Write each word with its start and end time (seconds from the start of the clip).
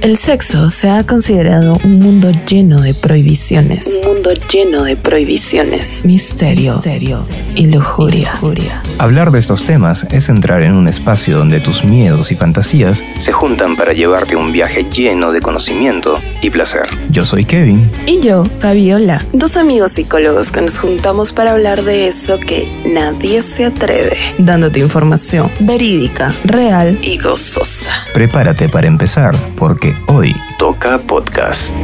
El 0.00 0.16
sexo 0.16 0.70
se 0.70 0.88
ha 0.88 1.04
considerado 1.04 1.76
un 1.82 1.98
mundo 1.98 2.30
lleno 2.48 2.80
de 2.80 2.94
prohibiciones. 2.94 4.00
Un 4.00 4.14
mundo 4.14 4.30
lleno 4.32 4.84
de 4.84 4.96
prohibiciones. 4.96 6.04
Misterio, 6.04 6.74
Misterio 6.74 7.24
y 7.56 7.66
lujuria. 7.66 8.34
lujuria. 8.34 8.82
Hablar 8.98 9.32
de 9.32 9.40
estos 9.40 9.64
temas 9.64 10.06
es 10.12 10.28
entrar 10.28 10.62
en 10.62 10.74
un 10.74 10.86
espacio 10.86 11.38
donde 11.38 11.58
tus 11.58 11.84
miedos 11.84 12.30
y 12.30 12.36
fantasías 12.36 13.04
se 13.18 13.32
juntan 13.32 13.74
para 13.74 13.92
llevarte 13.92 14.36
un 14.36 14.52
viaje 14.52 14.84
lleno 14.84 15.32
de 15.32 15.40
conocimiento 15.40 16.20
y 16.42 16.50
placer. 16.50 16.86
Yo 17.10 17.24
soy 17.24 17.44
Kevin. 17.44 17.90
Y 18.06 18.20
yo, 18.20 18.44
Fabiola, 18.60 19.24
dos 19.32 19.56
amigos 19.56 19.92
psicólogos 19.92 20.52
que 20.52 20.60
nos 20.60 20.78
juntamos 20.78 21.32
para 21.32 21.52
hablar 21.52 21.82
de 21.82 22.06
eso 22.06 22.38
que 22.38 22.68
nadie 22.84 23.42
se 23.42 23.64
atreve, 23.64 24.16
dándote 24.38 24.80
información 24.80 25.50
verídica, 25.60 26.34
real 26.44 26.98
y 27.02 27.18
gozosa. 27.18 27.90
Prepárate 28.12 28.68
para 28.68 28.86
empezar, 28.86 29.34
porque 29.56 29.96
hoy 30.06 30.34
toca 30.58 30.98
podcast. 30.98 31.74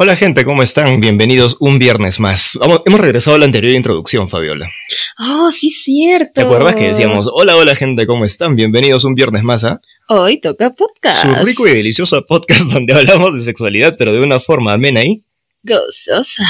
Hola 0.00 0.14
gente, 0.14 0.44
¿cómo 0.44 0.62
están? 0.62 1.00
Bienvenidos 1.00 1.56
un 1.58 1.80
viernes 1.80 2.20
más. 2.20 2.56
Vamos, 2.60 2.82
hemos 2.86 3.00
regresado 3.00 3.34
a 3.34 3.40
la 3.40 3.46
anterior 3.46 3.72
introducción, 3.72 4.28
Fabiola. 4.28 4.70
Oh, 5.18 5.50
sí, 5.50 5.72
cierto. 5.72 6.34
¿Te 6.34 6.42
acuerdas 6.42 6.76
que 6.76 6.86
decíamos, 6.86 7.28
hola, 7.32 7.56
hola 7.56 7.74
gente, 7.74 8.06
¿cómo 8.06 8.24
están? 8.24 8.54
Bienvenidos 8.54 9.04
un 9.04 9.16
viernes 9.16 9.42
más 9.42 9.64
a... 9.64 9.80
Hoy 10.06 10.40
toca 10.40 10.72
podcast. 10.72 11.40
Su 11.40 11.44
rico 11.44 11.66
y 11.66 11.72
delicioso 11.72 12.24
podcast 12.24 12.66
donde 12.72 12.94
hablamos 12.94 13.34
de 13.34 13.42
sexualidad, 13.42 13.96
pero 13.98 14.12
de 14.12 14.20
una 14.20 14.38
forma 14.38 14.72
amena 14.72 15.02
y... 15.02 15.24
Gozosa. 15.64 16.46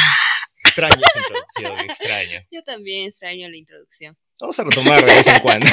Extraño 0.62 0.96
esa 0.96 1.18
introducción, 1.18 1.90
extraño. 1.90 2.40
Yo 2.52 2.62
también 2.64 3.08
extraño 3.08 3.48
la 3.48 3.56
introducción. 3.56 4.14
Vamos 4.40 4.56
a 4.56 4.64
retomar 4.64 5.04
de 5.04 5.14
vez 5.14 5.26
en 5.26 5.40
cuando. 5.40 5.66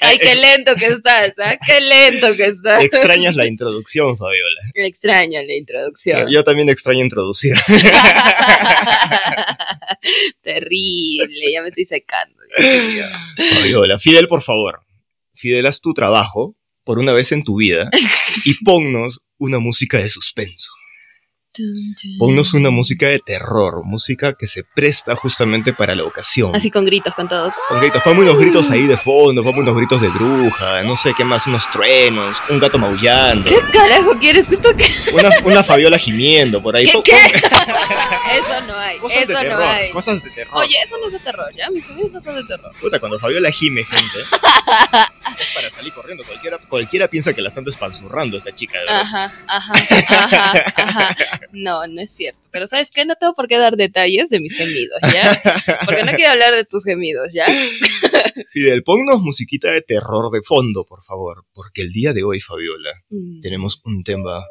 Ay, 0.00 0.18
qué 0.18 0.34
lento 0.34 0.74
que 0.74 0.86
estás, 0.86 1.32
¿ah? 1.38 1.56
Qué 1.64 1.80
lento 1.80 2.34
que 2.34 2.46
estás. 2.46 2.82
Extrañas 2.82 3.36
la 3.36 3.46
introducción, 3.46 4.18
Fabiola. 4.18 4.60
Extraño 4.74 5.40
la 5.40 5.54
introducción. 5.54 6.28
Yo 6.28 6.42
también 6.42 6.68
extraño 6.68 7.04
introducir. 7.04 7.54
Terrible, 10.42 11.52
ya 11.52 11.62
me 11.62 11.68
estoy 11.68 11.84
secando. 11.84 12.34
Fabiola, 13.54 14.00
Fidel, 14.00 14.26
por 14.26 14.42
favor. 14.42 14.80
Fidel, 15.34 15.66
haz 15.66 15.80
tu 15.80 15.94
trabajo 15.94 16.56
por 16.82 16.98
una 16.98 17.12
vez 17.12 17.30
en 17.30 17.44
tu 17.44 17.58
vida 17.58 17.90
y 18.44 18.54
ponnos 18.64 19.20
una 19.38 19.60
música 19.60 19.98
de 19.98 20.08
suspenso. 20.08 20.72
Ponnos 22.18 22.54
una 22.54 22.70
música 22.70 23.08
de 23.08 23.18
terror, 23.18 23.82
música 23.84 24.34
que 24.38 24.46
se 24.46 24.62
presta 24.62 25.16
justamente 25.16 25.72
para 25.72 25.96
la 25.96 26.04
ocasión. 26.04 26.54
Así 26.54 26.70
con 26.70 26.84
gritos, 26.84 27.12
con 27.14 27.28
todo. 27.28 27.52
Con 27.68 27.80
gritos, 27.80 28.02
ponme 28.02 28.20
unos 28.20 28.38
gritos 28.38 28.70
ahí 28.70 28.86
de 28.86 28.96
fondo, 28.96 29.42
ponme 29.42 29.60
unos 29.60 29.76
gritos 29.76 30.00
de 30.00 30.08
bruja, 30.08 30.82
no 30.84 30.96
sé 30.96 31.12
qué 31.16 31.24
más, 31.24 31.46
unos 31.48 31.68
truenos, 31.70 32.36
un 32.50 32.60
gato 32.60 32.78
maullando. 32.78 33.48
¿Qué 33.48 33.58
carajo 33.72 34.16
quieres 34.18 34.46
que 34.46 34.58
toque? 34.58 34.84
Una, 35.12 35.30
una 35.44 35.64
Fabiola 35.64 35.98
gimiendo 35.98 36.62
por 36.62 36.76
ahí. 36.76 36.84
¿Qué? 36.86 37.00
qué? 37.02 37.16
eso 38.32 38.66
no 38.66 38.76
hay, 38.78 38.98
cosas 38.98 39.18
eso 39.22 39.28
de 39.28 39.34
terror, 39.34 39.58
no 39.58 39.64
hay. 39.68 39.90
Cosas 39.90 40.22
de 40.22 40.30
terror. 40.30 40.54
Oye, 40.56 40.76
eso 40.82 40.96
no 40.98 41.06
es 41.06 41.12
de 41.12 41.18
terror, 41.20 41.52
¿ya? 41.54 41.70
Mis 41.70 41.84
sonidos 41.84 42.10
no 42.12 42.20
son 42.20 42.36
de 42.36 42.44
terror. 42.44 42.72
Puta, 42.80 42.98
cuando 43.00 43.18
Fabiola 43.18 43.50
gime, 43.50 43.84
gente, 43.84 44.18
es 45.38 45.48
para 45.54 45.70
salir 45.70 45.92
corriendo. 45.92 46.24
Cualquiera, 46.24 46.58
cualquiera 46.68 47.08
piensa 47.08 47.32
que 47.34 47.42
la 47.42 47.48
están 47.48 47.64
despanzurrando 47.64 48.36
esta 48.36 48.54
chica. 48.54 48.78
de 48.78 48.84
verdad. 48.86 49.00
Ajá, 49.00 49.32
ajá, 49.46 49.72
ajá, 50.08 50.64
ajá. 50.76 51.16
No, 51.52 51.86
no 51.86 52.00
es 52.00 52.10
cierto. 52.14 52.40
Pero 52.50 52.66
¿sabes 52.66 52.90
qué? 52.90 53.04
No 53.04 53.14
tengo 53.16 53.34
por 53.34 53.48
qué 53.48 53.58
dar 53.58 53.76
detalles 53.76 54.28
de 54.30 54.40
mis 54.40 54.56
gemidos, 54.56 54.98
¿ya? 55.12 55.38
Porque 55.84 56.02
no 56.02 56.12
quiero 56.12 56.32
hablar 56.32 56.54
de 56.54 56.64
tus 56.64 56.84
gemidos, 56.84 57.32
¿ya? 57.32 57.44
Fidel, 58.52 58.82
ponnos 58.82 59.20
musiquita 59.20 59.70
de 59.70 59.82
terror 59.82 60.30
de 60.32 60.40
fondo, 60.42 60.84
por 60.84 61.02
favor. 61.02 61.44
Porque 61.52 61.82
el 61.82 61.92
día 61.92 62.12
de 62.12 62.22
hoy, 62.24 62.40
Fabiola, 62.40 62.90
Mm. 63.10 63.40
tenemos 63.40 63.80
un 63.84 64.02
tema 64.04 64.44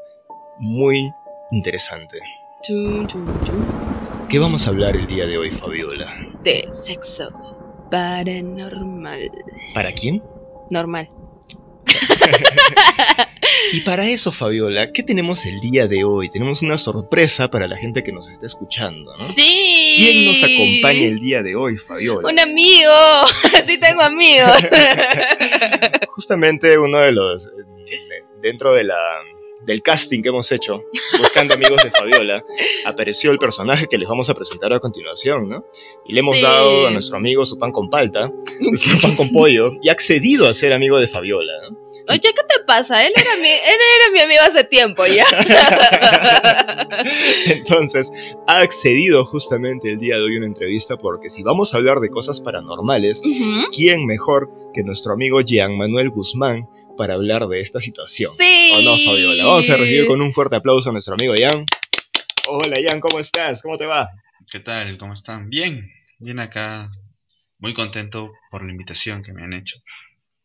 muy 0.60 1.10
interesante. 1.52 2.20
¿Qué 2.62 4.38
vamos 4.38 4.68
a 4.68 4.70
hablar 4.72 4.98
el 4.98 5.08
día 5.08 5.26
de 5.26 5.38
hoy, 5.38 5.50
Fabiola? 5.50 6.14
De 6.44 6.68
sexo 6.70 7.30
paranormal. 7.90 9.32
¿Para 9.74 9.94
quién? 9.94 10.22
Normal. 10.70 11.10
Y 13.72 13.82
para 13.82 14.08
eso, 14.08 14.32
Fabiola, 14.32 14.92
¿qué 14.92 15.04
tenemos 15.04 15.46
el 15.46 15.60
día 15.60 15.88
de 15.88 16.04
hoy? 16.04 16.30
Tenemos 16.30 16.62
una 16.62 16.78
sorpresa 16.78 17.50
para 17.50 17.68
la 17.68 17.78
gente 17.78 18.04
que 18.04 18.12
nos 18.12 18.30
está 18.30 18.48
escuchando, 18.48 19.16
¿no? 19.16 19.28
Sí. 19.28 19.94
¿Quién 19.98 20.26
nos 20.26 20.42
acompaña 20.42 21.06
el 21.06 21.20
día 21.20 21.44
de 21.44 21.56
hoy, 21.56 21.78
Fabiola? 21.78 22.28
Un 22.28 22.40
amigo. 22.40 22.92
Sí 23.66 23.80
tengo 23.80 24.02
amigos. 24.02 24.52
Justamente 26.08 26.80
uno 26.80 27.00
de 27.00 27.12
los, 27.12 27.48
eh, 27.48 27.50
dentro 28.42 28.74
de 28.74 28.86
la, 28.86 28.98
del 29.66 29.82
casting 29.82 30.22
que 30.22 30.30
hemos 30.30 30.52
hecho, 30.52 30.84
buscando 31.20 31.54
amigos 31.54 31.84
de 31.84 31.92
Fabiola, 31.92 32.44
apareció 32.86 33.32
el 33.32 33.38
personaje 33.38 33.88
que 33.88 33.98
les 33.98 34.08
vamos 34.08 34.30
a 34.30 34.34
presentar 34.34 34.72
a 34.74 34.80
continuación, 34.80 35.50
¿no? 35.50 35.66
Y 36.06 36.14
le 36.14 36.22
hemos 36.22 36.38
Sí. 36.38 36.44
dado 36.44 36.88
a 36.88 36.92
nuestro 36.92 37.18
amigo 37.18 37.46
su 37.46 37.58
pan 37.58 37.72
con 37.72 37.90
palta, 37.90 38.32
su 38.76 39.00
pan 39.02 39.16
con 39.16 39.30
pollo, 39.32 39.74
y 39.82 39.90
ha 39.90 39.92
accedido 39.92 40.48
a 40.48 40.54
ser 40.54 40.74
amigo 40.74 40.98
de 41.00 41.08
Fabiola, 41.08 41.54
¿no? 41.70 41.78
Oye, 42.08 42.20
¿qué 42.22 42.32
te 42.34 42.64
pasa? 42.66 43.06
Él 43.06 43.14
era 43.16 43.36
mi, 43.42 43.50
él 43.50 43.80
era 44.02 44.12
mi 44.14 44.20
amigo 44.22 44.42
hace 44.48 44.64
tiempo, 44.64 45.06
¿ya? 45.06 45.26
Entonces, 47.46 48.12
ha 48.48 48.62
accedido 48.62 49.24
justamente 49.26 49.92
el 49.92 50.00
día 50.00 50.16
de 50.16 50.22
hoy 50.24 50.36
a 50.36 50.38
una 50.40 50.48
entrevista 50.48 50.98
porque 50.98 51.30
si 51.30 51.44
vamos 51.44 51.74
a 51.74 51.78
hablar 51.78 52.00
de 52.00 52.10
cosas 52.10 52.42
paranormales, 52.42 53.22
Ujú. 53.24 53.70
¿quién 53.76 54.06
mejor 54.06 54.50
que 54.74 54.84
nuestro 54.84 55.14
amigo 55.14 55.42
Jean 55.42 55.78
Manuel 55.78 56.10
Guzmán 56.10 56.68
para 57.00 57.14
hablar 57.14 57.48
de 57.48 57.62
esta 57.62 57.80
situación? 57.80 58.34
Sí. 58.38 58.72
¿O 58.76 58.82
no, 58.82 58.92
Fabiola? 58.92 59.46
Vamos 59.46 59.70
a 59.70 59.78
recibir 59.78 60.06
con 60.06 60.22
un 60.22 60.34
fuerte 60.34 60.58
aplauso 60.58 60.90
a 60.90 60.92
nuestro 60.92 61.14
amigo 61.14 61.34
Jan. 61.34 61.66
Hola, 62.46 62.76
Jan, 62.86 63.00
¿cómo 63.00 63.22
estás? 63.22 63.62
¿Cómo 63.62 63.78
te 63.78 63.86
va? 63.86 64.10
¿Qué 64.52 64.60
tal? 64.60 64.98
¿Cómo 64.98 65.14
están? 65.14 65.50
Bien, 65.50 65.90
bien 66.18 66.40
acá. 66.40 66.90
Muy 67.58 67.74
contento 67.74 68.34
por 68.52 68.66
la 68.66 68.72
invitación 68.72 69.24
que 69.24 69.32
me 69.32 69.44
han 69.44 69.54
hecho. 69.54 69.78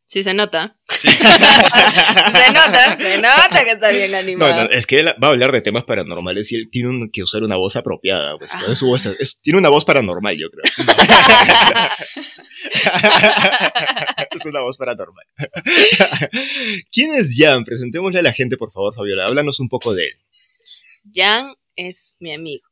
Sí, 0.06 0.22
se 0.22 0.34
nota. 0.34 0.76
Sí. 1.00 1.08
Se 1.14 2.52
nota, 2.52 2.98
se 2.98 3.18
nota 3.18 3.64
que 3.64 3.70
está 3.72 3.90
bien 3.90 4.14
animado. 4.14 4.64
no, 4.64 4.70
es 4.70 4.86
que 4.86 5.00
él 5.00 5.08
va 5.22 5.28
a 5.28 5.30
hablar 5.30 5.50
de 5.52 5.60
temas 5.60 5.84
paranormales 5.84 6.50
y 6.52 6.56
él 6.56 6.68
tiene 6.70 6.88
un- 6.88 7.10
que 7.10 7.22
usar 7.22 7.42
una 7.42 7.56
voz 7.56 7.76
apropiada. 7.76 8.36
Pues, 8.38 8.50
Ah. 8.54 8.74
Su 8.74 8.86
voz 8.86 9.06
es- 9.06 9.40
tiene 9.40 9.58
una 9.58 9.68
voz 9.70 9.84
paranormal, 9.84 10.36
yo 10.38 10.48
creo. 10.50 10.64
es 14.30 14.44
una 14.46 14.60
voz 14.60 14.76
paranormal. 14.76 15.24
¿Quién 16.92 17.14
es 17.14 17.34
Jan? 17.36 17.64
Presentémosle 17.64 18.18
a 18.18 18.22
la 18.22 18.32
gente, 18.32 18.56
por 18.56 18.70
favor, 18.72 18.94
Fabiola. 18.94 19.26
Háblanos 19.26 19.60
un 19.60 19.68
poco 19.68 19.94
de 19.94 20.06
él. 20.06 20.18
Jan 21.14 21.54
es 21.76 22.14
mi 22.20 22.32
amigo. 22.34 22.64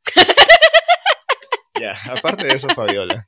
Ya, 1.79 1.97
aparte 2.11 2.45
de 2.45 2.53
eso, 2.55 2.67
Fabiola. 2.69 3.27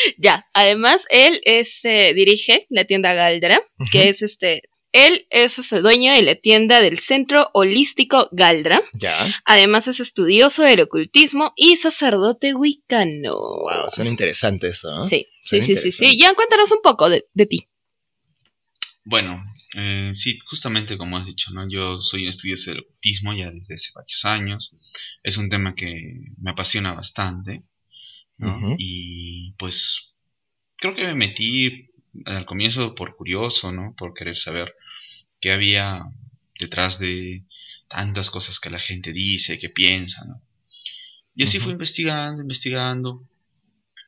Ya, 0.18 0.46
además 0.54 1.04
él 1.10 1.40
es 1.44 1.84
eh, 1.84 2.12
dirige 2.14 2.66
la 2.68 2.84
tienda 2.84 3.14
Galdra, 3.14 3.60
que 3.90 4.08
es 4.08 4.22
este 4.22 4.62
él 4.92 5.26
es 5.30 5.58
este, 5.58 5.80
dueño 5.80 6.12
de 6.12 6.22
la 6.22 6.34
tienda 6.34 6.80
del 6.80 6.98
Centro 6.98 7.50
Holístico 7.54 8.28
Galdra. 8.32 8.82
Ya. 8.94 9.14
Además 9.44 9.86
es 9.86 10.00
estudioso 10.00 10.64
del 10.64 10.80
ocultismo 10.80 11.52
y 11.56 11.76
sacerdote 11.76 12.54
wicano. 12.54 13.36
Wow, 13.36 13.90
suena 13.94 14.10
interesante 14.10 14.68
eso, 14.68 14.90
¿no? 14.90 15.04
Sí, 15.04 15.28
Suena 15.42 15.64
sí, 15.64 15.76
sí, 15.76 15.92
sí, 15.92 15.92
sí. 15.92 16.18
Jan, 16.20 16.34
cuéntanos 16.34 16.72
un 16.72 16.82
poco 16.82 17.08
de, 17.08 17.24
de 17.34 17.46
ti. 17.46 17.68
Bueno, 19.04 19.40
eh, 19.76 20.10
sí, 20.14 20.38
justamente 20.44 20.98
como 20.98 21.16
has 21.16 21.26
dicho, 21.26 21.52
¿no? 21.52 21.68
Yo 21.68 21.96
soy 21.98 22.22
un 22.22 22.28
estudioso 22.28 22.70
del 22.70 22.84
autismo 22.84 23.32
ya 23.32 23.50
desde 23.50 23.74
hace 23.74 23.90
varios 23.94 24.24
años. 24.24 24.72
Es 25.22 25.36
un 25.36 25.48
tema 25.48 25.74
que 25.74 25.94
me 26.38 26.50
apasiona 26.50 26.94
bastante, 26.94 27.64
Y 28.78 29.52
pues 29.58 30.16
creo 30.76 30.94
que 30.94 31.06
me 31.06 31.14
metí 31.14 31.90
al 32.24 32.46
comienzo 32.46 32.94
por 32.94 33.16
curioso, 33.16 33.72
¿no? 33.72 33.94
Por 33.96 34.14
querer 34.14 34.36
saber 34.36 34.74
qué 35.40 35.52
había 35.52 36.04
detrás 36.58 36.98
de 36.98 37.44
tantas 37.88 38.30
cosas 38.30 38.60
que 38.60 38.70
la 38.70 38.78
gente 38.78 39.12
dice, 39.12 39.58
que 39.58 39.68
piensa, 39.68 40.24
¿no? 40.24 40.42
Y 41.34 41.44
así 41.44 41.58
fui 41.58 41.72
investigando, 41.72 42.42
investigando. 42.42 43.26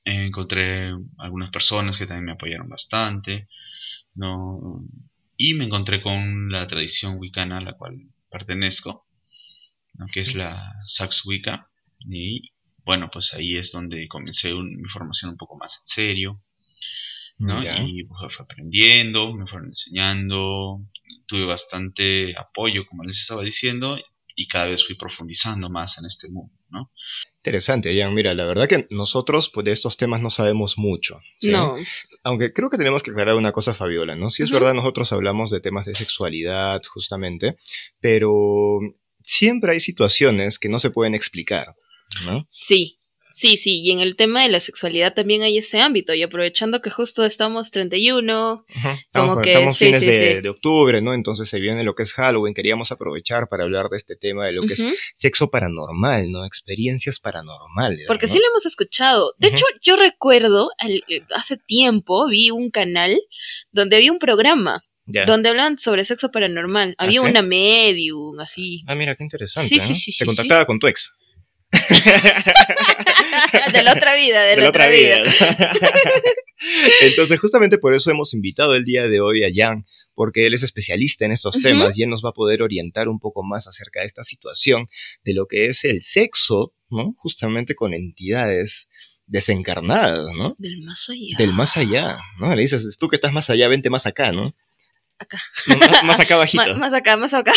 Eh, 0.04 0.26
encontré 0.26 0.92
algunas 1.18 1.50
personas 1.50 1.96
que 1.96 2.06
también 2.06 2.26
me 2.26 2.32
apoyaron 2.32 2.68
bastante, 2.68 3.48
¿no? 4.14 4.84
Y 5.36 5.54
me 5.54 5.64
encontré 5.64 6.02
con 6.02 6.50
la 6.50 6.66
tradición 6.66 7.18
wicana 7.18 7.58
a 7.58 7.62
la 7.62 7.72
cual 7.74 8.08
pertenezco, 8.30 9.06
¿no? 9.94 10.06
que 10.12 10.20
es 10.20 10.34
la 10.34 10.76
Sax 10.86 11.24
Wicca. 11.26 11.70
Y 12.00 12.52
bueno, 12.84 13.08
pues 13.12 13.34
ahí 13.34 13.56
es 13.56 13.72
donde 13.72 14.08
comencé 14.08 14.52
un- 14.54 14.76
mi 14.80 14.88
formación 14.88 15.32
un 15.32 15.36
poco 15.36 15.56
más 15.56 15.76
en 15.80 15.86
serio, 15.86 16.42
¿no? 17.38 17.62
Ya. 17.62 17.82
Y 17.82 18.04
pues, 18.04 18.34
fui 18.34 18.44
aprendiendo, 18.44 19.32
me 19.34 19.46
fueron 19.46 19.68
enseñando, 19.68 20.80
tuve 21.26 21.44
bastante 21.44 22.34
apoyo, 22.36 22.86
como 22.86 23.04
les 23.04 23.20
estaba 23.20 23.42
diciendo, 23.42 23.98
y 24.34 24.46
cada 24.46 24.66
vez 24.66 24.84
fui 24.86 24.96
profundizando 24.96 25.68
más 25.68 25.98
en 25.98 26.06
este 26.06 26.28
mundo, 26.30 26.54
¿no? 26.70 26.90
Interesante, 27.36 27.94
Jan. 27.98 28.14
Mira, 28.14 28.32
la 28.34 28.44
verdad 28.44 28.68
que 28.68 28.86
nosotros 28.90 29.50
pues, 29.52 29.64
de 29.64 29.72
estos 29.72 29.96
temas 29.96 30.22
no 30.22 30.30
sabemos 30.30 30.78
mucho. 30.78 31.20
No. 31.42 31.76
Aunque 32.22 32.52
creo 32.52 32.70
que 32.70 32.78
tenemos 32.78 33.02
que 33.02 33.10
aclarar 33.10 33.34
una 33.34 33.52
cosa, 33.52 33.74
Fabiola, 33.74 34.14
¿no? 34.16 34.30
Sí 34.30 34.42
es 34.42 34.50
verdad, 34.50 34.72
nosotros 34.74 35.12
hablamos 35.12 35.50
de 35.50 35.60
temas 35.60 35.84
de 35.86 35.94
sexualidad, 35.94 36.80
justamente, 36.88 37.56
pero 38.00 38.78
siempre 39.24 39.72
hay 39.72 39.80
situaciones 39.80 40.58
que 40.58 40.68
no 40.68 40.78
se 40.78 40.90
pueden 40.90 41.14
explicar, 41.14 41.74
¿no? 42.24 42.46
Sí, 42.48 42.96
Sí, 43.32 43.56
sí, 43.56 43.80
y 43.80 43.90
en 43.90 44.00
el 44.00 44.14
tema 44.14 44.42
de 44.42 44.50
la 44.50 44.60
sexualidad 44.60 45.14
también 45.14 45.42
hay 45.42 45.56
ese 45.58 45.80
ámbito, 45.80 46.12
y 46.14 46.22
aprovechando 46.22 46.82
que 46.82 46.90
justo 46.90 47.24
estamos 47.24 47.70
31, 47.70 48.64
como 49.12 49.40
que 49.40 49.54
estamos 49.54 49.78
fines 49.78 50.00
de, 50.02 50.48
octubre, 50.48 51.00
¿no? 51.00 51.14
Entonces 51.14 51.48
se 51.48 51.58
viene 51.58 51.82
lo 51.82 51.94
que 51.94 52.02
es 52.02 52.12
Halloween, 52.12 52.52
queríamos 52.52 52.92
aprovechar 52.92 53.48
para 53.48 53.64
hablar 53.64 53.88
de 53.88 53.96
este 53.96 54.16
tema 54.16 54.46
de 54.46 54.52
lo 54.52 54.62
que 54.62 54.74
es 54.74 54.84
sexo 55.14 55.50
paranormal, 55.50 56.30
¿no? 56.30 56.44
Experiencias 56.44 57.20
paranormales. 57.20 58.04
Porque 58.06 58.28
sí 58.28 58.38
lo 58.38 58.46
hemos 58.50 58.66
escuchado. 58.66 59.32
De 59.38 59.48
hecho, 59.48 59.64
yo 59.80 59.96
recuerdo, 59.96 60.70
eh, 60.86 61.22
hace 61.34 61.56
tiempo 61.56 62.28
vi 62.28 62.50
un 62.50 62.70
canal 62.70 63.18
donde 63.70 63.96
había 63.96 64.12
un 64.12 64.18
programa 64.18 64.82
donde 65.26 65.48
hablan 65.48 65.78
sobre 65.78 66.04
sexo 66.04 66.30
paranormal. 66.30 66.94
¿Ah, 66.98 67.04
había 67.04 67.22
una 67.22 67.42
medium, 67.42 68.38
así. 68.40 68.82
Ah, 68.86 68.94
mira, 68.94 69.16
qué 69.16 69.24
interesante. 69.24 69.68
Sí, 69.68 69.80
sí, 69.80 69.94
sí. 69.94 70.16
Te 70.16 70.26
contactaba 70.26 70.64
con 70.64 70.78
tu 70.78 70.86
ex. 70.86 71.12
de 73.72 73.82
la 73.82 73.92
otra 73.92 74.14
vida, 74.14 74.42
de, 74.42 74.56
la, 74.56 74.68
otra, 74.68 74.88
vida. 74.88 75.22
Entonces, 77.02 77.40
justamente 77.40 77.78
por 77.78 77.94
eso 77.94 78.10
hemos 78.10 78.34
invitado 78.34 78.74
el 78.74 78.84
día 78.84 79.08
de 79.08 79.20
hoy 79.20 79.44
a 79.44 79.48
Jan, 79.52 79.86
porque 80.14 80.46
él 80.46 80.54
es 80.54 80.62
especialista 80.62 81.24
en 81.24 81.32
estos 81.32 81.60
temas 81.60 81.98
y 81.98 82.02
él 82.02 82.10
nos 82.10 82.24
va 82.24 82.30
a 82.30 82.34
poder 82.34 82.62
orientar 82.62 83.08
un 83.08 83.18
poco 83.18 83.42
más 83.42 83.66
acerca 83.66 84.00
de 84.00 84.06
esta 84.06 84.24
situación, 84.24 84.86
de 85.24 85.34
lo 85.34 85.46
que 85.46 85.66
es 85.66 85.84
el 85.84 86.02
sexo, 86.02 86.74
¿no? 86.90 87.14
Justamente 87.16 87.74
con 87.74 87.94
entidades 87.94 88.88
desencarnadas, 89.26 90.26
¿no? 90.36 90.54
Del 90.58 90.82
más 90.82 91.08
allá. 91.08 91.36
Del 91.38 91.52
más 91.52 91.76
allá, 91.76 92.18
¿no? 92.38 92.54
Le 92.54 92.62
dices, 92.62 92.96
tú 92.98 93.08
que 93.08 93.16
estás 93.16 93.32
más 93.32 93.48
allá, 93.48 93.68
vente 93.68 93.88
más 93.88 94.06
acá, 94.06 94.32
¿no? 94.32 94.54
Acá. 95.18 95.40
más, 96.04 96.20
acá 96.20 96.36
bajito. 96.36 96.74
más 96.78 96.92
acá, 96.92 97.16
más 97.16 97.32
acá. 97.32 97.54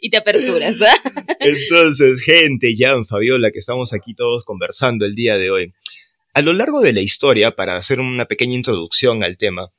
Y 0.00 0.10
te 0.10 0.16
aperturas. 0.16 0.80
¿eh? 0.80 1.10
Entonces, 1.40 2.20
gente, 2.22 2.74
Jan, 2.76 3.04
Fabiola, 3.04 3.50
que 3.50 3.58
estamos 3.58 3.92
aquí 3.92 4.14
todos 4.14 4.44
conversando 4.44 5.06
el 5.06 5.14
día 5.14 5.38
de 5.38 5.50
hoy. 5.50 5.74
A 6.34 6.42
lo 6.42 6.52
largo 6.52 6.80
de 6.80 6.92
la 6.92 7.00
historia, 7.00 7.52
para 7.52 7.76
hacer 7.76 8.00
una 8.00 8.26
pequeña 8.26 8.54
introducción 8.54 9.24
al 9.24 9.38
tema, 9.38 9.70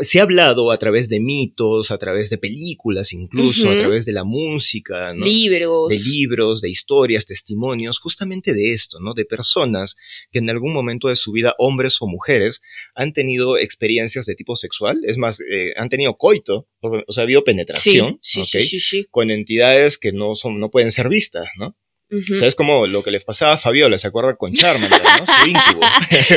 se 0.00 0.18
ha 0.18 0.22
hablado 0.22 0.70
a 0.70 0.78
través 0.78 1.08
de 1.08 1.20
mitos, 1.20 1.90
a 1.90 1.98
través 1.98 2.30
de 2.30 2.38
películas 2.38 3.12
incluso, 3.12 3.68
a 3.68 3.76
través 3.76 4.04
de 4.04 4.12
la 4.12 4.24
música, 4.24 5.14
¿no? 5.14 5.24
Libros. 5.24 5.88
De 5.90 5.98
libros, 5.98 6.60
de 6.60 6.70
historias, 6.70 7.26
testimonios, 7.26 7.98
justamente 7.98 8.54
de 8.54 8.72
esto, 8.72 8.98
¿no? 9.00 9.14
De 9.14 9.24
personas 9.24 9.96
que 10.30 10.38
en 10.38 10.50
algún 10.50 10.72
momento 10.72 11.08
de 11.08 11.16
su 11.16 11.32
vida, 11.32 11.54
hombres 11.58 11.96
o 12.00 12.06
mujeres, 12.06 12.60
han 12.94 13.12
tenido 13.12 13.58
experiencias 13.58 14.26
de 14.26 14.34
tipo 14.34 14.56
sexual, 14.56 15.00
es 15.04 15.18
más, 15.18 15.40
eh, 15.40 15.72
han 15.76 15.88
tenido 15.88 16.16
coito, 16.16 16.68
o 16.80 17.12
sea, 17.12 17.22
ha 17.22 17.24
habido 17.24 17.44
penetración, 17.44 18.18
sí, 18.22 18.42
sí, 18.44 18.80
sí, 18.80 19.06
con 19.10 19.30
entidades 19.30 19.98
que 19.98 20.12
no, 20.12 20.34
son, 20.34 20.58
no 20.58 20.70
pueden 20.70 20.92
ser 20.92 21.08
vistas, 21.08 21.46
¿no? 21.58 21.76
O 22.10 22.36
sea, 22.36 22.48
es 22.48 22.56
como 22.56 22.86
lo 22.88 23.04
que 23.04 23.12
le 23.12 23.20
pasaba 23.20 23.52
a 23.52 23.58
Fabiola, 23.58 23.96
¿se 23.96 24.08
acuerda 24.08 24.34
con 24.34 24.52
Charmander, 24.52 25.00
no? 25.00 25.26
Su 25.42 25.48
incubo. 25.48 25.80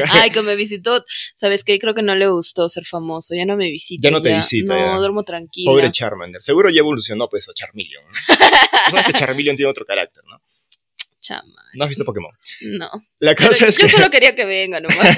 Ay, 0.12 0.30
que 0.30 0.42
me 0.44 0.56
visitó, 0.56 1.04
¿sabes 1.36 1.64
qué? 1.64 1.80
Creo 1.80 1.96
que 1.96 2.04
no 2.04 2.16
le 2.16 2.28
gustó 2.28 2.70
ser 2.70 2.86
famoso, 2.86 3.34
ya 3.34 3.46
no 3.46 3.58
me 3.58 3.70
visita. 3.72 4.08
Ya 4.08 4.12
no 4.12 4.22
te 4.22 4.36
visita. 4.36 4.94
No, 4.94 5.00
duermo 5.00 5.24
tranquila. 5.24 5.72
Pobre 5.72 5.92
Charmander. 5.92 6.42
Seguro 6.42 6.70
ya 6.70 6.80
evolucionó 6.80 7.28
pues 7.28 7.50
a 7.50 7.54
Charmeleon. 7.54 8.04
Sabes 8.92 9.06
que 9.08 9.14
Charmeleon 9.14 9.56
tiene 9.56 9.70
otro 9.70 9.86
carácter, 9.86 10.24
¿no? 10.30 10.40
Chama. 11.24 11.64
¿No 11.74 11.86
has 11.86 11.90
visto 11.90 12.04
Pokémon? 12.04 12.32
No. 12.62 12.90
La 13.20 13.34
cosa 13.34 13.68
es 13.68 13.78
yo 13.78 13.88
solo 13.88 14.12
quería 14.12 14.36
que 14.36 14.44
venga 14.44 14.82
nomás. 14.82 15.18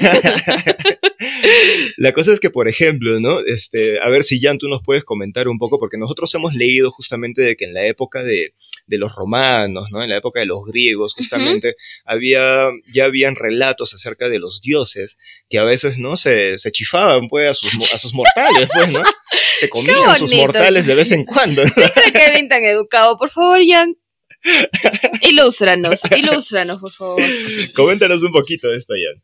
la 1.96 2.12
cosa 2.12 2.32
es 2.32 2.38
que, 2.38 2.48
por 2.48 2.68
ejemplo, 2.68 3.18
¿no? 3.18 3.40
Este, 3.40 4.00
a 4.00 4.08
ver 4.08 4.22
si 4.22 4.40
Jan, 4.40 4.56
tú 4.56 4.68
nos 4.68 4.82
puedes 4.84 5.04
comentar 5.04 5.48
un 5.48 5.58
poco, 5.58 5.80
porque 5.80 5.98
nosotros 5.98 6.32
hemos 6.36 6.54
leído 6.54 6.92
justamente 6.92 7.42
de 7.42 7.56
que 7.56 7.64
en 7.64 7.74
la 7.74 7.84
época 7.86 8.22
de, 8.22 8.54
de 8.86 8.98
los 8.98 9.16
romanos, 9.16 9.88
¿no? 9.90 10.00
En 10.00 10.08
la 10.08 10.18
época 10.18 10.38
de 10.38 10.46
los 10.46 10.64
griegos, 10.64 11.14
justamente, 11.14 11.74
había, 12.04 12.70
ya 12.94 13.06
habían 13.06 13.34
relatos 13.34 13.92
acerca 13.92 14.28
de 14.28 14.38
los 14.38 14.60
dioses 14.60 15.18
que 15.50 15.58
a 15.58 15.64
veces, 15.64 15.98
¿no? 15.98 16.16
Se, 16.16 16.56
se 16.58 16.70
chifaban, 16.70 17.26
pues, 17.26 17.50
a 17.50 17.54
sus, 17.54 17.92
a 17.92 17.98
sus 17.98 18.14
mortales, 18.14 18.68
pues, 18.72 18.88
¿no? 18.90 19.02
Se 19.58 19.68
comían 19.70 20.16
sus 20.16 20.32
mortales 20.34 20.86
de 20.86 20.94
vez 20.94 21.10
en 21.12 21.24
cuando. 21.24 21.66
Siempre 21.66 22.12
Kevin 22.12 22.48
tan 22.48 22.62
educado. 22.64 23.18
Por 23.18 23.30
favor, 23.30 23.58
Jan, 23.66 23.96
ilústranos, 25.22 26.00
ilústranos, 26.16 26.78
por 26.78 26.92
favor. 26.92 27.22
Coméntanos 27.74 28.22
un 28.22 28.32
poquito 28.32 28.68
de 28.68 28.78
esto, 28.78 28.94
Jan. 28.94 29.22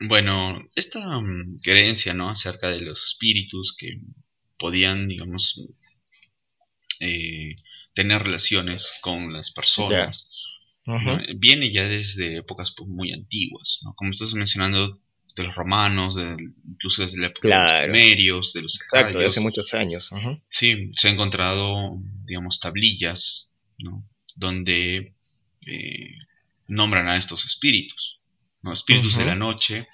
Bueno, 0.00 0.66
esta 0.76 1.20
mm, 1.20 1.56
creencia, 1.62 2.14
¿no? 2.14 2.30
Acerca 2.30 2.70
de 2.70 2.80
los 2.80 3.04
espíritus 3.04 3.74
que 3.76 4.00
podían, 4.56 5.08
digamos, 5.08 5.68
eh, 7.00 7.56
tener 7.94 8.22
relaciones 8.22 8.92
con 9.00 9.32
las 9.32 9.50
personas, 9.50 10.28
viene 11.36 11.70
ya 11.70 11.86
desde 11.86 12.38
épocas 12.38 12.72
pues, 12.76 12.88
muy 12.88 13.12
antiguas, 13.12 13.80
¿no? 13.82 13.94
Como 13.94 14.10
estás 14.10 14.34
mencionando 14.34 15.00
de 15.36 15.42
los 15.44 15.54
romanos, 15.54 16.14
de, 16.14 16.36
incluso 16.66 17.02
desde 17.02 17.18
la 17.18 17.28
época 17.28 17.48
de 17.48 17.54
los 17.54 17.86
sumerios, 17.86 18.52
de 18.52 18.62
los 18.62 18.80
Exacto, 18.80 19.18
hace 19.18 19.40
muchos 19.40 19.74
años. 19.74 20.10
Sí, 20.46 20.90
se 20.92 21.08
han 21.08 21.14
encontrado, 21.14 21.98
digamos, 22.24 22.60
tablillas, 22.60 23.52
¿no? 23.78 24.08
Donde 24.38 25.14
eh, 25.66 26.14
nombran 26.68 27.08
a 27.08 27.16
estos 27.16 27.44
espíritus, 27.44 28.20
¿no? 28.62 28.72
espíritus 28.72 29.16
de 29.16 29.24
la 29.24 29.34
noche 29.34 29.88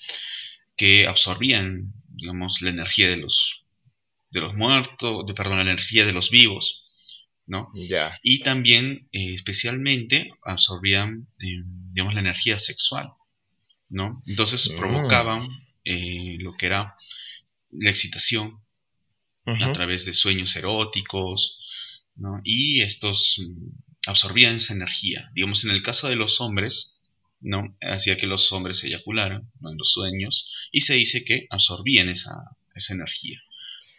que 0.77 1.07
absorbían, 1.07 1.95
digamos, 2.09 2.61
la 2.61 2.71
energía 2.71 3.09
de 3.09 3.17
los, 3.17 3.65
de 4.31 4.41
los 4.41 4.55
muertos, 4.55 5.25
de, 5.27 5.35
perdón, 5.35 5.57
la 5.57 5.63
energía 5.63 6.05
de 6.05 6.13
los 6.13 6.31
vivos, 6.31 6.85
¿no? 7.47 7.71
Ya. 7.75 8.19
Y 8.23 8.41
también, 8.41 9.09
eh, 9.13 9.35
especialmente, 9.35 10.31
absorbían, 10.45 11.29
eh, 11.39 11.63
digamos, 11.93 12.15
la 12.15 12.21
energía 12.21 12.59
sexual, 12.59 13.13
¿no? 13.89 14.23
Entonces 14.27 14.73
mm. 14.73 14.77
provocaban 14.77 15.49
lo 15.87 16.55
que 16.57 16.67
era 16.67 16.97
la 17.71 17.91
excitación 17.91 18.63
a 19.45 19.73
través 19.73 20.07
de 20.07 20.15
sueños 20.15 20.57
eróticos, 20.57 21.61
¿no? 22.17 22.41
Y 22.43 22.81
estos 22.81 23.41
absorbían 24.07 24.57
esa 24.57 24.75
energía. 24.75 25.31
Digamos, 25.35 25.65
en 25.65 25.71
el 25.71 25.83
caso 25.83 26.09
de 26.09 26.17
los 26.17 26.41
hombres, 26.41 26.97
¿no? 27.41 27.77
Hacía 27.81 28.17
que 28.17 28.27
los 28.27 28.51
hombres 28.53 28.79
se 28.79 28.89
eyacularan 28.89 29.51
en 29.63 29.79
los 29.79 29.93
sueños 29.93 30.69
y 30.73 30.83
se 30.83 30.95
dice 30.95 31.25
que 31.25 31.47
absorbían 31.51 32.09
esa, 32.09 32.35
esa 32.75 32.95
energía 32.95 33.41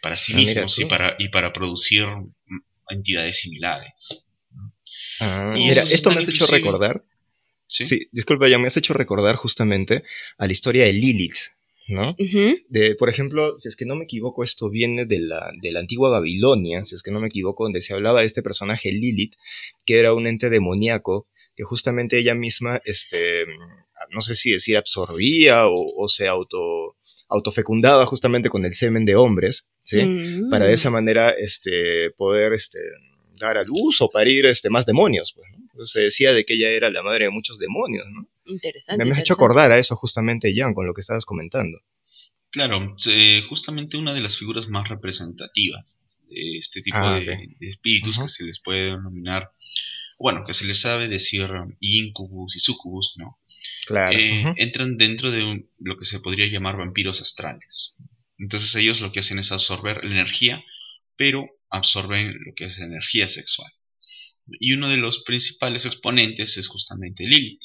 para 0.06 0.16
sí 0.16 0.34
ah, 0.34 0.36
mismos 0.36 0.78
y 0.78 0.84
para, 0.84 1.16
y 1.18 1.28
para 1.30 1.52
producir 1.52 2.06
entidades 2.88 3.40
similares. 3.40 4.24
Ah, 5.18 5.52
mira, 5.54 5.82
esto 5.82 6.10
me 6.10 6.20
ha 6.20 6.22
hecho 6.22 6.46
recordar. 6.46 7.04
¿Sí? 7.68 8.08
disculpa, 8.12 8.46
ya 8.46 8.58
me 8.60 8.68
has 8.68 8.76
hecho 8.76 8.92
recordar 8.94 9.34
justamente 9.34 10.04
a 10.38 10.46
la 10.46 10.52
historia 10.52 10.84
de 10.84 10.92
Lilith, 10.92 11.38
¿no? 11.88 12.14
de, 12.68 12.94
por 12.96 13.08
ejemplo, 13.08 13.56
si 13.58 13.68
es 13.68 13.76
que 13.76 13.86
no 13.86 13.96
me 13.96 14.04
equivoco, 14.04 14.44
esto 14.44 14.70
viene 14.70 15.06
de 15.06 15.20
la, 15.20 15.52
de 15.60 15.72
la 15.72 15.80
antigua 15.80 16.10
Babilonia, 16.10 16.84
si 16.84 16.94
es 16.94 17.02
que 17.02 17.10
no 17.10 17.20
me 17.20 17.28
equivoco, 17.28 17.64
donde 17.64 17.82
se 17.82 17.94
hablaba 17.94 18.20
de 18.20 18.26
este 18.26 18.42
personaje 18.42 18.92
Lilith, 18.92 19.34
que 19.84 19.98
era 19.98 20.12
un 20.12 20.26
ente 20.26 20.50
demoníaco, 20.50 21.28
que 21.54 21.64
justamente 21.64 22.18
ella 22.18 22.34
misma, 22.34 22.80
este, 22.84 23.46
no 24.10 24.20
sé 24.20 24.34
si 24.34 24.50
decir 24.50 24.76
absorbía 24.76 25.64
o, 25.68 26.08
se 26.08 26.28
auto, 26.28 26.96
autofecundaba 27.28 28.04
justamente 28.04 28.50
con 28.50 28.64
el 28.64 28.74
semen 28.74 29.04
de 29.04 29.16
hombres, 29.16 29.66
¿sí? 29.82 30.00
Para 30.50 30.66
de 30.66 30.74
esa 30.74 30.90
mm. 30.90 30.92
manera, 30.92 31.30
este, 31.30 32.10
poder, 32.10 32.52
este, 32.52 32.78
dar 33.38 33.56
a 33.56 33.64
luz 33.64 34.00
o 34.00 34.10
parir, 34.10 34.46
este, 34.46 34.70
más 34.70 34.86
demonios, 34.86 35.32
pues, 35.34 35.46
¿no? 35.50 35.86
se 35.86 36.00
decía 36.00 36.32
de 36.32 36.44
que 36.44 36.54
ella 36.54 36.70
era 36.70 36.90
la 36.90 37.02
madre 37.02 37.26
de 37.26 37.30
muchos 37.30 37.58
demonios, 37.58 38.06
¿no? 38.10 38.28
Interesante. 38.46 39.04
Me, 39.04 39.12
has 39.12 39.20
hecho 39.20 39.34
acordar 39.34 39.70
a 39.72 39.78
eso 39.78 39.96
justamente, 39.96 40.52
Jan, 40.54 40.74
con 40.74 40.86
lo 40.86 40.94
que 40.94 41.00
estabas 41.00 41.24
comentando. 41.24 41.78
Claro, 42.50 42.94
justamente 43.48 43.96
una 43.96 44.14
de 44.14 44.20
las 44.20 44.36
figuras 44.36 44.68
más 44.68 44.88
representativas 44.88 45.98
de 46.28 46.58
este 46.58 46.80
tipo 46.80 46.96
ah, 46.98 47.20
de, 47.20 47.56
espíritus 47.60 48.18
que 48.18 48.28
se 48.28 48.44
les 48.44 48.60
puede 48.60 48.92
denominar, 48.92 49.52
bueno, 50.18 50.44
que 50.44 50.54
se 50.54 50.64
les 50.64 50.80
sabe 50.80 51.08
decir 51.08 51.50
incubus 51.80 52.56
y 52.56 52.60
sucubus, 52.60 53.14
¿no? 53.16 53.38
Claro. 53.86 54.16
Eh, 54.16 54.54
entran 54.56 54.96
dentro 54.96 55.30
de 55.30 55.66
lo 55.78 55.98
que 55.98 56.04
se 56.04 56.20
podría 56.20 56.46
llamar 56.46 56.76
vampiros 56.76 57.20
astrales. 57.20 57.94
Entonces 58.38 58.74
ellos 58.74 59.00
lo 59.00 59.12
que 59.12 59.20
hacen 59.20 59.38
es 59.38 59.52
absorber 59.52 60.04
la 60.04 60.10
energía, 60.10 60.64
pero 61.16 61.46
absorben 61.70 62.34
lo 62.44 62.54
que 62.54 62.64
es 62.64 62.78
energía 62.78 63.28
sexual. 63.28 63.70
Y 64.60 64.72
uno 64.72 64.88
de 64.88 64.96
los 64.96 65.22
principales 65.24 65.86
exponentes 65.86 66.56
es 66.56 66.68
justamente 66.68 67.26
Lilith. 67.26 67.64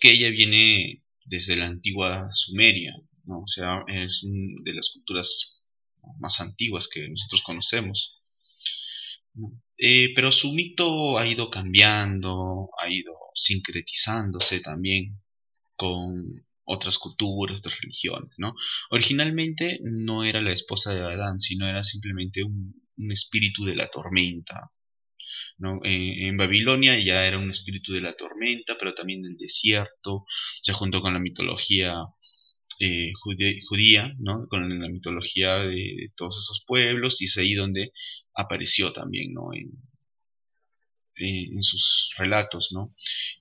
Que 0.00 0.12
ella 0.12 0.30
viene 0.30 1.02
desde 1.24 1.56
la 1.56 1.66
antigua 1.66 2.28
Sumeria. 2.32 2.94
O 3.26 3.46
sea, 3.46 3.84
es 3.86 4.22
de 4.24 4.74
las 4.74 4.90
culturas 4.90 5.62
más 6.18 6.40
antiguas 6.40 6.88
que 6.88 7.08
nosotros 7.08 7.42
conocemos. 7.42 8.20
Eh, 9.78 10.12
pero 10.14 10.32
su 10.32 10.52
mito 10.52 11.18
ha 11.18 11.26
ido 11.26 11.50
cambiando, 11.50 12.68
ha 12.78 12.90
ido 12.90 13.12
sincretizándose 13.34 14.60
también 14.60 15.22
con 15.76 16.44
otras 16.64 16.98
culturas, 16.98 17.58
otras 17.58 17.80
religiones. 17.80 18.36
Originalmente 18.90 19.80
no 19.82 20.24
era 20.24 20.40
la 20.40 20.52
esposa 20.52 20.92
de 20.92 21.00
Adán, 21.00 21.40
sino 21.40 21.68
era 21.68 21.82
simplemente 21.84 22.42
un, 22.44 22.74
espíritu 23.10 23.64
de 23.64 23.76
la 23.76 23.88
tormenta, 23.88 24.70
¿no? 25.60 25.78
En 25.84 26.36
Babilonia 26.36 26.98
ya 26.98 27.26
era 27.26 27.38
un 27.38 27.50
espíritu 27.50 27.92
de 27.92 28.00
la 28.00 28.14
tormenta, 28.14 28.76
pero 28.78 28.94
también 28.94 29.22
del 29.22 29.36
desierto, 29.36 30.24
se 30.62 30.72
juntó 30.72 31.02
con 31.02 31.12
la 31.12 31.20
mitología 31.20 32.02
eh, 32.80 33.12
judía, 33.68 34.14
¿no? 34.18 34.48
con 34.48 34.80
la 34.80 34.88
mitología 34.88 35.58
de, 35.58 36.12
todos 36.16 36.38
esos 36.38 36.64
pueblos, 36.66 37.20
y 37.20 37.26
es 37.26 37.36
ahí 37.36 37.52
donde 37.52 37.92
apareció 38.34 38.90
también 38.90 39.34
¿no? 39.34 39.52
en, 39.52 39.70
en, 41.16 41.62
sus 41.62 42.14
relatos. 42.16 42.70
¿no? 42.72 42.94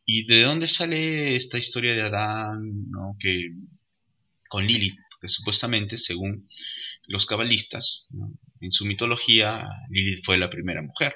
¿Y 0.06 0.26
de 0.26 0.42
dónde 0.42 0.68
sale 0.68 1.38
esta 1.38 1.58
historia 1.58 1.96
de 1.96 2.02
Adán 2.02 2.90
¿no? 2.90 3.16
que, 3.18 3.52
con 4.50 4.68
Lilith? 4.68 5.00
Que 5.22 5.30
supuestamente, 5.30 5.98
según 5.98 6.50
los 7.08 7.26
cabalistas, 7.26 8.08
en 8.60 8.72
su 8.74 8.86
mitología, 8.86 9.66
Lilith 9.90 10.24
fue 10.26 10.38
la 10.38 10.50
primera 10.50 10.82
mujer. 10.82 11.16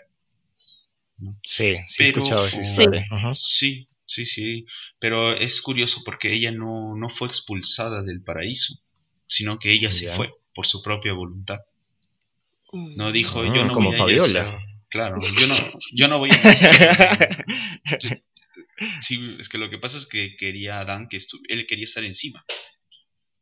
Sí, 1.44 1.76
sí 1.88 2.04
he 2.04 2.06
escuchado 2.08 2.48
esa 2.48 2.62
historia. 2.62 3.06
Sí, 3.36 3.88
Sí, 4.06 4.26
sí, 4.26 4.66
pero 5.00 5.34
es 5.34 5.62
curioso 5.62 6.02
porque 6.04 6.34
ella 6.34 6.52
no, 6.52 6.94
no 6.96 7.10
fue 7.10 7.28
expulsada 7.28 8.04
del 8.04 8.22
paraíso, 8.22 8.76
sino 9.28 9.60
que 9.60 9.72
ella 9.72 9.92
se 9.92 10.12
fue 10.12 10.34
por 10.54 10.68
su 10.68 10.84
propia 10.84 11.14
voluntad. 11.14 11.60
No 12.72 13.12
dijo, 13.12 13.42
ah, 13.42 13.46
yo 13.46 13.66
no 13.66 13.72
como 13.72 13.90
voy 13.90 13.96
a 13.96 14.00
Fabiola. 14.00 14.60
Claro, 14.90 15.18
yo 15.40 15.48
no, 15.48 15.56
yo 15.94 16.08
no 16.08 16.20
voy 16.20 16.30
a 16.30 16.36
sí, 19.02 19.38
es 19.40 19.50
que 19.50 19.58
lo 19.58 19.72
que 19.72 19.80
pasa 19.80 19.98
es 19.98 20.06
que 20.06 20.36
quería 20.36 20.80
Adán 20.80 21.08
que 21.08 21.18
él 21.50 21.66
quería 21.66 21.86
estar 21.86 22.04
encima. 22.04 22.46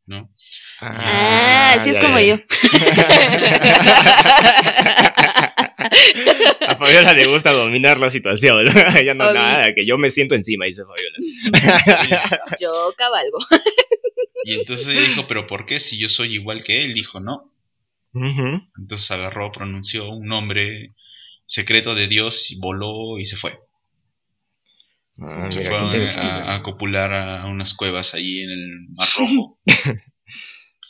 ¿No? 0.06 0.34
Ah, 0.80 1.74
así 1.74 1.90
es 1.90 1.98
como 1.98 2.18
yo. 2.18 2.38
A 6.66 6.76
Fabiola 6.76 7.12
le 7.12 7.26
gusta 7.26 7.52
dominar 7.52 7.98
la 7.98 8.10
situación. 8.10 8.66
ya 9.04 9.14
no 9.14 9.32
nada, 9.32 9.74
que 9.74 9.84
yo 9.84 9.98
me 9.98 10.10
siento 10.10 10.34
encima, 10.34 10.66
dice 10.66 10.82
Fabiola. 10.84 12.40
yo 12.60 12.70
cabalgo. 12.96 13.38
Y 14.44 14.54
entonces 14.54 14.88
ella 14.88 15.00
dijo, 15.00 15.26
pero 15.26 15.46
¿por 15.46 15.66
qué 15.66 15.80
si 15.80 15.98
yo 15.98 16.08
soy 16.08 16.34
igual 16.34 16.62
que 16.62 16.80
él? 16.80 16.94
Dijo, 16.94 17.20
no. 17.20 17.52
Entonces 18.14 19.10
agarró, 19.10 19.52
pronunció 19.52 20.10
un 20.10 20.26
nombre 20.26 20.94
secreto 21.46 21.94
de 21.94 22.08
Dios, 22.08 22.50
y 22.50 22.58
voló 22.58 23.18
y 23.18 23.26
se 23.26 23.36
fue. 23.36 23.58
Ah, 25.20 25.48
se 25.50 25.62
fue 25.62 25.76
a, 25.76 26.62
copular 26.62 27.12
a 27.12 27.46
unas 27.46 27.74
cuevas 27.74 28.14
ahí 28.14 28.40
en 28.40 28.50
el 28.50 28.88
Mar 28.94 29.08
Rojo. 29.18 29.58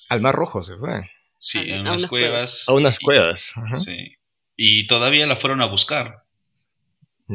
Al 0.08 0.20
Mar 0.20 0.34
Rojo 0.34 0.62
se 0.62 0.76
fue. 0.76 1.10
Sí, 1.38 1.72
a, 1.72 1.80
unas, 1.80 2.06
cuevas. 2.06 2.68
A 2.68 2.72
unas 2.72 2.98
cuevas. 3.00 3.52
Sí. 3.74 4.16
Y 4.56 4.86
todavía 4.86 5.26
la 5.26 5.36
fueron 5.36 5.62
a 5.62 5.66
buscar. 5.66 6.24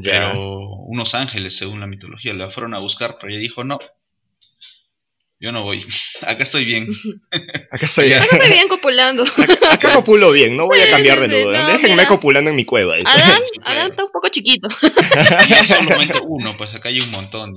Pero 0.04 0.60
unos 0.86 1.16
ángeles, 1.16 1.58
según 1.58 1.80
la 1.80 1.88
mitología, 1.88 2.34
la 2.34 2.52
fueron 2.52 2.76
a 2.76 2.80
buscar, 2.80 3.18
pero 3.20 3.32
ella 3.32 3.40
dijo, 3.40 3.64
no, 3.64 3.80
yo 5.40 5.52
no 5.52 5.64
voy. 5.64 5.84
Acá 6.28 6.44
estoy 6.44 6.66
bien. 6.66 6.88
Acá 7.70 7.86
estoy 7.86 8.06
bien. 8.06 8.20
Acá 8.20 8.36
estoy 8.38 8.50
bien 8.52 8.68
copulando. 8.68 9.24
Acá, 9.72 9.94
copulo 9.94 10.32
bien, 10.32 10.56
no 10.56 10.68
voy 10.68 10.80
a 10.80 10.90
cambiar 10.90 11.20
de 11.20 11.44
lugar. 11.44 11.74
Déjenme 11.74 12.06
copulando 12.06 12.50
en 12.50 12.56
mi 12.56 12.66
cueva. 12.66 12.96
Adán, 12.96 13.42
Adán 13.64 13.92
está 13.92 14.06
un 14.06 14.12
poco 14.12 14.30
chiquito. 14.30 14.68
Y 15.50 15.54
es 15.54 15.68
solamente 15.68 16.20
uno, 16.24 16.56
pues 16.58 16.74
acá 16.76 16.90
hay 16.90 17.00
un 17.00 17.12
montón. 17.12 17.54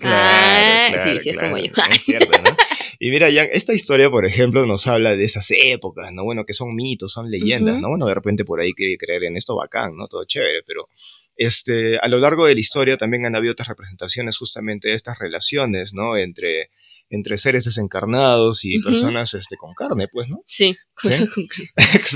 Claro, 0.00 0.94
claro, 0.94 1.12
sí, 1.12 1.20
sí, 1.22 1.30
es 1.30 1.38
como 1.38 1.58
yo. 1.58 1.72
Es 1.90 2.02
cierto, 2.02 2.42
¿no? 2.42 2.56
Y 2.98 3.10
mira, 3.10 3.30
Jan, 3.30 3.48
esta 3.52 3.74
historia, 3.74 4.10
por 4.10 4.24
ejemplo, 4.24 4.64
nos 4.66 4.86
habla 4.86 5.16
de 5.16 5.24
esas 5.24 5.50
épocas, 5.50 6.12
¿no? 6.12 6.24
Bueno, 6.24 6.44
que 6.44 6.54
son 6.54 6.74
mitos, 6.74 7.12
son 7.12 7.30
leyendas, 7.30 7.78
¿no? 7.78 7.88
Bueno, 7.88 8.06
de 8.06 8.14
repente 8.14 8.44
por 8.44 8.60
ahí 8.60 8.72
quiere 8.72 8.96
creer 8.96 9.24
en 9.24 9.36
esto 9.36 9.54
bacán, 9.56 9.96
¿no? 9.96 10.08
Todo 10.08 10.24
chévere, 10.24 10.62
pero 10.66 10.88
este, 11.36 11.98
a 11.98 12.08
lo 12.08 12.18
largo 12.18 12.46
de 12.46 12.54
la 12.54 12.60
historia 12.60 12.96
también 12.96 13.26
han 13.26 13.36
habido 13.36 13.52
otras 13.52 13.68
representaciones 13.68 14.38
justamente 14.38 14.88
de 14.88 14.94
estas 14.94 15.18
relaciones, 15.18 15.92
¿no? 15.92 16.16
Entre 16.16 16.70
entre 17.08 17.36
seres 17.36 17.64
desencarnados 17.64 18.64
y 18.64 18.80
personas 18.80 19.34
este, 19.34 19.56
con 19.56 19.74
carne, 19.74 20.08
pues, 20.08 20.28
¿no? 20.28 20.42
Sí, 20.46 20.76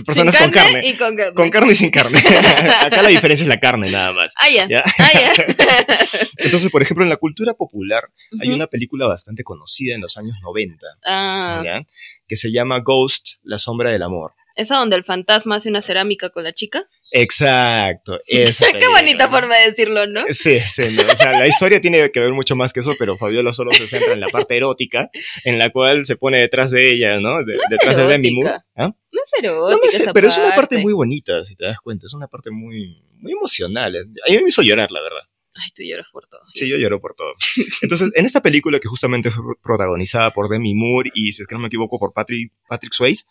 personas 0.06 0.36
con 0.36 0.50
carne. 0.50 0.86
Y 0.86 0.94
con 0.94 1.16
carne. 1.16 1.34
Con 1.34 1.50
carne 1.50 1.72
y 1.72 1.76
sin 1.76 1.90
carne. 1.90 2.18
Acá 2.80 3.02
la 3.02 3.08
diferencia 3.08 3.44
es 3.44 3.48
la 3.48 3.60
carne 3.60 3.90
nada 3.90 4.12
más. 4.12 4.32
Ah, 4.36 4.48
ya. 4.50 4.82
Ah. 4.98 5.32
Entonces, 6.38 6.70
por 6.70 6.82
ejemplo, 6.82 7.04
en 7.04 7.10
la 7.10 7.16
cultura 7.16 7.54
popular 7.54 8.04
hay 8.40 8.50
una 8.50 8.66
película 8.66 9.06
bastante 9.06 9.44
conocida 9.44 9.94
en 9.94 10.00
los 10.00 10.16
años 10.16 10.36
90, 10.42 10.86
ah. 11.06 11.82
que 12.26 12.36
se 12.36 12.50
llama 12.50 12.80
Ghost, 12.80 13.36
la 13.42 13.58
sombra 13.58 13.90
del 13.90 14.02
amor. 14.02 14.34
¿Esa 14.56 14.76
donde 14.76 14.96
el 14.96 15.04
fantasma 15.04 15.56
hace 15.56 15.68
una 15.68 15.80
cerámica 15.80 16.30
con 16.30 16.44
la 16.44 16.52
chica? 16.52 16.88
Exacto. 17.10 18.20
Esa 18.26 18.66
Qué 18.72 18.88
bonita 18.88 19.28
forma 19.28 19.56
de 19.56 19.70
decirlo, 19.70 20.06
¿no? 20.06 20.22
Sí, 20.30 20.60
sí. 20.60 20.82
O 20.98 21.16
sea, 21.16 21.32
la 21.32 21.46
historia 21.46 21.80
tiene 21.80 22.10
que 22.10 22.20
ver 22.20 22.32
mucho 22.32 22.56
más 22.56 22.72
que 22.72 22.80
eso, 22.80 22.94
pero 22.98 23.16
Fabiola 23.16 23.52
solo 23.52 23.72
se 23.72 23.86
centra 23.86 24.12
en 24.12 24.20
la 24.20 24.28
parte 24.28 24.56
erótica, 24.56 25.10
en 25.44 25.58
la 25.58 25.70
cual 25.70 26.06
se 26.06 26.16
pone 26.16 26.38
detrás 26.38 26.70
de 26.70 26.90
ella, 26.90 27.18
¿no? 27.20 27.44
detrás 27.44 27.96
de 27.96 28.06
Demi 28.06 28.30
Moore. 28.32 28.58
¿Ah? 28.76 28.94
No 29.12 29.20
es 29.22 29.30
erótica. 29.42 30.12
pero 30.12 30.28
es 30.28 30.38
una 30.38 30.54
parte 30.54 30.78
muy 30.78 30.92
bonita, 30.92 31.44
si 31.44 31.56
te 31.56 31.64
das 31.64 31.78
cuenta. 31.80 32.06
Es 32.06 32.14
una 32.14 32.28
parte 32.28 32.50
muy, 32.50 33.02
muy 33.18 33.32
emocional. 33.32 33.96
A 33.96 34.30
mí 34.30 34.38
me 34.42 34.48
hizo 34.48 34.62
llorar, 34.62 34.90
la 34.90 35.00
verdad. 35.00 35.22
Ay, 35.56 35.70
tú 35.74 35.82
lloras 35.82 36.06
por 36.12 36.26
todo. 36.26 36.42
Sí, 36.54 36.68
yo 36.68 36.76
lloro 36.76 37.00
por 37.00 37.14
todo. 37.14 37.34
Entonces, 37.82 38.10
en 38.14 38.24
esta 38.24 38.40
película 38.40 38.78
que 38.78 38.88
justamente 38.88 39.30
fue 39.30 39.42
protagonizada 39.60 40.32
por 40.32 40.48
Demi 40.48 40.74
Moore 40.74 41.10
y, 41.12 41.32
si 41.32 41.42
es 41.42 41.48
que 41.48 41.54
no 41.54 41.60
me 41.60 41.66
equivoco, 41.66 41.98
por 41.98 42.12
Patrick, 42.12 42.52
Patrick 42.68 42.92
Swayze, 42.92 43.24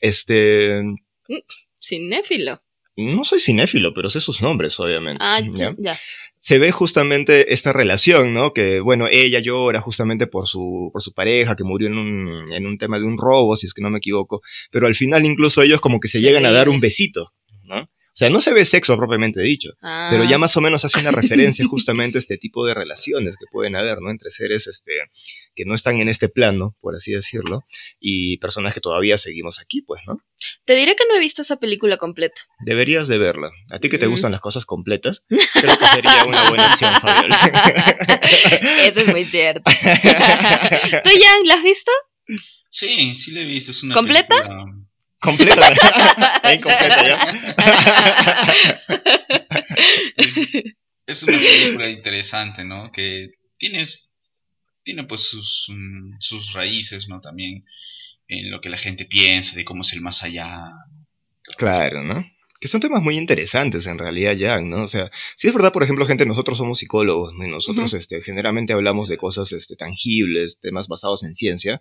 este... 0.00 0.82
Mm, 0.82 1.42
cinéfilo. 1.78 2.62
No 2.96 3.24
soy 3.24 3.40
cinéfilo, 3.40 3.92
pero 3.92 4.10
sé 4.10 4.20
sus 4.20 4.40
nombres, 4.40 4.78
obviamente. 4.80 5.22
Ah, 5.22 5.40
ya. 5.78 5.98
Se 6.38 6.58
ve 6.58 6.70
justamente 6.70 7.52
esta 7.52 7.72
relación, 7.72 8.32
¿no? 8.32 8.52
Que, 8.52 8.80
bueno, 8.80 9.06
ella 9.10 9.40
llora 9.40 9.80
justamente 9.80 10.26
por 10.26 10.46
su, 10.46 10.90
por 10.92 11.02
su 11.02 11.12
pareja 11.12 11.56
que 11.56 11.64
murió 11.64 11.88
en 11.88 11.98
un, 11.98 12.52
en 12.52 12.66
un 12.66 12.78
tema 12.78 12.98
de 12.98 13.04
un 13.04 13.18
robo, 13.18 13.56
si 13.56 13.66
es 13.66 13.74
que 13.74 13.82
no 13.82 13.90
me 13.90 13.98
equivoco. 13.98 14.42
Pero 14.70 14.86
al 14.86 14.94
final 14.94 15.24
incluso 15.24 15.62
ellos 15.62 15.80
como 15.80 16.00
que 16.00 16.08
se 16.08 16.20
llegan 16.20 16.46
a 16.46 16.52
dar 16.52 16.68
un 16.68 16.80
besito, 16.80 17.32
¿no? 17.64 17.88
O 18.16 18.18
sea, 18.18 18.30
no 18.30 18.40
se 18.40 18.54
ve 18.54 18.64
sexo 18.64 18.96
propiamente 18.96 19.42
dicho, 19.42 19.72
pero 19.82 20.24
ya 20.24 20.36
ah. 20.36 20.38
más 20.38 20.56
o 20.56 20.62
menos 20.62 20.82
hace 20.86 21.00
una 21.00 21.10
referencia 21.10 21.66
justamente 21.68 22.16
a 22.16 22.20
este 22.20 22.38
tipo 22.38 22.64
de 22.64 22.72
relaciones 22.72 23.36
que 23.36 23.44
pueden 23.52 23.76
haber, 23.76 24.00
¿no? 24.00 24.10
Entre 24.10 24.30
seres 24.30 24.66
este, 24.68 24.92
que 25.54 25.66
no 25.66 25.74
están 25.74 26.00
en 26.00 26.08
este 26.08 26.30
plano, 26.30 26.74
por 26.80 26.96
así 26.96 27.12
decirlo, 27.12 27.66
y 28.00 28.38
personas 28.38 28.72
que 28.72 28.80
todavía 28.80 29.18
seguimos 29.18 29.60
aquí, 29.60 29.82
pues, 29.82 30.00
¿no? 30.06 30.16
Te 30.64 30.74
diré 30.76 30.96
que 30.96 31.04
no 31.06 31.14
he 31.14 31.20
visto 31.20 31.42
esa 31.42 31.56
película 31.56 31.98
completa. 31.98 32.40
Deberías 32.64 33.06
de 33.06 33.18
verla. 33.18 33.50
A 33.68 33.80
ti 33.80 33.90
que 33.90 33.98
te 33.98 34.06
mm. 34.06 34.10
gustan 34.10 34.32
las 34.32 34.40
cosas 34.40 34.64
completas, 34.64 35.26
creo 35.28 35.76
que 35.76 35.86
sería 35.86 36.24
una 36.24 36.48
buena 36.48 36.68
opción, 36.72 36.94
Fabiola. 36.94 37.36
Eso 38.86 39.00
es 39.00 39.08
muy 39.08 39.26
cierto. 39.26 39.70
¿Tú, 39.70 41.10
Jan, 41.20 41.46
la 41.46 41.54
has 41.56 41.62
visto? 41.62 41.92
Sí, 42.70 43.14
sí 43.14 43.32
la 43.32 43.42
he 43.42 43.44
visto. 43.44 43.72
Es 43.72 43.82
una 43.82 43.94
¿Completa? 43.94 44.36
Completa. 44.42 44.85
Está 45.22 46.54
incompleta 46.54 47.06
ya. 47.10 47.16
es 51.06 51.22
una 51.22 51.38
película 51.38 51.90
interesante, 51.90 52.64
¿no? 52.64 52.90
Que 52.92 53.30
tiene, 53.58 53.84
tiene 54.82 55.04
pues 55.04 55.28
sus, 55.28 55.66
mm, 55.68 56.12
sus 56.20 56.52
raíces, 56.52 57.08
¿no? 57.08 57.20
También 57.20 57.64
en 58.28 58.50
lo 58.50 58.60
que 58.60 58.68
la 58.68 58.78
gente 58.78 59.04
piensa 59.04 59.56
de 59.56 59.64
cómo 59.64 59.82
es 59.82 59.92
el 59.92 60.00
más 60.00 60.22
allá. 60.22 60.72
Claro, 61.56 62.02
¿no? 62.02 62.24
Que 62.60 62.68
son 62.68 62.80
temas 62.80 63.02
muy 63.02 63.16
interesantes 63.16 63.86
en 63.86 63.98
realidad, 63.98 64.34
ya, 64.34 64.60
¿no? 64.60 64.82
O 64.82 64.88
sea, 64.88 65.10
si 65.36 65.48
es 65.48 65.54
verdad, 65.54 65.72
por 65.72 65.82
ejemplo, 65.82 66.06
gente, 66.06 66.26
nosotros 66.26 66.58
somos 66.58 66.78
psicólogos, 66.78 67.32
y 67.34 67.48
nosotros 67.48 67.94
este, 67.94 68.22
generalmente 68.22 68.72
hablamos 68.72 69.08
de 69.08 69.16
cosas 69.16 69.52
este, 69.52 69.76
tangibles, 69.76 70.58
temas 70.60 70.88
basados 70.88 71.22
en 71.24 71.34
ciencia, 71.34 71.80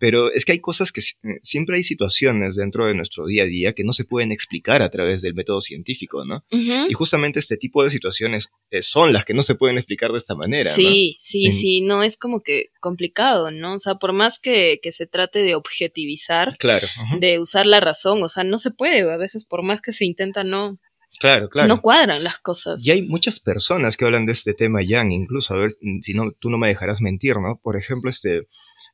pero 0.00 0.32
es 0.32 0.46
que 0.46 0.52
hay 0.52 0.60
cosas 0.60 0.92
que 0.92 1.00
eh, 1.00 1.40
siempre 1.42 1.76
hay 1.76 1.82
situaciones 1.82 2.56
dentro 2.56 2.86
de 2.86 2.94
nuestro 2.94 3.26
día 3.26 3.42
a 3.42 3.46
día 3.46 3.74
que 3.74 3.84
no 3.84 3.92
se 3.92 4.04
pueden 4.04 4.32
explicar 4.32 4.80
a 4.80 4.90
través 4.90 5.20
del 5.20 5.34
método 5.34 5.60
científico, 5.60 6.24
¿no? 6.24 6.42
Y 6.50 6.92
justamente 6.94 7.38
este 7.38 7.58
tipo 7.58 7.84
de 7.84 7.90
situaciones 7.90 8.48
eh, 8.70 8.82
son 8.82 9.12
las 9.12 9.24
que 9.24 9.34
no 9.34 9.42
se 9.42 9.54
pueden 9.54 9.76
explicar 9.76 10.10
de 10.12 10.18
esta 10.18 10.34
manera. 10.34 10.72
Sí, 10.72 11.16
sí, 11.18 11.52
sí, 11.52 11.82
no 11.82 12.02
es 12.02 12.16
como 12.16 12.42
que 12.42 12.70
complicado, 12.80 13.50
¿no? 13.50 13.74
O 13.74 13.78
sea, 13.78 13.96
por 13.96 14.12
más 14.12 14.38
que, 14.38 14.80
se 14.90 15.06
trate 15.06 15.40
de 15.40 15.54
objetivizar, 15.54 16.56
claro, 16.58 16.88
de 17.20 17.38
usar 17.38 17.66
la 17.66 17.80
razón, 17.80 18.22
o 18.22 18.28
sea, 18.28 18.42
no 18.42 18.58
se 18.58 18.70
puede, 18.70 19.02
a 19.02 19.16
veces 19.16 19.44
por 19.44 19.62
más 19.62 19.82
que 19.82 19.92
se 19.92 20.04
intenta, 20.10 20.44
no. 20.44 20.78
Claro, 21.18 21.48
claro. 21.48 21.68
No 21.68 21.80
cuadran 21.80 22.22
las 22.22 22.38
cosas. 22.38 22.86
Y 22.86 22.90
hay 22.90 23.02
muchas 23.02 23.40
personas 23.40 23.96
que 23.96 24.04
hablan 24.04 24.26
de 24.26 24.32
este 24.32 24.54
tema, 24.54 24.80
Jan, 24.86 25.10
incluso, 25.10 25.54
a 25.54 25.58
ver 25.58 25.70
si 26.02 26.14
no, 26.14 26.32
tú 26.32 26.50
no 26.50 26.58
me 26.58 26.68
dejarás 26.68 27.00
mentir, 27.00 27.36
¿no? 27.36 27.60
Por 27.62 27.76
ejemplo, 27.76 28.10
este, 28.10 28.46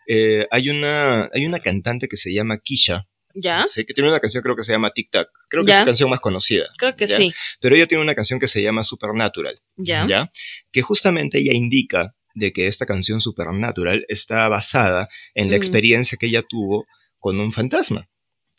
eh, 0.06 0.46
hay, 0.50 0.70
una, 0.70 1.28
hay 1.32 1.46
una 1.46 1.58
cantante 1.58 2.08
que 2.08 2.16
se 2.16 2.32
llama 2.32 2.58
Kisha, 2.58 3.06
Ya. 3.34 3.64
Sí, 3.66 3.84
que 3.84 3.92
tiene 3.92 4.08
una 4.08 4.20
canción 4.20 4.42
creo 4.42 4.56
que 4.56 4.64
se 4.64 4.72
llama 4.72 4.90
Tic 4.90 5.10
Tac. 5.10 5.28
Creo 5.48 5.62
que 5.62 5.72
es 5.72 5.78
su 5.78 5.84
canción 5.84 6.10
más 6.10 6.20
conocida. 6.20 6.66
Creo 6.78 6.94
que 6.94 7.06
sí. 7.06 7.32
Pero 7.60 7.76
ella 7.76 7.86
tiene 7.86 8.02
una 8.02 8.14
canción 8.14 8.40
que 8.40 8.48
se 8.48 8.62
llama 8.62 8.82
Supernatural. 8.82 9.60
Ya. 9.76 10.06
¿Ya? 10.06 10.30
Que 10.72 10.82
justamente 10.82 11.38
ella 11.38 11.52
indica 11.52 12.14
de 12.34 12.52
que 12.52 12.66
esta 12.66 12.86
canción 12.86 13.20
Supernatural 13.20 14.04
está 14.08 14.48
basada 14.48 15.08
en 15.34 15.50
la 15.50 15.56
mm. 15.56 15.60
experiencia 15.60 16.18
que 16.18 16.26
ella 16.26 16.42
tuvo 16.42 16.86
con 17.18 17.40
un 17.40 17.52
fantasma. 17.52 18.08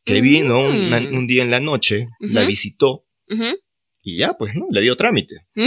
Que 0.08 0.22
vino 0.22 0.60
un, 0.60 1.28
día 1.28 1.44
en 1.44 1.52
la 1.52 1.60
noche, 1.60 2.08
la 2.20 2.46
visitó 2.46 3.06
y 4.08 4.16
ya, 4.16 4.38
pues, 4.38 4.56
¿no? 4.56 4.68
Le 4.72 4.82
dio 4.82 4.96
trámite. 4.96 5.46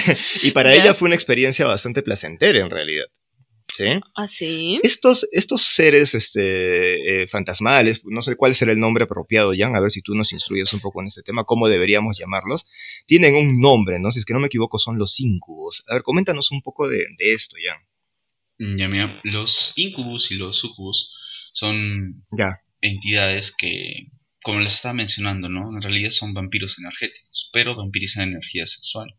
Y 0.42 0.50
para 0.52 0.74
ella 0.74 0.94
fue 0.94 1.06
una 1.06 1.14
experiencia 1.14 1.66
bastante 1.66 2.02
placentera 2.02 2.60
en 2.60 2.70
realidad. 2.70 3.04
¿Sí? 3.66 3.84
¿Ah, 4.14 4.26
sí? 4.26 4.80
Estos, 4.82 5.28
estos 5.32 5.62
seres 5.62 6.14
este, 6.14 7.22
eh, 7.22 7.28
fantasmales, 7.28 8.02
no 8.04 8.20
sé 8.20 8.36
cuál 8.36 8.54
será 8.54 8.72
el 8.72 8.78
nombre 8.78 9.04
apropiado, 9.04 9.52
Jan, 9.56 9.76
a 9.76 9.80
ver 9.80 9.90
si 9.90 10.02
tú 10.02 10.14
nos 10.14 10.32
instruyes 10.32 10.72
un 10.72 10.80
poco 10.80 11.00
en 11.00 11.06
este 11.06 11.22
tema, 11.22 11.44
cómo 11.44 11.68
deberíamos 11.68 12.18
llamarlos. 12.18 12.66
Tienen 13.06 13.36
un 13.36 13.60
nombre, 13.60 13.98
¿no? 14.00 14.10
Si 14.10 14.18
es 14.18 14.24
que 14.24 14.34
no 14.34 14.40
me 14.40 14.46
equivoco, 14.46 14.78
son 14.78 14.98
los 14.98 15.20
incubos. 15.20 15.84
A 15.88 15.94
ver, 15.94 16.02
coméntanos 16.02 16.50
un 16.50 16.62
poco 16.62 16.88
de, 16.88 17.06
de 17.18 17.34
esto, 17.34 17.56
Jan. 17.62 18.78
Ya, 18.78 18.88
mira, 18.88 19.10
los 19.24 19.72
incubus 19.76 20.32
y 20.32 20.36
los 20.36 20.56
sucubus 20.56 21.14
son 21.52 22.24
entidades 22.80 23.54
que, 23.56 24.08
como 24.42 24.60
les 24.60 24.74
estaba 24.74 24.94
mencionando, 24.94 25.48
¿no? 25.48 25.74
En 25.74 25.82
realidad 25.82 26.10
son 26.10 26.34
vampiros 26.34 26.78
energéticos, 26.78 27.50
pero 27.52 27.76
vampirizan 27.76 28.28
energía 28.28 28.66
sexual. 28.66 29.14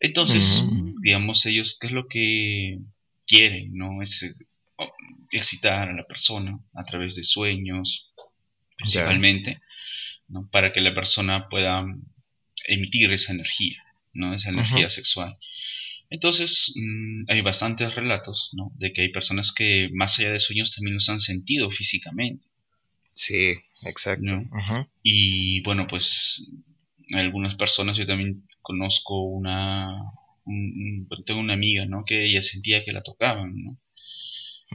Entonces, 0.00 0.64
mm. 0.70 1.00
digamos, 1.02 1.44
ellos, 1.46 1.76
¿qué 1.80 1.88
es 1.88 1.92
lo 1.92 2.06
que 2.06 2.78
quieren? 3.26 3.74
¿No? 3.74 4.02
Es 4.02 4.22
eh, 4.22 4.32
excitar 5.32 5.88
a 5.88 5.94
la 5.94 6.06
persona 6.06 6.58
a 6.74 6.84
través 6.84 7.14
de 7.16 7.22
sueños, 7.22 8.12
principalmente, 8.76 9.60
¿no? 10.28 10.48
Para 10.50 10.72
que 10.72 10.80
la 10.80 10.94
persona 10.94 11.48
pueda 11.48 11.84
emitir 12.66 13.12
esa 13.12 13.32
energía, 13.32 13.82
¿no? 14.12 14.34
Esa 14.34 14.50
energía 14.50 14.88
sexual. 14.88 15.36
Entonces, 16.10 16.72
mm, 16.74 17.24
hay 17.28 17.40
bastantes 17.42 17.94
relatos, 17.94 18.50
¿no? 18.54 18.72
De 18.76 18.92
que 18.92 19.02
hay 19.02 19.08
personas 19.10 19.52
que 19.52 19.90
más 19.92 20.18
allá 20.18 20.32
de 20.32 20.40
sueños 20.40 20.74
también 20.74 20.94
los 20.94 21.08
han 21.08 21.20
sentido 21.20 21.70
físicamente. 21.70 22.46
Sí, 23.14 23.54
exacto. 23.82 24.42
Y 25.02 25.60
bueno, 25.62 25.86
pues 25.86 26.50
algunas 27.12 27.54
personas, 27.56 27.96
yo 27.96 28.06
también 28.06 28.46
conozco 28.62 29.22
una, 29.22 30.12
tengo 31.24 31.40
una 31.40 31.54
amiga, 31.54 31.84
¿no? 31.84 32.04
Que 32.04 32.24
ella 32.24 32.42
sentía 32.42 32.84
que 32.84 32.92
la 32.92 33.02
tocaban, 33.02 33.54
¿no? 33.56 33.78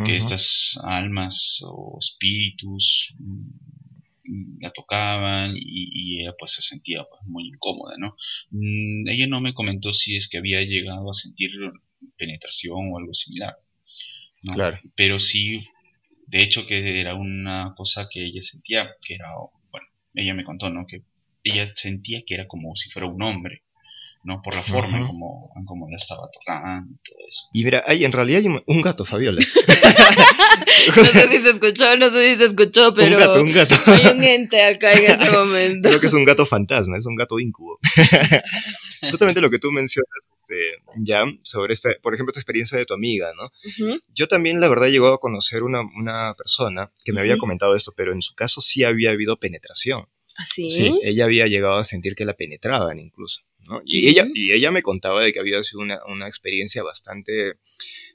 Que 0.03 0.17
estas 0.17 0.79
almas 0.83 1.61
o 1.67 1.99
espíritus 1.99 3.13
mm, 3.19 3.72
la 4.61 4.71
tocaban 4.71 5.53
y, 5.55 6.21
ella 6.21 6.33
pues 6.37 6.53
se 6.53 6.61
sentía 6.61 7.03
pues, 7.03 7.21
muy 7.25 7.47
incómoda, 7.47 7.95
¿no? 7.97 8.15
Mm, 8.51 9.07
ella 9.07 9.27
no 9.27 9.41
me 9.41 9.53
comentó 9.53 9.93
si 9.93 10.15
es 10.15 10.27
que 10.27 10.37
había 10.37 10.61
llegado 10.61 11.09
a 11.09 11.13
sentir 11.13 11.51
penetración 12.17 12.91
o 12.91 12.97
algo 12.97 13.13
similar. 13.13 13.57
Claro. 14.53 14.79
Pero 14.95 15.19
sí 15.19 15.61
de 16.33 16.41
hecho, 16.41 16.65
que 16.65 16.99
era 16.99 17.13
una 17.13 17.73
cosa 17.75 18.07
que 18.09 18.25
ella 18.25 18.41
sentía, 18.41 18.89
que 19.05 19.13
era, 19.15 19.27
bueno, 19.71 19.87
ella 20.15 20.33
me 20.33 20.43
contó, 20.43 20.71
¿no? 20.71 20.87
Que 20.87 21.03
ella 21.43 21.67
sentía 21.67 22.23
que 22.25 22.33
era 22.33 22.47
como 22.47 22.75
si 22.75 22.89
fuera 22.89 23.07
un 23.07 23.21
hombre, 23.21 23.63
¿no? 24.23 24.41
Por 24.41 24.55
la 24.55 24.63
forma 24.63 24.97
en, 24.97 25.05
como, 25.05 25.51
como 25.65 25.89
la 25.89 25.97
estaba 25.97 26.29
tocando 26.31 26.95
todo 27.03 27.17
eso. 27.27 27.49
Y 27.53 27.63
mira, 27.63 27.83
hay, 27.85 28.05
en 28.05 28.11
realidad 28.11 28.39
hay 28.39 28.47
un, 28.47 28.81
gato, 28.81 29.05
Fabiola. 29.05 29.41
no 30.95 31.03
sé 31.03 31.29
si 31.29 31.39
se 31.39 31.49
escuchó, 31.49 31.97
no 31.97 32.09
sé 32.09 32.31
si 32.31 32.37
se 32.37 32.45
escuchó, 32.45 32.93
pero. 32.95 33.17
Un 33.17 33.19
gato, 33.19 33.41
un 33.41 33.51
gato. 33.51 33.75
Hay 33.87 34.15
un 34.15 34.23
ente 34.23 34.61
acá 34.61 34.93
en 34.93 35.11
este 35.11 35.31
momento. 35.37 35.89
Creo 35.89 35.99
que 35.99 36.07
es 36.07 36.13
un 36.13 36.25
gato 36.25 36.45
fantasma, 36.45 36.97
es 36.97 37.05
un 37.05 37.15
gato 37.15 37.39
incubo. 37.39 37.79
Justamente 39.01 39.41
lo 39.41 39.49
que 39.49 39.59
tú 39.59 39.71
mencionas, 39.71 40.29
este, 40.37 40.55
ya, 40.97 41.25
sobre 41.43 41.73
esta, 41.73 41.89
por 42.01 42.13
ejemplo, 42.13 42.31
esta 42.31 42.39
experiencia 42.39 42.77
de 42.77 42.85
tu 42.85 42.93
amiga, 42.93 43.31
¿no? 43.35 43.51
Yo 44.13 44.27
también, 44.27 44.61
la 44.61 44.69
verdad, 44.69 44.87
he 44.87 44.91
llegado 44.91 45.15
a 45.15 45.19
conocer 45.19 45.63
una, 45.63 45.81
una 45.81 46.33
persona 46.35 46.91
que 47.03 47.11
me 47.11 47.19
había 47.19 47.37
comentado 47.37 47.75
esto, 47.75 47.93
pero 47.95 48.13
en 48.13 48.21
su 48.21 48.33
caso 48.35 48.61
sí 48.61 48.83
había 48.83 49.11
habido 49.11 49.37
penetración. 49.37 50.05
¿Ah, 50.37 50.45
sí? 50.45 50.71
Sí, 50.71 50.99
ella 51.03 51.25
había 51.25 51.47
llegado 51.47 51.75
a 51.75 51.83
sentir 51.83 52.15
que 52.15 52.25
la 52.25 52.33
penetraban 52.33 52.99
incluso, 52.99 53.43
¿no? 53.67 53.81
Y, 53.85 54.09
ella, 54.09 54.27
y 54.33 54.51
ella 54.51 54.71
me 54.71 54.81
contaba 54.81 55.23
de 55.23 55.31
que 55.31 55.39
había 55.39 55.61
sido 55.63 55.81
una, 55.81 55.99
una 56.07 56.27
experiencia 56.27 56.83
bastante, 56.83 57.53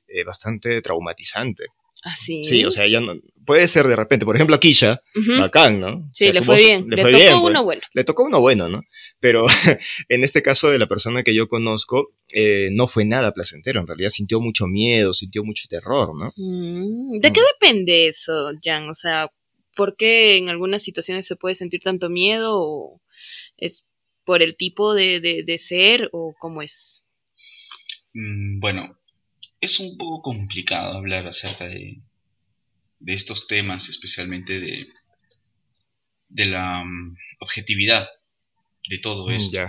eh, 0.09 0.25
bastante 0.25 0.81
traumatizante. 0.83 1.67
¿Ah, 2.05 2.15
sí? 2.17 2.65
O 2.65 2.71
sea, 2.71 2.85
ella 2.85 3.01
no, 3.01 3.15
puede 3.45 3.67
ser 3.67 3.89
de 3.89 3.97
repente, 3.97 4.25
por 4.25 4.37
ejemplo, 4.37 4.55
a 4.55 4.61
Kisha, 4.61 5.03
bacán, 5.37 5.81
¿no? 5.81 6.09
Sí, 6.13 6.31
le, 6.31 6.43
fue 6.43 6.57
bien. 6.57 6.87
le, 6.89 6.97
tocó 6.97 7.11
pues. 7.11 7.35
uno 7.43 7.65
bueno. 7.65 7.83
Le 7.93 8.05
tocó 8.05 8.25
uno 8.25 8.41
bueno, 8.41 8.69
¿no? 8.69 8.83
Pero 9.19 9.45
en 10.09 10.23
este 10.23 10.41
caso 10.41 10.71
de 10.71 10.79
la 10.79 10.87
persona 10.87 11.25
que 11.25 11.35
yo 11.35 11.49
conozco, 11.49 12.07
eh, 12.33 12.69
no 12.73 12.87
fue 12.87 13.05
nada 13.05 13.33
placentero, 13.33 13.81
en 13.81 13.89
realidad 13.89 14.11
sintió 14.11 14.41
mucho 14.41 14.69
miedo, 14.69 15.13
sintió 15.13 15.43
mucho 15.43 15.65
terror, 15.69 16.11
¿no? 16.17 16.33
Mm, 16.37 17.19
¿De 17.21 17.33
qué 17.33 17.41
depende 17.55 18.07
eso, 18.07 18.53
Jan? 18.63 18.89
O 18.89 18.95
sea, 18.95 19.29
¿por 19.79 19.97
qué 19.97 20.37
en 20.39 20.49
algunas 20.49 20.83
situaciones 20.83 21.25
se 21.25 21.37
puede 21.37 21.55
sentir 21.55 21.81
tanto 21.81 22.11
miedo? 22.11 22.61
¿O 22.61 23.01
es 23.57 23.87
por 24.25 24.43
el 24.43 24.57
tipo 24.57 24.93
de, 24.93 25.21
de 25.21 25.59
ser 25.59 26.11
o 26.13 26.35
cómo 26.37 26.63
es? 26.63 27.05
Mm, 28.13 28.59
bueno, 28.59 28.99
es 29.61 29.79
un 29.79 29.97
poco 29.97 30.21
complicado 30.21 30.99
hablar 30.99 31.29
acerca 31.29 31.69
de, 31.69 32.01
de 32.99 33.13
estos 33.15 33.47
temas, 33.47 33.89
especialmente 33.89 34.59
de, 34.59 34.89
de 36.29 36.47
la 36.47 36.85
mm, 36.85 37.17
objetividad 37.39 38.09
de 38.89 38.99
todo 38.99 39.29
mm, 39.29 39.31
esto. 39.31 39.61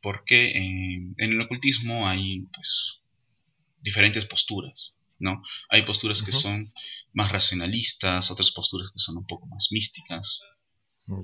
Porque 0.00 0.46
eh, 0.46 1.14
en 1.18 1.30
el 1.30 1.40
ocultismo 1.42 2.08
hay 2.08 2.46
pues 2.54 3.02
diferentes 3.82 4.24
posturas, 4.24 4.94
¿no? 5.18 5.42
Hay 5.68 5.82
posturas 5.82 6.22
que 6.22 6.32
son 6.32 6.72
más 7.12 7.32
racionalistas, 7.32 8.30
otras 8.30 8.50
posturas 8.50 8.90
que 8.90 8.98
son 8.98 9.18
un 9.18 9.26
poco 9.26 9.46
más 9.46 9.68
místicas. 9.70 10.40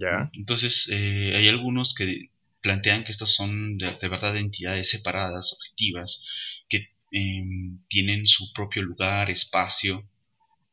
Ya. 0.00 0.30
Entonces, 0.34 0.88
eh, 0.90 1.32
hay 1.36 1.48
algunos 1.48 1.94
que 1.94 2.30
plantean 2.60 3.04
que 3.04 3.12
estas 3.12 3.32
son 3.32 3.78
de, 3.78 3.94
de 3.94 4.08
verdad 4.08 4.36
entidades 4.36 4.90
separadas, 4.90 5.52
objetivas, 5.52 6.24
que 6.68 6.88
Em, 7.10 7.78
tienen 7.88 8.26
su 8.26 8.52
propio 8.52 8.82
lugar, 8.82 9.30
espacio, 9.30 10.06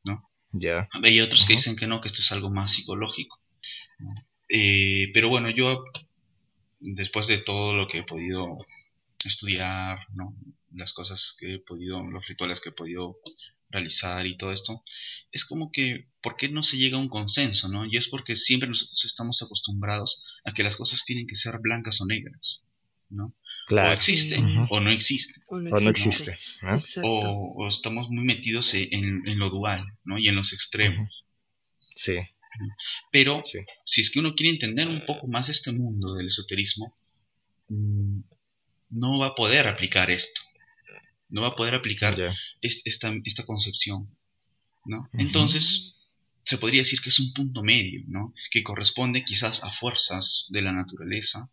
¿no? 0.04 0.30
Ya. 0.52 0.90
Hay 1.04 1.22
otros 1.22 1.46
que 1.46 1.54
dicen 1.54 1.76
que 1.76 1.88
no, 1.88 2.02
que 2.02 2.10
esto 2.10 2.22
es 2.22 2.32
algo 2.32 2.50
más 2.50 2.74
psicológico. 2.74 3.40
Eh, 4.50 5.12
pero 5.14 5.30
bueno, 5.30 5.50
yo, 5.50 5.86
después 6.82 7.28
de 7.28 7.38
todo 7.38 7.74
lo 7.74 7.88
que 7.88 8.00
he 8.00 8.04
podido 8.04 8.58
estudiar, 9.24 10.00
¿no? 10.14 10.36
Las 10.74 10.92
cosas 10.92 11.36
que 11.40 11.56
he 11.56 11.60
podido, 11.60 12.04
los 12.04 12.28
rituales 12.28 12.60
que 12.60 12.70
he 12.70 12.74
podido 12.74 13.18
realizar 13.76 14.26
y 14.26 14.38
todo 14.38 14.52
esto, 14.52 14.84
es 15.32 15.46
como 15.46 15.72
que, 15.72 16.08
¿por 16.22 16.38
qué 16.38 16.50
no 16.50 16.64
se 16.64 16.78
llega 16.78 16.98
a 16.98 17.02
un 17.02 17.10
consenso, 17.10 17.68
no? 17.68 17.86
Y 17.86 17.98
es 17.98 18.08
porque 18.08 18.36
siempre 18.36 18.70
nosotros 18.70 19.04
estamos 19.06 19.42
acostumbrados 19.42 20.26
a 20.46 20.54
que 20.54 20.64
las 20.64 20.76
cosas 20.76 21.04
tienen 21.04 21.28
que 21.28 21.36
ser 21.36 21.60
blancas 21.62 22.00
o 22.02 22.06
negras, 22.06 22.62
¿no? 23.10 23.36
O 23.70 23.92
existe 23.92 24.38
o 24.70 24.80
no 24.80 24.92
existe. 24.92 25.42
O 25.50 25.60
no 25.60 25.90
existe. 25.90 26.38
O, 27.02 27.68
estamos 27.68 28.10
muy 28.10 28.24
metidos 28.24 28.74
en, 28.76 29.24
lo 29.40 29.50
dual, 29.50 29.84
¿no? 30.04 30.20
Y 30.20 30.28
en 30.28 30.36
los 30.36 30.54
extremos. 30.54 31.26
Sí. 31.96 32.18
Pero 33.12 33.44
si 33.86 34.02
es 34.02 34.12
que 34.12 34.20
uno 34.20 34.36
quiere 34.36 34.54
entender 34.54 34.88
un 34.88 35.02
poco 35.02 35.28
más 35.28 35.50
este 35.50 35.72
mundo 35.72 36.14
del 36.14 36.28
esoterismo, 36.28 36.96
mm, 37.70 38.20
no 38.92 39.20
va 39.20 39.28
a 39.28 39.36
poder 39.36 39.68
aplicar 39.68 40.10
esto. 40.12 40.42
No 41.30 41.42
va 41.42 41.50
a 41.50 41.56
poder 41.56 41.76
aplicar 41.76 42.18
esta, 42.62 43.14
esta, 43.24 43.46
concepción. 43.46 44.10
¿no? 44.86 45.10
Entonces, 45.14 46.00
se 46.44 46.58
podría 46.58 46.82
decir 46.82 47.02
que 47.02 47.10
es 47.10 47.20
un 47.20 47.34
punto 47.34 47.64
medio, 47.64 48.04
¿no? 48.08 48.32
Que 48.52 48.64
corresponde 48.64 49.24
quizás 49.24 49.64
a 49.64 49.72
fuerzas 49.72 50.46
de 50.50 50.62
la 50.62 50.72
naturaleza, 50.72 51.50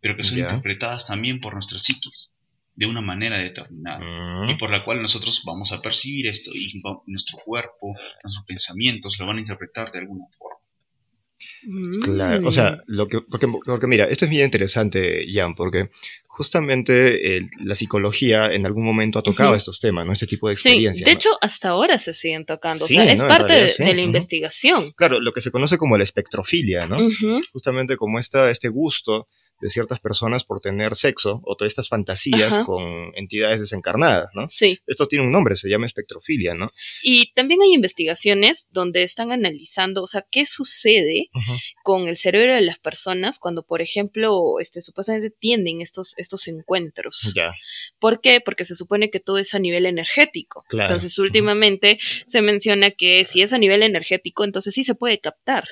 pero 0.00 0.16
que 0.16 0.24
son 0.24 0.38
interpretadas 0.38 1.06
también 1.06 1.40
por 1.40 1.54
nuestra 1.54 1.78
psiquis 1.78 2.30
de 2.76 2.86
una 2.86 3.00
manera 3.00 3.36
determinada 3.36 4.00
y 4.48 4.54
por 4.54 4.70
la 4.70 4.84
cual 4.84 5.02
nosotros 5.02 5.42
vamos 5.44 5.72
a 5.72 5.82
percibir 5.82 6.28
esto 6.28 6.50
y 6.54 6.80
nuestro 7.06 7.38
cuerpo, 7.44 7.94
nuestros 8.22 8.46
pensamientos 8.46 9.18
lo 9.18 9.26
van 9.26 9.36
a 9.36 9.40
interpretar 9.40 9.90
de 9.92 9.98
alguna 9.98 10.24
forma. 10.38 10.56
Claro, 12.02 12.48
o 12.48 12.50
sea, 12.50 12.78
lo 12.86 13.06
que, 13.06 13.20
porque, 13.20 13.46
porque 13.66 13.86
mira, 13.86 14.04
esto 14.04 14.24
es 14.24 14.30
bien 14.30 14.46
interesante, 14.46 15.26
Jan, 15.30 15.54
porque 15.54 15.90
justamente 16.32 17.40
la 17.58 17.74
psicología 17.74 18.52
en 18.52 18.64
algún 18.64 18.84
momento 18.84 19.18
ha 19.18 19.22
tocado 19.22 19.54
estos 19.54 19.80
temas, 19.80 20.06
¿no? 20.06 20.12
Este 20.12 20.26
tipo 20.26 20.48
de 20.48 20.54
experiencias. 20.54 20.98
Sí, 20.98 21.04
de 21.04 21.10
hecho, 21.10 21.28
hasta 21.40 21.70
ahora 21.70 21.98
se 21.98 22.14
siguen 22.14 22.46
tocando. 22.46 22.84
o 22.84 22.88
sea, 22.88 23.12
es 23.12 23.22
parte 23.22 23.66
de, 23.78 23.94
la 23.94 24.00
investigación. 24.00 24.92
Claro, 24.92 25.20
lo 25.20 25.32
que 25.32 25.40
se 25.40 25.50
conoce 25.50 25.76
como 25.76 25.98
la 25.98 26.04
espectrofilia, 26.04 26.86
¿no? 26.86 26.98
Justamente 27.52 27.96
como 27.96 28.18
esta, 28.18 28.50
este 28.50 28.68
gusto 28.68 29.28
de 29.60 29.70
ciertas 29.70 30.00
personas 30.00 30.44
por 30.44 30.60
tener 30.60 30.94
sexo 30.94 31.40
o 31.44 31.56
todas 31.56 31.72
estas 31.72 31.88
fantasías 31.88 32.60
con 32.60 32.82
entidades 33.14 33.60
desencarnadas, 33.60 34.28
¿no? 34.34 34.48
Sí. 34.48 34.78
Esto 34.86 35.06
tiene 35.06 35.24
un 35.24 35.32
nombre, 35.32 35.56
se 35.56 35.68
llama 35.68 35.86
espectrofilia, 35.86 36.54
¿no? 36.54 36.70
Y 37.02 37.32
también 37.32 37.60
hay 37.62 37.74
investigaciones 37.74 38.68
donde 38.70 39.02
están 39.02 39.32
analizando, 39.32 40.02
o 40.02 40.06
sea, 40.06 40.24
qué 40.30 40.46
sucede 40.46 41.28
con 41.82 42.08
el 42.08 42.16
cerebro 42.16 42.54
de 42.54 42.60
las 42.60 42.78
personas 42.78 43.38
cuando, 43.38 43.62
por 43.62 43.82
ejemplo, 43.82 44.58
este, 44.60 44.80
supuestamente 44.80 45.30
tienden 45.30 45.80
estos, 45.80 46.16
estos 46.18 46.48
encuentros. 46.48 47.32
Ya. 47.34 47.52
¿Por 47.98 48.20
qué? 48.20 48.40
Porque 48.40 48.64
se 48.64 48.74
supone 48.74 49.10
que 49.10 49.20
todo 49.20 49.38
es 49.38 49.54
a 49.54 49.58
nivel 49.58 49.86
energético. 49.86 50.64
Entonces, 50.70 51.18
últimamente 51.18 51.98
se 52.26 52.42
menciona 52.42 52.90
que 52.90 53.24
si 53.24 53.42
es 53.42 53.52
a 53.52 53.58
nivel 53.58 53.82
energético, 53.82 54.44
entonces 54.44 54.74
sí 54.74 54.84
se 54.84 54.94
puede 54.94 55.20
captar. 55.20 55.64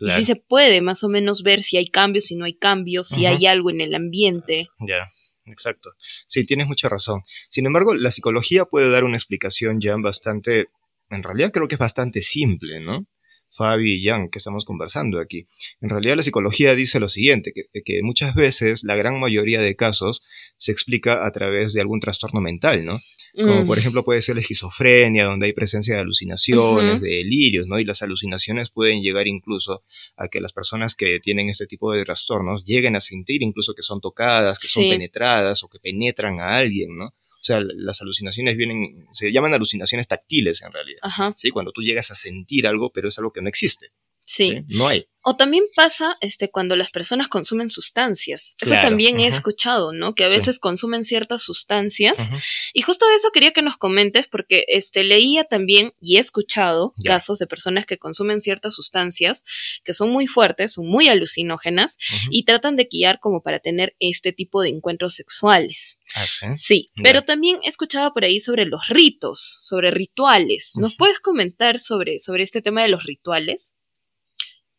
Y 0.00 0.10
sí 0.10 0.24
se 0.24 0.36
puede 0.36 0.80
más 0.80 1.04
o 1.04 1.08
menos 1.08 1.42
ver 1.42 1.62
si 1.62 1.76
hay 1.76 1.86
cambios, 1.86 2.26
si 2.26 2.36
no 2.36 2.44
hay 2.44 2.54
cambios, 2.54 3.08
si 3.08 3.26
hay 3.26 3.33
algo 3.46 3.70
en 3.70 3.80
el 3.80 3.94
ambiente. 3.94 4.68
Ya. 4.80 5.10
Exacto. 5.46 5.90
Sí, 6.26 6.46
tienes 6.46 6.66
mucha 6.66 6.88
razón. 6.88 7.22
Sin 7.50 7.66
embargo, 7.66 7.94
la 7.94 8.10
psicología 8.10 8.64
puede 8.64 8.90
dar 8.90 9.04
una 9.04 9.16
explicación 9.16 9.80
ya 9.80 9.94
bastante, 9.96 10.68
en 11.10 11.22
realidad 11.22 11.52
creo 11.52 11.68
que 11.68 11.74
es 11.74 11.78
bastante 11.78 12.22
simple, 12.22 12.80
¿no? 12.80 13.06
Fabi 13.54 13.94
y 13.94 14.04
Jan, 14.04 14.28
que 14.28 14.38
estamos 14.38 14.64
conversando 14.64 15.20
aquí. 15.20 15.46
En 15.80 15.88
realidad 15.88 16.16
la 16.16 16.22
psicología 16.22 16.74
dice 16.74 16.98
lo 16.98 17.08
siguiente, 17.08 17.52
que, 17.52 18.02
muchas 18.02 18.34
veces, 18.34 18.82
la 18.84 18.96
gran 18.96 19.20
mayoría 19.20 19.60
de 19.60 19.76
casos, 19.76 20.22
se 20.56 20.72
explica 20.72 21.26
a 21.26 21.30
través 21.30 21.72
de 21.72 21.80
algún 21.80 22.00
trastorno 22.00 22.40
mental, 22.40 22.84
¿no? 22.84 23.00
Como 23.34 23.66
por 23.66 23.76
mm. 23.76 23.80
ejemplo 23.80 24.04
puede 24.04 24.22
ser 24.22 24.36
la 24.36 24.42
esquizofrenia, 24.42 25.24
donde 25.24 25.46
hay 25.46 25.52
presencia 25.52 25.94
de 25.94 26.00
alucinaciones, 26.00 27.00
de 27.00 27.08
delirios, 27.08 27.66
¿no? 27.66 27.78
Y 27.78 27.84
las 27.84 28.02
alucinaciones 28.02 28.70
pueden 28.70 29.02
llegar 29.02 29.26
incluso 29.26 29.84
a 30.16 30.28
que 30.28 30.40
las 30.40 30.52
personas 30.52 30.94
que 30.94 31.18
tienen 31.20 31.48
este 31.48 31.66
tipo 31.66 31.92
de 31.92 32.04
trastornos 32.04 32.64
lleguen 32.64 32.96
a 32.96 33.00
sentir 33.00 33.42
incluso 33.42 33.74
que 33.74 33.82
son 33.82 34.00
tocadas, 34.00 34.58
que 34.58 34.68
son 34.68 34.88
penetradas 34.88 35.64
o 35.64 35.68
que 35.68 35.78
penetran 35.78 36.40
a 36.40 36.56
alguien, 36.56 36.96
¿no? 36.96 37.14
O 37.44 37.46
sea, 37.46 37.60
las 37.60 38.00
alucinaciones 38.00 38.56
vienen, 38.56 39.06
se 39.12 39.30
llaman 39.30 39.52
alucinaciones 39.52 40.08
táctiles 40.08 40.62
en 40.62 40.72
realidad. 40.72 41.02
¿sí? 41.36 41.50
Cuando 41.50 41.72
tú 41.72 41.82
llegas 41.82 42.10
a 42.10 42.14
sentir 42.14 42.66
algo, 42.66 42.90
pero 42.90 43.08
es 43.08 43.18
algo 43.18 43.32
que 43.32 43.42
no 43.42 43.50
existe. 43.50 43.88
Sí. 44.24 44.62
No 44.68 44.88
hay. 44.88 45.04
O 45.26 45.36
también 45.36 45.64
pasa 45.74 46.16
este, 46.20 46.50
cuando 46.50 46.76
las 46.76 46.90
personas 46.90 47.28
consumen 47.28 47.70
sustancias. 47.70 48.56
Eso 48.60 48.74
también 48.74 49.20
he 49.20 49.26
escuchado, 49.26 49.92
¿no? 49.94 50.14
Que 50.14 50.24
a 50.24 50.28
veces 50.28 50.58
consumen 50.58 51.04
ciertas 51.04 51.42
sustancias. 51.42 52.18
Y 52.74 52.82
justo 52.82 53.06
de 53.06 53.14
eso 53.14 53.30
quería 53.32 53.52
que 53.52 53.62
nos 53.62 53.78
comentes, 53.78 54.26
porque 54.28 54.64
este, 54.68 55.02
leía 55.02 55.44
también 55.44 55.92
y 56.00 56.16
he 56.16 56.20
escuchado 56.20 56.94
casos 57.04 57.38
de 57.38 57.46
personas 57.46 57.86
que 57.86 57.96
consumen 57.96 58.42
ciertas 58.42 58.74
sustancias 58.74 59.44
que 59.82 59.94
son 59.94 60.10
muy 60.10 60.26
fuertes, 60.26 60.74
son 60.74 60.86
muy 60.86 61.08
alucinógenas 61.08 61.96
y 62.30 62.44
tratan 62.44 62.76
de 62.76 62.84
guiar 62.84 63.18
como 63.18 63.42
para 63.42 63.60
tener 63.60 63.96
este 64.00 64.32
tipo 64.32 64.62
de 64.62 64.68
encuentros 64.68 65.14
sexuales. 65.14 65.98
¿Ah, 66.14 66.26
sí? 66.26 66.46
Sí, 66.56 66.90
pero 67.02 67.24
también 67.24 67.58
he 67.64 67.68
escuchado 67.68 68.12
por 68.12 68.24
ahí 68.24 68.40
sobre 68.40 68.66
los 68.66 68.88
ritos, 68.88 69.58
sobre 69.62 69.90
rituales. 69.90 70.72
¿Nos 70.76 70.94
puedes 70.96 71.18
comentar 71.18 71.78
sobre, 71.78 72.18
sobre 72.18 72.42
este 72.42 72.62
tema 72.62 72.82
de 72.82 72.88
los 72.88 73.04
rituales? 73.04 73.73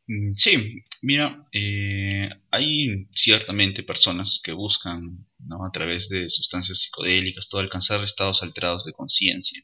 Mm, 0.07 0.33
sí, 0.35 0.83
mira, 1.01 1.47
eh, 1.51 2.29
hay 2.51 3.07
ciertamente 3.13 3.83
personas 3.83 4.39
que 4.43 4.51
buscan 4.51 5.25
¿no? 5.39 5.65
a 5.65 5.71
través 5.71 6.09
de 6.09 6.29
sustancias 6.29 6.79
psicodélicas 6.79 7.49
todo 7.49 7.61
alcanzar 7.61 8.03
estados 8.03 8.43
alterados 8.43 8.85
de 8.85 8.93
conciencia. 8.93 9.63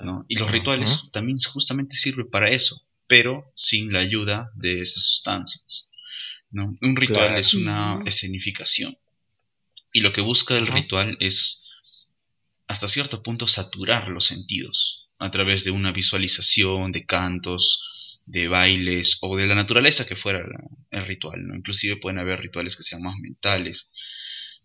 ¿no? 0.00 0.24
Y 0.28 0.36
los 0.36 0.50
rituales 0.50 1.02
también 1.12 1.38
justamente 1.38 1.96
sirven 1.96 2.28
para 2.30 2.50
eso, 2.50 2.80
pero 3.06 3.52
sin 3.56 3.92
la 3.92 4.00
ayuda 4.00 4.50
de 4.54 4.80
estas 4.80 5.06
sustancias. 5.06 5.88
¿no? 6.50 6.76
Un 6.80 6.96
ritual 6.96 7.36
es 7.36 7.54
una 7.54 8.00
escenificación. 8.06 8.96
Y 9.92 10.00
lo 10.00 10.12
que 10.12 10.22
busca 10.22 10.56
el 10.56 10.66
ritual 10.66 11.16
es 11.20 11.70
hasta 12.66 12.88
cierto 12.88 13.22
punto 13.22 13.46
saturar 13.46 14.08
los 14.08 14.26
sentidos 14.26 15.10
a 15.18 15.30
través 15.30 15.64
de 15.64 15.70
una 15.70 15.92
visualización 15.92 16.90
de 16.90 17.04
cantos, 17.04 17.91
de 18.26 18.48
bailes 18.48 19.18
o 19.20 19.36
de 19.36 19.46
la 19.46 19.54
naturaleza 19.54 20.06
que 20.06 20.16
fuera 20.16 20.44
el 20.90 21.06
ritual, 21.06 21.46
¿no? 21.46 21.54
Inclusive 21.54 21.96
pueden 21.96 22.18
haber 22.18 22.40
rituales 22.40 22.76
que 22.76 22.82
sean 22.82 23.02
más 23.02 23.16
mentales, 23.16 23.90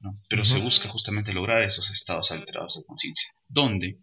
¿no? 0.01 0.21
Pero 0.29 0.45
se 0.45 0.59
busca 0.59 0.89
justamente 0.89 1.33
lograr 1.33 1.63
esos 1.63 1.89
estados 1.89 2.31
alterados 2.31 2.77
de 2.77 2.85
conciencia, 2.85 3.29
donde 3.47 3.99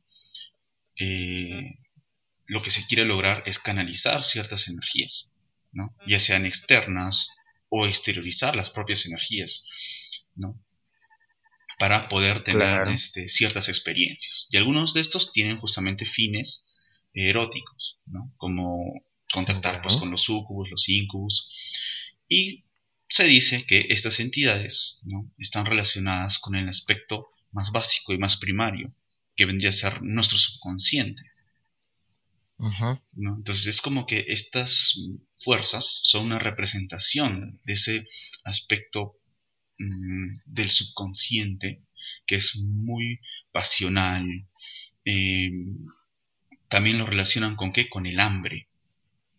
eh, 0.99 1.79
lo 2.47 2.63
que 2.63 2.71
se 2.71 2.87
quiere 2.87 3.05
lograr 3.05 3.43
es 3.47 3.59
canalizar 3.59 4.25
ciertas 4.25 4.69
energías, 4.69 5.31
¿no? 5.73 5.97
Ya 6.07 6.21
sean 6.21 6.47
externas 6.47 7.29
o 7.69 7.87
exteriorizar 7.87 8.57
las 8.57 8.71
propias 8.71 9.07
energías, 9.07 9.65
¿no? 10.35 10.61
Para 11.79 12.09
poder 12.09 12.43
tener 12.43 12.89
este, 12.89 13.29
ciertas 13.29 13.69
experiencias. 13.69 14.47
Y 14.51 14.57
algunos 14.57 14.95
de 14.95 15.01
estos 15.01 15.33
tienen 15.33 15.59
justamente 15.59 16.07
fines 16.07 16.69
eróticos, 17.13 17.99
¿no? 18.07 18.33
Como 18.37 19.03
contactar 19.35 19.83
pues, 19.83 19.97
con 19.97 20.11
los 20.11 20.23
sucubus, 20.23 20.71
los 20.71 20.89
incubus. 20.89 21.51
Y 22.29 22.65
se 23.09 23.25
dice 23.25 23.65
que 23.67 23.87
estas 23.91 24.21
entidades 24.21 25.01
¿no? 25.03 25.31
están 25.39 25.67
relacionadas 25.67 26.39
con 26.39 26.55
el 26.55 26.69
aspecto 26.69 27.29
más 27.51 27.73
básico 27.73 28.13
y 28.13 28.19
más 28.19 28.37
primario, 28.37 28.95
que 29.37 29.45
vendría 29.45 29.71
a 29.71 29.73
ser 29.73 30.03
nuestro 30.03 30.39
subconsciente. 30.39 31.23
Entonces 33.17 33.67
es 33.67 33.81
como 33.81 34.07
que 34.07 34.25
estas 34.29 34.97
fuerzas 35.37 36.01
son 36.03 36.27
una 36.27 36.39
representación 36.39 37.61
de 37.65 37.73
ese 37.73 38.09
aspecto 38.45 39.19
mm, 39.79 40.33
del 40.47 40.71
subconsciente 40.71 41.83
que 42.27 42.37
es 42.37 42.57
muy 42.57 43.21
pasional. 43.53 44.27
Eh, 45.05 45.51
también 46.69 46.99
lo 46.99 47.07
relacionan 47.07 47.57
con 47.57 47.73
qué? 47.73 47.89
Con 47.89 48.07
el 48.07 48.21
hambre. 48.21 48.69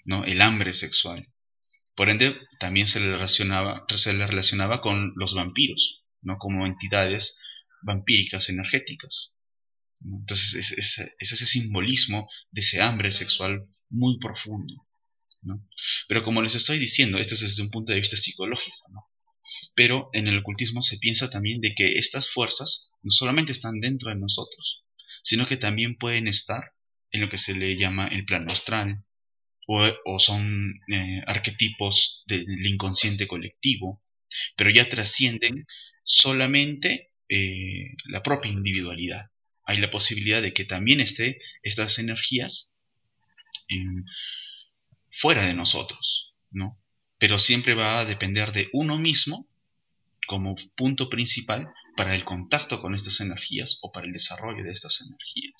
¿No? 0.06 0.24
el 0.24 0.42
hambre 0.42 0.72
sexual. 0.72 1.28
Por 1.96 2.10
ende, 2.10 2.38
también 2.60 2.88
se 2.88 3.00
le 3.00 3.12
relacionaba, 3.12 3.86
se 3.96 4.14
le 4.14 4.26
relacionaba 4.26 4.82
con 4.82 5.14
los 5.16 5.34
vampiros, 5.34 6.04
¿no? 6.22 6.38
como 6.38 6.66
entidades 6.66 7.40
vampíricas 7.82 8.50
energéticas. 8.50 9.34
Entonces 10.04 10.72
es, 10.78 11.00
ese 11.20 11.46
simbolismo 11.46 12.30
de 12.52 12.62
ese 12.62 12.82
hambre 12.82 13.12
sexual 13.12 13.68
muy 13.90 14.18
profundo. 14.20 14.88
Pero 16.08 16.24
como 16.24 16.42
les 16.42 16.56
estoy 16.56 16.80
diciendo, 16.80 17.18
esto 17.18 17.36
es 17.36 17.42
desde 17.42 17.64
un 17.64 17.70
punto 17.70 17.94
de 17.94 18.00
vista 18.00 18.18
psicológico. 18.18 19.10
Pero 19.76 20.10
en 20.14 20.28
el 20.28 20.40
ocultismo 20.40 20.82
se 20.82 20.98
piensa 20.98 21.30
también 21.30 21.62
de 21.62 21.74
que 21.76 21.94
estas 21.94 22.30
fuerzas 22.30 22.92
no 23.04 23.12
solamente 23.12 23.52
están 23.52 23.80
dentro 23.80 24.10
de 24.10 24.16
nosotros, 24.16 24.84
sino 25.22 25.46
que 25.46 25.58
también 25.58 25.98
pueden 25.98 26.28
estar 26.28 26.74
en 27.12 27.22
lo 27.22 27.30
que 27.30 27.38
se 27.38 27.54
le 27.54 27.78
llama 27.78 28.08
el 28.08 28.26
plano 28.26 28.52
astral, 28.52 29.04
o, 29.68 30.20
son 30.20 30.80
eh, 30.88 31.22
arquetipos 31.28 32.24
del 32.28 32.66
inconsciente 32.66 33.28
colectivo, 33.28 34.02
pero 34.56 34.70
ya 34.70 34.88
trascienden 34.88 35.68
solamente 36.04 37.12
eh, 37.30 37.96
la 38.06 38.22
propia 38.22 38.52
individualidad. 38.52 39.32
Hay 39.66 39.78
la 39.78 39.90
posibilidad 39.90 40.42
de 40.42 40.54
que 40.54 40.66
también 40.66 41.02
esté 41.02 41.40
estas 41.64 41.98
energías 41.98 42.72
fuera 45.10 45.46
de 45.48 45.56
nosotros, 45.56 46.36
¿no? 46.52 46.80
Pero 47.18 47.40
siempre 47.40 47.74
va 47.74 48.00
a 48.00 48.06
depender 48.06 48.52
de 48.52 48.70
uno 48.74 49.00
mismo 49.00 49.48
como 50.28 50.56
punto 50.76 51.10
principal 51.10 51.68
para 51.96 52.14
el 52.14 52.26
contacto 52.26 52.82
con 52.82 52.94
estas 52.94 53.22
energías 53.22 53.80
o 53.82 53.92
para 53.92 54.06
el 54.06 54.12
desarrollo 54.12 54.64
de 54.64 54.72
estas 54.72 55.02
energías. 55.02 55.54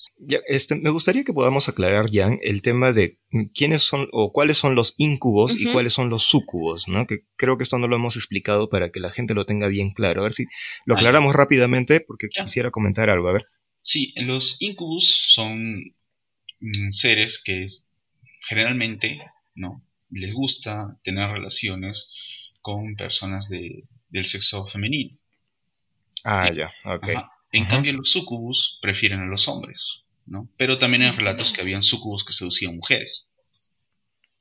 este, 0.48 0.74
me 0.74 0.90
gustaría 0.90 1.24
que 1.24 1.32
podamos 1.32 1.68
aclarar, 1.68 2.06
Jan, 2.12 2.38
el 2.42 2.60
tema 2.60 2.92
de 2.92 3.18
quiénes 3.54 3.82
son 3.82 4.08
o 4.12 4.32
cuáles 4.32 4.58
son 4.58 4.74
los 4.74 4.94
incubos 4.98 5.56
y 5.58 5.72
cuáles 5.72 5.94
son 5.94 6.10
los 6.10 6.24
sucubos, 6.24 6.88
¿no? 6.88 7.06
Que 7.06 7.24
creo 7.36 7.56
que 7.56 7.62
esto 7.62 7.78
no 7.78 7.88
lo 7.88 7.96
hemos 7.96 8.16
explicado 8.16 8.68
para 8.68 8.90
que 8.90 9.00
la 9.00 9.10
gente 9.10 9.34
lo 9.34 9.46
tenga 9.46 9.68
bien 9.68 9.92
claro. 9.92 10.20
A 10.20 10.24
ver 10.24 10.34
si 10.34 10.44
lo 10.84 10.94
aclaramos 10.94 11.34
rápidamente 11.34 12.00
porque 12.00 12.28
quisiera 12.28 12.70
comentar 12.70 13.08
algo. 13.08 13.28
A 13.28 13.32
ver. 13.32 13.46
Sí, 13.80 14.12
los 14.16 14.60
incubus 14.60 15.08
son 15.28 15.94
mm, 16.60 16.90
seres 16.90 17.40
que 17.42 17.66
generalmente 18.40 19.20
no 19.54 19.82
les 20.10 20.34
gusta 20.34 20.98
tener 21.02 21.30
relaciones 21.30 22.10
con 22.60 22.94
personas 22.96 23.48
de, 23.48 23.84
del 24.08 24.24
sexo 24.24 24.66
femenino. 24.66 25.16
Ah, 26.24 26.50
ya, 26.52 26.72
ok. 26.84 27.08
En 27.52 27.66
cambio, 27.66 27.92
los 27.92 28.10
sucubus 28.10 28.78
prefieren 28.82 29.20
a 29.20 29.26
los 29.26 29.48
hombres, 29.48 30.02
¿no? 30.26 30.48
Pero 30.56 30.78
también 30.78 31.02
hay 31.02 31.10
relatos 31.12 31.52
que 31.52 31.60
habían 31.60 31.82
sucubus 31.82 32.24
que 32.24 32.32
seducían 32.32 32.76
mujeres. 32.76 33.30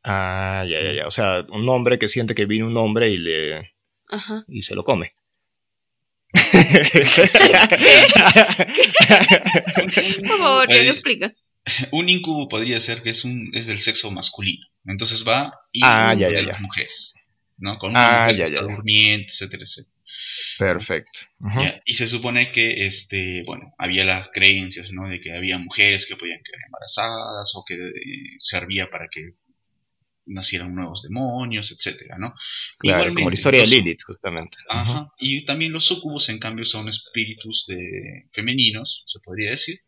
Ah, 0.04 0.64
ya, 0.68 0.82
ya, 0.82 0.94
ya. 0.94 1.08
O 1.08 1.12
sea, 1.12 1.46
un 1.50 1.68
hombre 1.70 1.98
que 1.98 2.08
siente 2.08 2.36
que 2.36 2.46
viene 2.46 2.66
un 2.66 2.78
hombre 2.78 3.10
y 3.10 3.18
le. 3.18 3.74
Ajá. 4.08 4.46
y 4.48 4.62
se 4.62 4.76
lo 4.76 4.84
come. 4.84 5.14
Por 10.28 10.38
favor, 10.38 10.68
¿qué 10.68 10.90
explica? 10.90 11.34
Un 11.92 12.10
incubo 12.10 12.48
podría 12.48 12.80
ser 12.80 13.02
que 13.02 13.10
es, 13.10 13.26
un, 13.26 13.50
es 13.54 13.66
del 13.66 13.80
sexo 13.80 14.12
masculino. 14.12 14.64
Entonces 14.86 15.28
va 15.28 15.58
y 15.72 15.82
ah, 15.84 16.14
ya, 16.14 16.30
ya, 16.30 16.46
ya. 16.46 16.60
mujeres. 16.60 17.15
¿No? 17.58 17.78
Con 17.78 17.94
ah, 17.96 18.28
mujer 18.30 18.50
que 18.50 18.58
durmiendo, 18.58 19.28
etcétera, 19.28 19.64
etcétera. 19.64 19.96
Perfecto. 20.58 21.20
y 21.86 21.94
se 21.94 22.08
supone 22.08 22.52
que, 22.52 22.86
este, 22.88 23.44
bueno, 23.46 23.74
había 23.78 24.06
las 24.06 24.30
creencias, 24.30 24.92
¿no? 24.92 25.08
De 25.10 25.20
que 25.20 25.34
había 25.34 25.58
mujeres 25.58 26.06
que 26.06 26.16
podían 26.16 26.42
quedar 26.44 26.62
embarazadas 26.66 27.52
o 27.56 27.64
que 27.68 27.76
eh, 27.76 28.38
servía 28.40 28.90
para 28.90 29.08
que 29.10 29.36
nacieran 30.28 30.74
nuevos 30.74 31.04
demonios, 31.04 31.72
etcétera, 31.72 32.18
¿no? 32.18 32.34
Claro, 32.80 33.14
como 33.14 33.30
la 33.30 33.34
historia 33.34 33.62
de 33.62 33.68
Lilith, 33.68 34.04
justamente. 34.06 34.58
Ajá. 34.70 35.12
Y 35.20 35.46
también 35.46 35.72
los 35.72 35.86
sucubos, 35.86 36.30
en 36.30 36.40
cambio, 36.40 36.66
son 36.66 36.88
espíritus 36.88 37.66
de 37.68 38.26
femeninos, 38.32 39.04
se 39.06 39.20
podría 39.20 39.52
decir, 39.52 39.80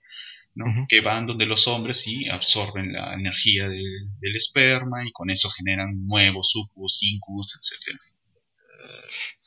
¿no? 0.57 0.85
Que 0.89 1.01
van 1.01 1.27
donde 1.27 1.45
los 1.45 1.67
hombres 1.67 2.07
y 2.07 2.27
absorben 2.27 2.91
la 2.91 3.13
energía 3.13 3.69
del 3.69 4.35
esperma 4.35 5.05
y 5.05 5.11
con 5.11 5.29
eso 5.29 5.49
generan 5.49 6.05
nuevos 6.07 6.49
sucubos, 6.51 6.99
incubos, 7.03 7.53
etcétera. 7.55 7.99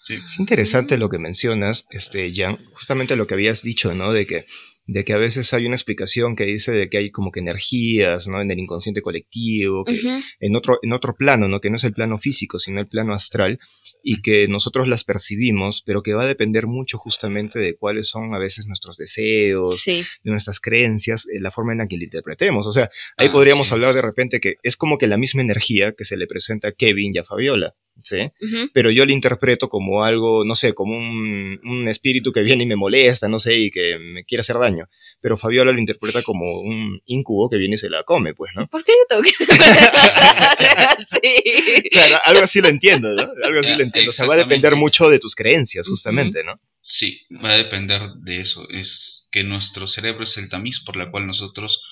Es 0.09 0.39
interesante 0.39 0.97
lo 0.99 1.09
que 1.09 1.19
mencionas, 1.19 1.87
este, 1.91 2.33
Jan, 2.35 2.59
justamente 2.73 3.17
lo 3.17 3.27
que 3.27 3.35
habías 3.35 3.63
dicho, 3.63 3.95
¿no? 3.95 4.13
De 4.13 4.27
que 4.27 4.47
de 4.91 5.05
que 5.05 5.13
a 5.13 5.19
veces 5.19 5.55
hay 5.55 5.67
una 5.67 5.77
explicación 5.77 6.35
que 6.35 6.45
dice 6.45 6.73
de 6.73 6.89
que 6.89 6.99
hay 6.99 7.11
como 7.11 7.31
que 7.31 7.39
energías, 7.39 8.27
¿no? 8.27 8.41
En 8.41 8.51
el 8.51 8.59
inconsciente 8.59 9.03
colectivo, 9.03 9.85
que 9.85 10.01
en, 10.41 10.57
otro, 10.57 10.81
en 10.83 10.93
otro 10.93 11.15
plano, 11.15 11.47
¿no? 11.47 11.61
Que 11.61 11.71
no 11.71 11.77
es 11.77 11.85
el 11.85 11.93
plano 11.93 12.19
físico, 12.19 12.59
sino 12.59 12.81
el 12.81 12.89
plano 12.89 13.15
astral, 13.15 13.61
y 14.03 14.21
que 14.21 14.49
nosotros 14.49 14.89
las 14.89 15.05
percibimos, 15.05 15.85
pero 15.87 16.03
que 16.03 16.15
va 16.15 16.25
a 16.25 16.27
depender 16.27 16.67
mucho 16.67 16.99
justamente 16.99 17.61
de 17.61 17.77
cuáles 17.77 18.09
son 18.09 18.35
a 18.35 18.39
veces 18.39 18.67
nuestros 18.67 18.97
deseos, 18.97 19.85
de 19.85 20.05
nuestras 20.25 20.59
creencias, 20.59 21.29
eh, 21.29 21.39
la 21.41 21.53
forma 21.53 21.71
en 21.71 21.79
la 21.79 21.87
que 21.87 21.97
la 21.97 22.05
interpretemos. 22.05 22.67
O 22.67 22.73
sea, 22.73 22.91
ahí 23.17 23.29
ah, 23.29 23.33
podríamos 23.33 23.71
hablar 23.71 23.95
de 23.95 24.03
repente 24.03 24.41
que 24.41 24.55
es 24.65 24.77
como 24.77 24.99
que 24.99 25.07
la 25.07 25.19
misma 25.19 25.43
energía 25.43 25.93
que 25.93 26.05
se 26.05 26.17
le 26.17 26.27
presenta 26.27 26.69
a 26.69 26.73
Kevin 26.73 27.13
y 27.15 27.19
a 27.19 27.25
Fabiola. 27.25 27.77
¿Sí? 28.03 28.31
Pero 28.73 28.91
yo 28.91 29.05
lo 29.05 29.13
interpreto 29.13 29.69
como 29.69 30.05
algo, 30.05 30.45
no 30.45 30.55
sé, 30.55 30.75
como 30.75 30.97
un, 30.97 31.61
un, 31.65 31.89
espíritu 31.89 32.33
que 32.33 32.43
viene 32.43 32.65
y 32.65 32.67
me 32.67 32.77
molesta, 32.77 33.29
no 33.29 33.39
sé, 33.39 33.57
y 33.57 33.71
que 33.71 33.99
me 33.99 34.25
quiere 34.25 34.41
hacer 34.41 34.59
daño. 34.59 34.89
Pero 35.21 35.37
Fabiola 35.37 35.73
lo 35.73 35.79
interpreta 35.79 36.23
como 36.23 36.61
un 36.61 37.01
incubo 37.07 37.49
que 37.49 37.59
viene 37.59 37.75
y 37.75 37.79
se 37.79 37.91
la 37.91 38.03
come, 38.05 38.35
pues, 38.35 38.53
¿no? 38.55 38.67
¿Por 38.67 38.85
qué 38.85 38.93
yo 38.93 39.07
tengo 39.09 39.23
que 39.23 39.53
así? 40.99 41.89
Claro, 41.91 42.19
algo 42.25 42.43
así 42.43 42.61
lo 42.61 42.69
entiendo, 42.69 43.13
¿no? 43.15 43.23
Algo 43.45 43.61
así 43.61 43.75
lo 43.77 43.83
entiendo. 43.83 44.11
O 44.11 44.13
sea, 44.13 44.27
va 44.27 44.35
a 44.35 44.39
depender 44.39 44.77
mucho 44.77 45.09
de 45.09 45.19
tus 45.19 45.35
creencias, 45.35 45.89
justamente, 45.89 46.45
¿no? 46.45 46.61
Sí, 46.81 47.27
va 47.45 47.53
a 47.53 47.57
depender 47.57 48.03
de 48.21 48.41
eso. 48.41 48.69
Es 48.71 49.29
que 49.33 49.45
nuestro 49.45 49.87
cerebro 49.87 50.25
es 50.25 50.37
el 50.39 50.49
tamiz 50.49 50.81
por 50.81 50.97
la 50.97 51.11
cual 51.11 51.27
nosotros 51.27 51.83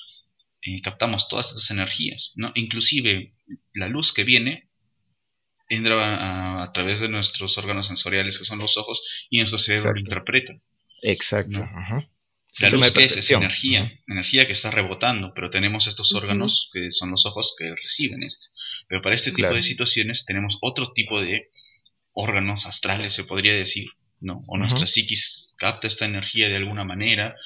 eh, 0.63 0.81
captamos 0.83 1.29
todas 1.29 1.49
estas 1.49 1.71
energías, 1.71 2.33
¿no? 2.37 2.53
Inclusive 2.55 3.35
la 3.75 3.89
luz 3.89 4.13
que 4.13 4.25
viene 4.25 4.68
entra 5.69 6.63
a, 6.63 6.73
través 6.73 7.01
de 7.01 7.09
nuestros 7.09 7.59
órganos 7.59 7.87
sensoriales, 7.87 8.39
que 8.39 8.45
son 8.45 8.59
los 8.59 8.77
ojos, 8.77 9.27
y 9.31 9.39
nuestro 9.39 9.59
cerebro 9.59 9.93
lo 9.93 10.01
interpreta. 10.01 10.55
Exacto. 11.03 11.69
La 12.61 12.71
luz 12.71 12.91
que 12.91 13.05
es, 13.05 13.17
es 13.17 13.31
energía, 13.31 13.93
energía 14.09 14.47
que 14.47 14.53
está 14.53 14.71
rebotando, 14.71 15.33
pero 15.35 15.51
tenemos 15.51 15.87
estos 15.87 16.13
órganos 16.15 16.71
que 16.73 16.91
son 16.91 17.11
los 17.11 17.25
ojos 17.27 17.55
que 17.57 17.75
reciben 17.75 18.23
esto. 18.23 18.49
Pero 18.89 19.01
para 19.01 19.15
este 19.15 19.31
tipo 19.31 19.53
de 19.53 19.63
situaciones 19.63 20.25
tenemos 20.25 20.59
otro 20.61 20.93
tipo 20.93 21.21
de 21.21 21.51
órganos 22.13 22.67
astrales, 22.67 23.13
se 23.13 23.25
podría 23.25 23.55
decir, 23.55 23.87
¿no? 24.21 24.43
O 24.49 24.59
nuestra 24.59 24.87
psiquis 24.87 25.55
capta 25.57 25.87
esta 25.87 26.05
energía 26.05 26.49
de 26.49 26.57
alguna 26.57 26.85
manera 26.85 27.37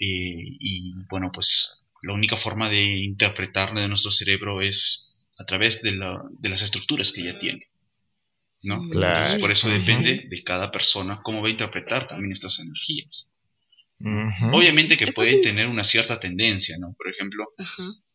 eh, 0.00 0.56
y 0.60 0.92
bueno, 1.08 1.30
pues 1.32 1.84
la 2.02 2.12
única 2.12 2.36
forma 2.36 2.70
de 2.70 2.82
interpretarla 2.82 3.80
de 3.80 3.88
nuestro 3.88 4.12
cerebro 4.12 4.62
es 4.62 5.07
a 5.38 5.44
través 5.44 5.82
de, 5.82 5.92
las 5.92 6.62
estructuras 6.62 7.12
que 7.12 7.22
ya 7.22 7.38
tiene. 7.38 7.68
¿no? 8.62 8.82
Entonces, 8.82 9.38
por 9.38 9.50
eso 9.52 9.68
depende 9.68 10.26
de 10.28 10.42
cada 10.42 10.70
persona 10.70 11.20
cómo 11.22 11.40
va 11.40 11.48
a 11.48 11.52
interpretar 11.52 12.06
también 12.06 12.32
estas 12.32 12.58
energías. 12.58 13.28
Obviamente 14.52 14.96
que 14.96 15.08
puede 15.08 15.40
tener 15.40 15.66
una 15.66 15.82
cierta 15.82 16.20
tendencia, 16.20 16.76
¿no? 16.78 16.94
Por 16.96 17.10
ejemplo, 17.10 17.44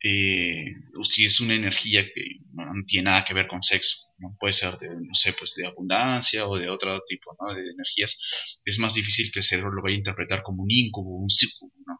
eh, 0.02 0.64
si 1.02 1.26
es 1.26 1.42
una 1.42 1.56
energía 1.56 2.06
que 2.06 2.40
no, 2.54 2.64
tiene 2.88 3.06
nada 3.06 3.26
que 3.26 3.34
ver 3.34 3.48
con 3.48 3.62
sexo, 3.62 3.98
¿no? 4.18 4.38
Puede 4.40 4.54
ser 4.54 4.78
de, 4.78 4.88
no 4.88 5.14
sé, 5.14 5.34
pues 5.34 5.56
de 5.56 5.68
abundancia 5.68 6.48
o 6.48 6.58
de 6.58 6.70
otro 6.70 7.02
tipo, 7.06 7.36
¿no? 7.38 7.54
De 7.54 7.70
energías. 7.70 8.18
Es 8.64 8.80
más 8.80 8.94
difícil 8.94 9.30
que 9.30 9.40
el 9.40 9.44
cerebro 9.44 9.74
lo 9.74 9.82
vaya 9.82 9.96
a 9.96 9.98
interpretar 9.98 10.42
como 10.42 10.64
un 10.64 10.72
incubo, 10.72 11.18
un 11.18 11.30
círculo, 11.30 11.74
¿no? 11.86 12.00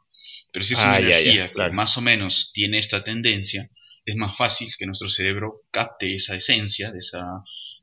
Pero 0.54 0.64
si 0.64 0.76
es 0.76 0.80
una 0.80 0.94
ah, 0.94 1.00
energía 1.00 1.52
que 1.52 1.70
más 1.72 1.98
o 1.98 2.02
menos 2.02 2.54
tiene 2.54 2.78
esta 2.78 3.04
tendencia, 3.04 3.70
es 4.06 4.16
más 4.16 4.36
fácil 4.36 4.70
que 4.78 4.86
nuestro 4.86 5.10
cerebro 5.10 5.64
capte 5.72 6.14
esa 6.14 6.36
esencia 6.36 6.92
de 6.92 7.00
esa 7.00 7.24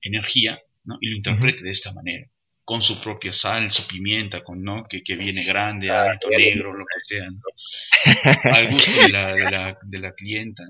energía 0.03 0.61
y 1.01 1.11
lo 1.11 1.17
interprete 1.17 1.63
de 1.63 1.71
esta 1.71 1.93
manera, 1.93 2.27
con 2.65 2.83
su 2.83 3.01
propia 3.01 3.33
sal, 3.33 3.71
su 3.71 3.87
pimienta, 3.87 4.43
con, 4.43 4.63
¿no? 4.63 4.87
que, 4.89 5.17
viene 5.17 5.45
grande, 5.45 5.91
ah, 5.91 6.11
alto, 6.11 6.29
negro, 6.31 6.73
lo 6.73 6.85
que 6.85 7.01
sea, 7.01 7.29
al 8.55 8.71
gusto 8.71 8.91
de 9.03 9.09
la, 9.09 9.35
de 9.35 9.51
la, 9.51 9.79
de 9.83 9.99
la 9.99 10.13
clienta. 10.13 10.65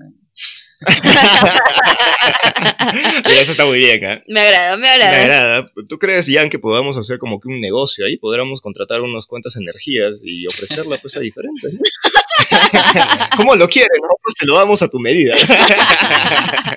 eso 3.29 3.51
está 3.51 3.65
muy 3.65 3.77
bien, 3.79 4.03
¿eh? 4.03 4.23
Me 4.27 4.41
agrada, 4.41 4.77
me 4.77 4.89
agrada. 4.89 5.11
Me 5.11 5.17
agrada. 5.17 5.71
¿Tú 5.87 5.99
crees, 5.99 6.27
Jan, 6.27 6.49
que 6.49 6.57
podamos 6.57 6.97
hacer 6.97 7.19
como 7.19 7.39
que 7.39 7.49
un 7.49 7.61
negocio 7.61 8.03
ahí? 8.05 8.17
Podríamos 8.17 8.61
contratar 8.61 9.01
unas 9.01 9.27
cuantas 9.27 9.55
energías 9.57 10.21
y 10.23 10.47
ofrecerla 10.47 10.97
pues 10.97 11.15
a 11.17 11.19
diferentes, 11.19 11.73
¿no? 11.73 11.81
¿Cómo 13.37 13.55
lo 13.55 13.67
quieres? 13.67 13.97
Nosotros 14.01 14.35
te 14.39 14.45
lo 14.45 14.55
damos 14.55 14.81
a 14.81 14.89
tu 14.89 14.99
medida. 14.99 15.35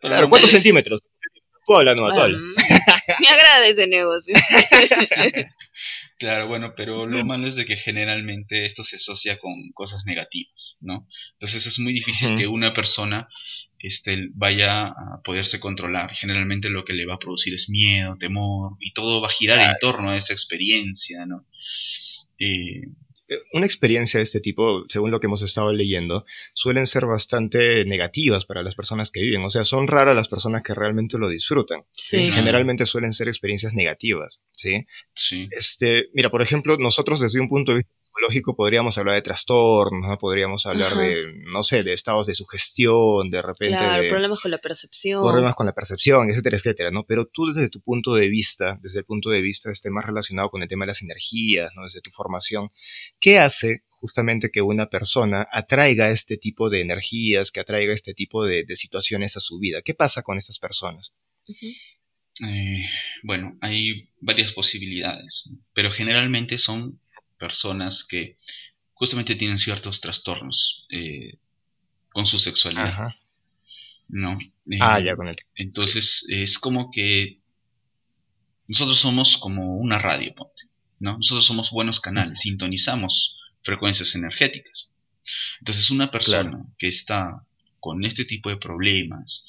claro, 0.00 0.28
¿cuántos 0.28 0.50
centímetros? 0.50 1.00
Tú 1.66 1.76
habla, 1.76 1.94
no, 1.94 2.08
tú 2.08 2.20
mm, 2.20 2.54
Me 3.20 3.28
agrada 3.28 3.66
ese 3.66 3.86
negocio. 3.86 4.34
Claro, 6.18 6.48
bueno, 6.48 6.72
pero 6.76 7.06
lo 7.06 7.24
malo 7.24 7.46
es 7.46 7.54
de 7.54 7.64
que 7.64 7.76
generalmente 7.76 8.64
esto 8.64 8.82
se 8.82 8.96
asocia 8.96 9.38
con 9.38 9.70
cosas 9.72 10.04
negativas, 10.04 10.76
¿no? 10.80 11.06
Entonces 11.34 11.66
es 11.66 11.78
muy 11.78 11.92
difícil 11.92 12.34
que 12.36 12.48
una 12.48 12.72
persona 12.72 13.28
este, 13.78 14.28
vaya 14.34 14.86
a 14.86 15.20
poderse 15.22 15.60
controlar. 15.60 16.14
Generalmente 16.14 16.70
lo 16.70 16.84
que 16.84 16.94
le 16.94 17.06
va 17.06 17.14
a 17.14 17.18
producir 17.20 17.54
es 17.54 17.68
miedo, 17.70 18.16
temor, 18.18 18.76
y 18.80 18.92
todo 18.92 19.20
va 19.20 19.28
a 19.28 19.30
girar 19.30 19.60
en 19.60 19.76
torno 19.80 20.10
a 20.10 20.16
esa 20.16 20.32
experiencia, 20.32 21.24
¿no? 21.26 21.46
Eh, 22.38 22.82
una 23.52 23.66
experiencia 23.66 24.18
de 24.18 24.24
este 24.24 24.40
tipo, 24.40 24.84
según 24.88 25.10
lo 25.10 25.20
que 25.20 25.26
hemos 25.26 25.42
estado 25.42 25.72
leyendo, 25.72 26.24
suelen 26.54 26.86
ser 26.86 27.06
bastante 27.06 27.84
negativas 27.84 28.46
para 28.46 28.62
las 28.62 28.74
personas 28.74 29.10
que 29.10 29.20
viven. 29.20 29.44
O 29.44 29.50
sea, 29.50 29.64
son 29.64 29.86
raras 29.86 30.16
las 30.16 30.28
personas 30.28 30.62
que 30.62 30.74
realmente 30.74 31.18
lo 31.18 31.28
disfrutan. 31.28 31.84
Sí. 31.92 32.20
Generalmente 32.30 32.86
suelen 32.86 33.12
ser 33.12 33.28
experiencias 33.28 33.74
negativas, 33.74 34.40
¿sí? 34.52 34.86
Sí. 35.14 35.48
Este, 35.50 36.08
mira, 36.14 36.30
por 36.30 36.42
ejemplo, 36.42 36.76
nosotros 36.78 37.20
desde 37.20 37.40
un 37.40 37.48
punto 37.48 37.72
de 37.72 37.78
vista 37.78 37.92
lógico 38.20 38.56
podríamos 38.56 38.98
hablar 38.98 39.14
de 39.14 39.22
trastornos, 39.22 40.18
podríamos 40.18 40.66
hablar 40.66 40.94
de, 40.94 41.34
no 41.52 41.62
sé, 41.62 41.82
de 41.82 41.92
estados 41.92 42.26
de 42.26 42.34
sugestión, 42.34 43.30
de 43.30 43.42
repente. 43.42 43.76
Claro, 43.76 44.08
problemas 44.08 44.40
con 44.40 44.50
la 44.50 44.58
percepción. 44.58 45.22
Problemas 45.22 45.54
con 45.54 45.66
la 45.66 45.72
percepción, 45.72 46.30
etcétera, 46.30 46.56
etcétera, 46.56 46.90
¿no? 46.90 47.04
Pero 47.04 47.26
tú 47.26 47.46
desde 47.46 47.68
tu 47.68 47.80
punto 47.80 48.14
de 48.14 48.28
vista, 48.28 48.78
desde 48.82 49.00
el 49.00 49.04
punto 49.04 49.30
de 49.30 49.40
vista 49.40 49.70
este, 49.70 49.90
más 49.90 50.06
relacionado 50.06 50.50
con 50.50 50.62
el 50.62 50.68
tema 50.68 50.84
de 50.84 50.88
las 50.88 51.02
energías, 51.02 51.70
¿no? 51.74 51.84
Desde 51.84 52.00
tu 52.00 52.10
formación, 52.10 52.70
¿qué 53.20 53.38
hace 53.38 53.80
justamente 53.88 54.50
que 54.50 54.62
una 54.62 54.86
persona 54.86 55.46
atraiga 55.50 56.10
este 56.10 56.36
tipo 56.36 56.70
de 56.70 56.80
energías, 56.80 57.50
que 57.50 57.60
atraiga 57.60 57.92
este 57.92 58.14
tipo 58.14 58.44
de, 58.44 58.64
situaciones 58.74 59.36
a 59.36 59.40
su 59.40 59.58
vida? 59.58 59.82
¿Qué 59.82 59.94
pasa 59.94 60.22
con 60.22 60.38
estas 60.38 60.58
personas? 60.58 61.12
Eh, 62.46 62.84
bueno, 63.22 63.58
hay 63.60 64.10
varias 64.20 64.52
posibilidades, 64.52 65.50
pero 65.72 65.90
generalmente 65.90 66.58
son 66.58 67.00
personas 67.38 68.04
que 68.04 68.36
justamente 68.94 69.36
tienen 69.36 69.58
ciertos 69.58 70.00
trastornos 70.00 70.86
eh, 70.90 71.38
con 72.10 72.26
su 72.26 72.38
sexualidad. 72.38 73.14
¿No? 74.08 74.38
ah, 74.80 75.00
ya 75.00 75.14
con 75.16 75.28
el... 75.28 75.36
Entonces 75.54 76.26
es 76.28 76.58
como 76.58 76.90
que 76.90 77.40
nosotros 78.66 78.98
somos 78.98 79.36
como 79.36 79.76
una 79.76 79.98
radio, 79.98 80.34
ponte, 80.34 80.64
¿no? 80.98 81.16
Nosotros 81.16 81.44
somos 81.44 81.70
buenos 81.70 82.00
canales, 82.00 82.40
sintonizamos 82.40 83.38
frecuencias 83.60 84.14
energéticas. 84.14 84.92
Entonces 85.60 85.90
una 85.90 86.10
persona 86.10 86.64
que 86.78 86.88
está 86.88 87.44
con 87.80 88.04
este 88.04 88.24
tipo 88.24 88.50
de 88.50 88.56
problemas, 88.56 89.44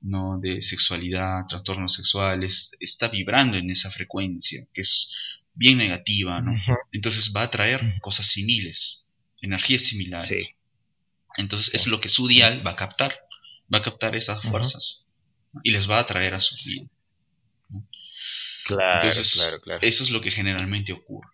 ¿no? 0.00 0.38
de 0.40 0.60
sexualidad, 0.60 1.46
trastornos 1.48 1.94
sexuales, 1.94 2.76
está 2.80 3.08
vibrando 3.08 3.56
en 3.56 3.70
esa 3.70 3.90
frecuencia, 3.90 4.66
que 4.72 4.82
es 4.82 5.12
bien 5.54 5.78
negativa, 5.78 6.40
¿no? 6.40 6.54
Entonces 6.92 7.32
va 7.34 7.42
a 7.42 7.50
traer 7.50 7.98
cosas 8.00 8.26
similares, 8.26 9.06
energías 9.40 9.82
similares. 9.82 10.48
Entonces 11.36 11.74
es 11.74 11.86
lo 11.86 12.00
que 12.00 12.08
su 12.08 12.28
dial 12.28 12.66
va 12.66 12.72
a 12.72 12.76
captar, 12.76 13.18
va 13.72 13.78
a 13.78 13.82
captar 13.82 14.16
esas 14.16 14.42
fuerzas 14.42 15.06
y 15.62 15.70
les 15.70 15.88
va 15.88 15.98
a 15.98 16.06
traer 16.06 16.34
a 16.34 16.40
su 16.40 16.56
vida. 16.56 16.88
Claro, 18.64 19.10
claro, 19.10 19.60
claro. 19.60 19.80
Eso 19.82 20.04
es 20.04 20.10
lo 20.10 20.20
que 20.20 20.30
generalmente 20.30 20.92
ocurre. 20.92 21.28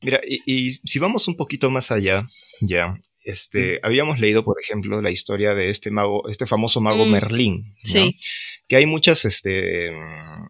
Mira, 0.00 0.20
y, 0.24 0.72
si 0.72 0.98
vamos 1.00 1.26
un 1.26 1.36
poquito 1.36 1.70
más 1.70 1.90
allá, 1.90 2.24
ya, 2.60 2.96
este, 3.28 3.78
habíamos 3.82 4.20
leído, 4.20 4.42
por 4.42 4.58
ejemplo, 4.58 5.02
la 5.02 5.10
historia 5.10 5.54
de 5.54 5.68
este 5.68 5.90
mago, 5.90 6.26
este 6.30 6.46
famoso 6.46 6.80
mago 6.80 7.04
mm, 7.04 7.10
Merlín. 7.10 7.74
Sí. 7.84 8.16
Que 8.66 8.76
hay 8.76 8.86
muchas 8.86 9.26
este, 9.26 9.92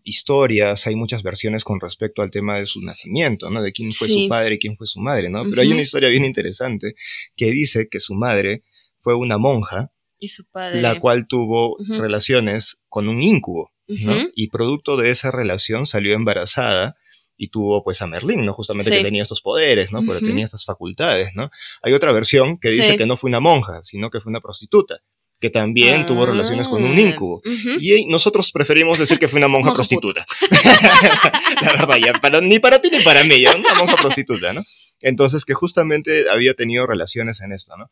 historias, 0.04 0.86
hay 0.86 0.94
muchas 0.94 1.24
versiones 1.24 1.64
con 1.64 1.80
respecto 1.80 2.22
al 2.22 2.30
tema 2.30 2.56
de 2.56 2.66
su 2.66 2.80
nacimiento, 2.80 3.50
¿no? 3.50 3.62
De 3.62 3.72
quién 3.72 3.92
fue 3.92 4.06
su 4.06 4.28
padre 4.28 4.54
y 4.54 4.58
quién 4.60 4.76
fue 4.76 4.86
su 4.86 5.00
madre, 5.00 5.28
¿no? 5.28 5.42
Pero 5.50 5.60
hay 5.60 5.72
una 5.72 5.82
historia 5.82 6.08
bien 6.08 6.24
interesante 6.24 6.94
que 7.34 7.50
dice 7.50 7.88
que 7.88 7.98
su 7.98 8.14
madre 8.14 8.62
fue 9.00 9.16
una 9.16 9.38
monja. 9.38 9.90
Y 10.20 10.28
su 10.28 10.44
padre. 10.44 10.80
La 10.80 11.00
cual 11.00 11.26
tuvo 11.26 11.78
relaciones 11.88 12.78
con 12.88 13.08
un 13.08 13.20
íncubo, 13.22 13.72
¿no? 13.88 14.28
Y 14.36 14.50
producto 14.50 14.96
de 14.96 15.10
esa 15.10 15.32
relación 15.32 15.84
salió 15.84 16.14
embarazada 16.14 16.96
y 17.38 17.48
tuvo 17.48 17.82
pues 17.82 18.02
a 18.02 18.06
Merlín, 18.06 18.44
¿no? 18.44 18.52
Justamente 18.52 18.90
que 18.90 19.02
tenía 19.02 19.22
estos 19.22 19.40
poderes, 19.40 19.92
¿no? 19.92 20.04
Porque 20.04 20.24
tenía 20.24 20.44
estas 20.44 20.64
facultades, 20.64 21.30
¿no? 21.34 21.50
Hay 21.82 21.94
otra 21.94 22.12
versión 22.12 22.58
que 22.58 22.68
dice 22.68 22.96
que 22.96 23.06
no 23.06 23.16
fue 23.16 23.28
una 23.28 23.40
monja, 23.40 23.80
sino 23.84 24.10
que 24.10 24.20
fue 24.20 24.30
una 24.30 24.40
prostituta 24.40 25.00
que 25.40 25.50
también 25.50 26.04
tuvo 26.04 26.26
relaciones 26.26 26.66
con 26.66 26.82
un 26.82 26.96
ah, 26.96 27.00
íncubo. 27.00 27.40
Y 27.78 28.06
nosotros 28.06 28.50
preferimos 28.50 28.98
decir 28.98 29.20
que 29.20 29.28
fue 29.28 29.38
una 29.38 29.46
monja, 29.46 29.72
prostituta. 29.72 30.26
la 31.62 31.72
verdad, 31.72 31.96
ya, 31.96 32.40
ni 32.40 32.58
para 32.58 32.80
ti 32.80 32.90
ni 32.90 33.02
para 33.04 33.22
mí, 33.22 33.40
ya, 33.40 33.54
una 33.54 33.74
monja 33.74 33.94
prostituta, 33.96 34.52
¿no? 34.52 34.64
Entonces, 35.00 35.44
que 35.44 35.54
justamente 35.54 36.28
había 36.28 36.54
tenido 36.54 36.88
relaciones 36.88 37.40
en 37.40 37.52
esto, 37.52 37.76
¿no? 37.76 37.88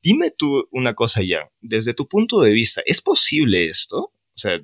Dime 0.00 0.30
tú 0.30 0.68
una 0.70 0.94
cosa 0.94 1.22
ya, 1.22 1.50
desde 1.60 1.92
tu 1.92 2.06
punto 2.06 2.40
de 2.40 2.52
vista, 2.52 2.82
¿es 2.86 3.00
posible 3.02 3.68
esto? 3.68 3.98
O 3.98 4.38
sea, 4.38 4.60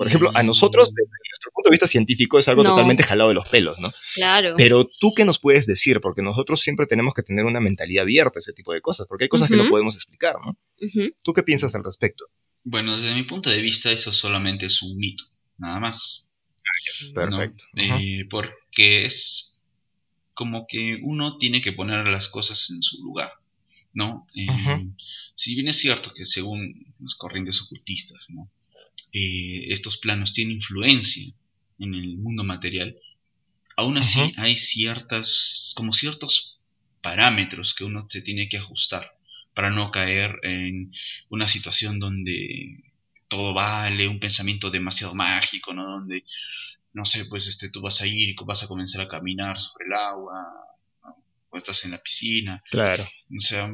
por 0.00 0.06
ejemplo, 0.06 0.32
a 0.34 0.42
nosotros, 0.42 0.94
desde 0.94 1.10
nuestro 1.30 1.50
punto 1.52 1.68
de 1.68 1.74
vista 1.74 1.86
científico, 1.86 2.38
es 2.38 2.48
algo 2.48 2.64
totalmente 2.64 3.02
jalado 3.02 3.28
de 3.28 3.34
los 3.34 3.46
pelos, 3.46 3.78
¿no? 3.78 3.92
Claro. 4.14 4.54
Pero 4.56 4.88
tú, 4.98 5.12
¿qué 5.14 5.26
nos 5.26 5.38
puedes 5.38 5.66
decir? 5.66 6.00
Porque 6.00 6.22
nosotros 6.22 6.62
siempre 6.62 6.86
tenemos 6.86 7.12
que 7.12 7.22
tener 7.22 7.44
una 7.44 7.60
mentalidad 7.60 8.04
abierta 8.04 8.38
a 8.38 8.40
ese 8.40 8.54
tipo 8.54 8.72
de 8.72 8.80
cosas, 8.80 9.06
porque 9.06 9.24
hay 9.24 9.28
cosas 9.28 9.50
que 9.50 9.58
no 9.58 9.68
podemos 9.68 9.96
explicar, 9.96 10.36
¿no? 10.42 10.56
¿Tú 11.20 11.34
qué 11.34 11.42
piensas 11.42 11.74
al 11.74 11.84
respecto? 11.84 12.24
Bueno, 12.64 12.96
desde 12.96 13.14
mi 13.14 13.24
punto 13.24 13.50
de 13.50 13.60
vista, 13.60 13.92
eso 13.92 14.10
solamente 14.10 14.64
es 14.64 14.80
un 14.80 14.96
mito, 14.96 15.24
nada 15.58 15.78
más. 15.80 16.32
Perfecto. 17.14 17.64
Eh, 17.76 18.24
porque 18.30 19.04
es 19.04 19.62
como 20.32 20.66
que 20.66 20.98
uno 21.02 21.36
tiene 21.36 21.60
que 21.60 21.72
poner 21.72 22.06
las 22.06 22.30
cosas 22.30 22.70
en 22.70 22.82
su 22.82 23.04
lugar. 23.04 23.32
¿no? 23.92 24.26
Eh, 24.34 24.46
si 25.34 25.56
bien 25.56 25.68
es 25.68 25.76
cierto 25.76 26.14
que 26.14 26.24
según 26.24 26.94
las 27.00 27.16
corrientes 27.16 27.60
ocultistas, 27.60 28.24
¿no? 28.30 28.48
Eh, 29.12 29.66
estos 29.68 29.96
planos 29.96 30.32
tienen 30.32 30.56
influencia 30.56 31.32
en 31.78 31.94
el 31.94 32.16
mundo 32.18 32.44
material, 32.44 32.96
aún 33.76 33.98
así 33.98 34.32
hay 34.36 34.56
ciertas, 34.56 35.72
como 35.74 35.92
ciertos 35.92 36.60
parámetros 37.00 37.74
que 37.74 37.84
uno 37.84 38.04
se 38.08 38.20
tiene 38.20 38.48
que 38.48 38.58
ajustar 38.58 39.16
para 39.54 39.70
no 39.70 39.90
caer 39.90 40.38
en 40.42 40.92
una 41.28 41.48
situación 41.48 41.98
donde 41.98 42.84
todo 43.28 43.54
vale, 43.54 44.08
un 44.08 44.20
pensamiento 44.20 44.70
demasiado 44.70 45.14
mágico, 45.14 45.72
¿no? 45.72 45.84
Donde, 45.84 46.24
no 46.92 47.04
sé, 47.04 47.24
pues 47.26 47.46
este, 47.46 47.70
tú 47.70 47.80
vas 47.80 48.00
a 48.02 48.06
ir 48.06 48.28
y 48.28 48.36
vas 48.44 48.62
a 48.62 48.68
comenzar 48.68 49.00
a 49.00 49.08
caminar 49.08 49.60
sobre 49.60 49.86
el 49.86 49.94
agua, 49.94 50.46
o 51.48 51.56
estás 51.56 51.84
en 51.84 51.92
la 51.92 52.02
piscina. 52.02 52.62
Claro. 52.70 53.04
O 53.04 53.40
sea, 53.40 53.72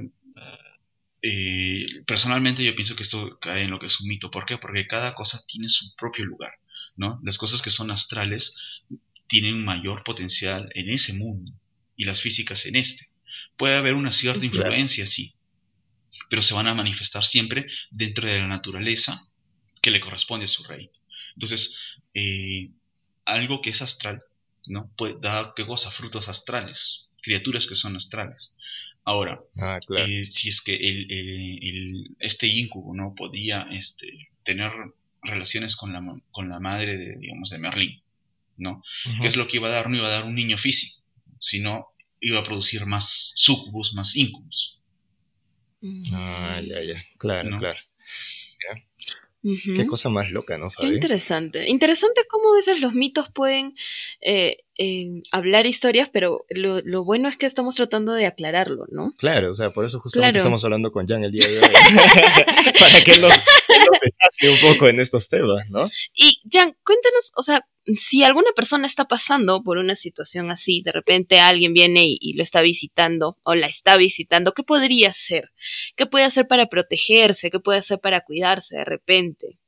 eh, 1.23 1.87
personalmente 2.07 2.65
yo 2.65 2.75
pienso 2.75 2.95
que 2.97 3.03
esto 3.03 3.39
cae 3.41 3.63
en 3.63 3.71
lo 3.71 3.79
que 3.79 3.87
es 3.87 4.01
un 4.01 4.09
mito. 4.09 4.31
¿Por 4.31 4.47
qué? 4.47 4.59
Porque 4.59 4.87
cada 4.87 5.15
cosa 5.15 5.45
tiene 5.47 5.69
su 5.69 5.95
propio 5.97 6.25
lugar, 6.25 6.53
¿no? 6.97 7.21
Las 7.25 7.39
cosas 7.39 7.63
que 7.63 7.71
son 7.71 7.91
astrales 7.91 8.83
tienen 9.27 9.65
mayor 9.65 10.05
potencial 10.05 10.71
en 10.75 10.91
ese 10.91 11.13
mundo 11.15 11.53
y 11.97 12.05
las 12.05 12.21
físicas 12.21 12.67
en 12.67 12.77
este. 12.77 13.09
Puede 13.57 13.77
haber 13.77 13.95
una 13.95 14.13
cierta 14.13 14.45
influencia, 14.45 15.07
sí, 15.07 15.35
pero 16.29 16.43
se 16.43 16.55
van 16.55 16.67
a 16.67 16.75
manifestar 16.75 17.25
siempre 17.25 17.67
dentro 17.91 18.27
de 18.27 18.39
la 18.39 18.47
naturaleza 18.47 19.29
que 19.83 19.91
le 19.91 20.01
corresponde 20.01 20.45
a 20.45 20.49
su 20.49 20.65
rey. 20.65 20.91
Entonces, 21.35 21.97
eh, 22.15 22.71
algo 23.25 23.61
que 23.61 23.71
es 23.71 23.83
astral, 23.83 24.23
¿no? 24.67 24.91
Puede 24.97 25.19
dar, 25.21 25.53
¿qué 25.55 25.67
cosa? 25.67 25.91
Frutos 25.91 26.29
astrales, 26.29 27.09
criaturas 27.23 27.67
que 27.67 27.75
son 27.75 27.97
astrales. 27.97 28.57
Ahora, 29.09 29.41
ah, 29.59 29.79
eh, 29.99 30.25
si 30.25 30.49
es 30.49 30.61
que 30.61 30.75
el, 30.75 32.17
este 32.19 32.49
incubo 32.49 32.93
no 32.93 33.15
podía 33.15 33.69
este, 33.71 34.31
tener 34.43 34.73
relaciones 35.23 35.77
con 35.77 35.93
la, 35.93 36.03
con 36.33 36.49
la 36.49 36.59
madre 36.59 36.97
de, 36.97 37.17
digamos, 37.17 37.51
de 37.51 37.59
Merlín, 37.59 38.03
¿no? 38.57 38.83
¿Qué 39.21 39.29
es 39.29 39.37
lo 39.37 39.47
que 39.47 39.59
iba 39.59 39.69
a 39.69 39.71
dar? 39.71 39.89
No 39.89 39.97
iba 39.97 40.09
a 40.09 40.11
dar 40.11 40.25
un 40.25 40.35
niño 40.35 40.59
físico, 40.59 41.05
sino 41.39 41.95
iba 42.21 42.41
a 42.41 42.43
producir 42.43 42.85
más 42.87 43.33
sucubus, 43.37 43.95
más 43.95 44.17
incubus. 44.17 44.81
Ah, 46.13 46.61
ya, 46.67 46.83
ya, 46.83 47.05
claro, 47.17 47.57
claro. 47.59 47.79
Qué 49.43 49.87
cosa 49.87 50.09
más 50.09 50.33
loca, 50.33 50.59
¿no, 50.59 50.69
Fabi? 50.69 50.89
Qué 50.89 50.95
interesante. 50.95 51.69
Interesante 51.69 52.23
cómo 52.29 52.53
a 52.53 52.57
veces 52.57 52.81
los 52.81 52.93
mitos 52.95 53.31
pueden 53.31 53.77
eh, 54.21 54.66
eh, 54.79 55.23
hablar 55.33 55.67
historias, 55.67 56.09
pero 56.13 56.45
lo, 56.51 57.05
bueno 57.05 57.29
es 57.29 57.37
que 57.37 57.47
estamos 57.47 57.75
tratando 57.75 58.13
de 58.13 58.27
aclararlo, 58.27 58.87
¿no? 58.91 59.13
Claro, 59.19 59.51
o 59.51 59.55
sea, 59.55 59.73
por 59.73 59.85
eso 59.85 59.99
justamente 60.01 60.39
estamos 60.39 60.65
hablando 60.65 60.93
con 60.93 61.07
Jan 61.07 61.25
el 61.25 61.33
día 61.33 61.47
de 61.47 61.59
hoy. 61.59 61.65
Para 62.79 63.03
que 63.03 63.19
nos, 63.19 63.33
nos 63.33 64.53
un 64.53 64.73
poco 64.73 64.89
en 64.89 65.01
estos 65.01 65.29
temas, 65.29 65.69
¿no? 65.71 65.85
Y 66.15 66.41
Jan, 66.51 66.77
cuéntanos, 66.85 67.33
o 67.37 67.43
sea, 67.43 67.63
si 67.95 68.25
alguna 68.25 68.51
persona 68.55 68.87
está 68.87 69.07
pasando 69.07 69.63
por 69.63 69.79
una 69.79 69.95
situación 69.95 70.51
así, 70.51 70.83
de 70.83 70.93
repente 70.93 71.39
alguien 71.39 71.73
viene 71.73 72.03
y, 72.21 72.35
lo 72.35 72.43
está 72.43 72.61
visitando 72.61 73.39
o 73.45 73.55
la 73.55 73.69
está 73.69 73.97
visitando, 73.97 74.53
¿qué 74.53 74.63
podría 74.63 75.11
hacer? 75.11 75.53
¿Qué 75.95 76.07
puede 76.07 76.25
hacer 76.25 76.49
para 76.49 76.67
protegerse? 76.67 77.51
¿Qué 77.51 77.61
puede 77.61 77.79
hacer 77.79 78.01
para 78.01 78.23
cuidarse 78.23 78.77
de 78.77 78.85
repente? 78.85 79.59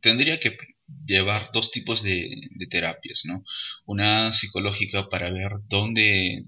Tendría 0.00 0.38
que 0.38 0.56
llevar 1.06 1.50
dos 1.52 1.70
tipos 1.70 2.02
de, 2.02 2.48
terapias, 2.70 3.22
¿no? 3.24 3.44
Una 3.86 4.32
psicológica 4.32 5.08
para 5.08 5.30
ver 5.30 5.52
dónde, 5.68 6.44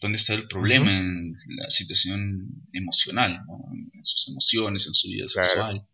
dónde 0.00 0.18
está 0.18 0.34
el 0.34 0.48
problema 0.48 0.96
en 0.96 1.36
la 1.56 1.70
situación 1.70 2.66
emocional, 2.72 3.40
en 3.94 4.04
sus 4.04 4.28
emociones, 4.28 4.86
en 4.86 4.94
su 4.94 5.08
vida 5.08 5.28
sexual. 5.28 5.86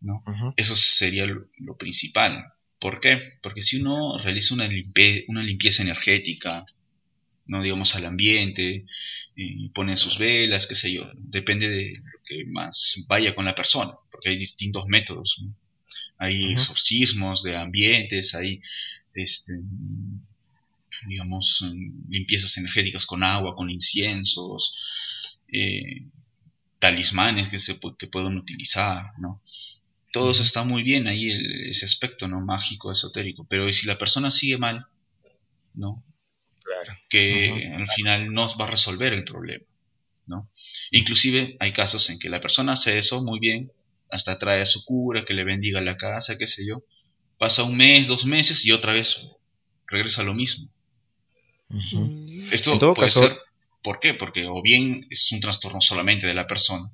¿no? 0.00 0.22
Eso 0.56 0.76
sería 0.76 1.26
lo 1.26 1.76
principal. 1.76 2.44
¿Por 2.82 2.98
qué? 2.98 3.38
Porque 3.42 3.62
si 3.62 3.80
uno 3.80 4.18
realiza 4.18 4.54
una, 4.54 4.68
una 5.28 5.42
limpieza 5.44 5.82
energética, 5.82 6.64
no 7.46 7.62
digamos 7.62 7.94
al 7.94 8.06
ambiente, 8.06 8.86
y 9.36 9.68
pone 9.70 9.96
sus 9.96 10.18
velas, 10.18 10.66
qué 10.66 10.74
sé 10.74 10.92
yo, 10.92 11.08
depende 11.14 11.70
de 11.70 11.92
lo 12.02 12.22
que 12.24 12.44
más 12.46 13.04
vaya 13.06 13.34
con 13.34 13.44
la 13.44 13.54
persona, 13.54 13.92
porque 14.10 14.30
hay 14.30 14.36
distintos 14.36 14.86
métodos. 14.88 15.44
Hay 16.22 16.52
exorcismos 16.52 17.42
de 17.42 17.56
ambientes, 17.56 18.34
hay 18.34 18.60
este, 19.14 19.54
digamos, 21.06 21.64
limpiezas 22.08 22.56
energéticas 22.58 23.06
con 23.06 23.22
agua, 23.22 23.56
con 23.56 23.70
inciensos, 23.70 25.38
eh, 25.52 26.06
talismanes 26.78 27.48
que, 27.48 27.58
se, 27.58 27.78
que 27.98 28.06
pueden 28.06 28.36
utilizar, 28.36 29.12
¿no? 29.18 29.42
todo 30.12 30.30
eso 30.30 30.42
está 30.42 30.62
muy 30.62 30.82
bien 30.82 31.08
ahí, 31.08 31.32
ese 31.68 31.86
aspecto 31.86 32.28
no 32.28 32.40
mágico, 32.40 32.92
esotérico, 32.92 33.44
pero 33.48 33.72
si 33.72 33.86
la 33.86 33.98
persona 33.98 34.30
sigue 34.30 34.58
mal, 34.58 34.86
¿no? 35.74 36.04
Claro. 36.62 36.98
Que 37.08 37.72
al 37.74 37.88
final 37.88 38.32
no 38.32 38.46
va 38.58 38.66
a 38.66 38.70
resolver 38.70 39.14
el 39.14 39.24
problema, 39.24 39.64
¿no? 40.26 40.50
Inclusive 40.90 41.56
hay 41.58 41.72
casos 41.72 42.10
en 42.10 42.18
que 42.18 42.28
la 42.28 42.40
persona 42.40 42.72
hace 42.72 42.98
eso 42.98 43.24
muy 43.24 43.40
bien, 43.40 43.72
hasta 44.12 44.38
trae 44.38 44.60
a 44.60 44.66
su 44.66 44.84
cura, 44.84 45.24
que 45.24 45.34
le 45.34 45.42
bendiga 45.42 45.80
la 45.80 45.96
casa, 45.96 46.38
qué 46.38 46.46
sé 46.46 46.64
yo, 46.66 46.84
pasa 47.38 47.64
un 47.64 47.76
mes, 47.76 48.06
dos 48.06 48.26
meses 48.26 48.64
y 48.66 48.70
otra 48.70 48.92
vez 48.92 49.32
regresa 49.86 50.20
a 50.20 50.24
lo 50.24 50.34
mismo. 50.34 50.70
Esto 52.50 52.78
puede 52.94 53.10
ser, 53.10 53.36
¿por 53.82 53.98
qué? 53.98 54.12
Porque 54.12 54.46
o 54.46 54.60
bien 54.62 55.06
es 55.10 55.32
un 55.32 55.40
trastorno 55.40 55.80
solamente 55.80 56.26
de 56.26 56.34
la 56.34 56.46
persona, 56.46 56.92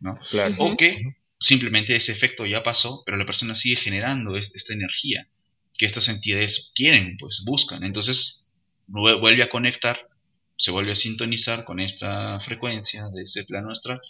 ¿no? 0.00 0.18
Claro. 0.30 0.54
O 0.58 0.76
que 0.76 1.16
simplemente 1.38 1.94
ese 1.94 2.12
efecto 2.12 2.46
ya 2.46 2.62
pasó, 2.62 3.02
pero 3.04 3.18
la 3.18 3.26
persona 3.26 3.54
sigue 3.54 3.76
generando 3.76 4.36
esta 4.36 4.72
energía 4.72 5.28
que 5.76 5.84
estas 5.84 6.08
entidades 6.08 6.72
quieren, 6.74 7.16
pues 7.18 7.42
buscan. 7.44 7.84
Entonces 7.84 8.48
vuelve 8.86 9.42
a 9.42 9.50
conectar, 9.50 10.08
se 10.56 10.70
vuelve 10.70 10.92
a 10.92 10.96
sintonizar 10.96 11.64
con 11.64 11.78
esta 11.78 12.40
frecuencia 12.40 13.06
de 13.10 13.22
ese 13.22 13.44
plano 13.44 13.70
astral 13.70 14.00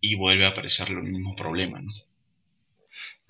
y 0.00 0.16
vuelve 0.16 0.44
a 0.44 0.48
aparecer 0.48 0.88
el 0.88 1.02
mismo 1.02 1.34
problema. 1.36 1.80
¿no? 1.80 1.90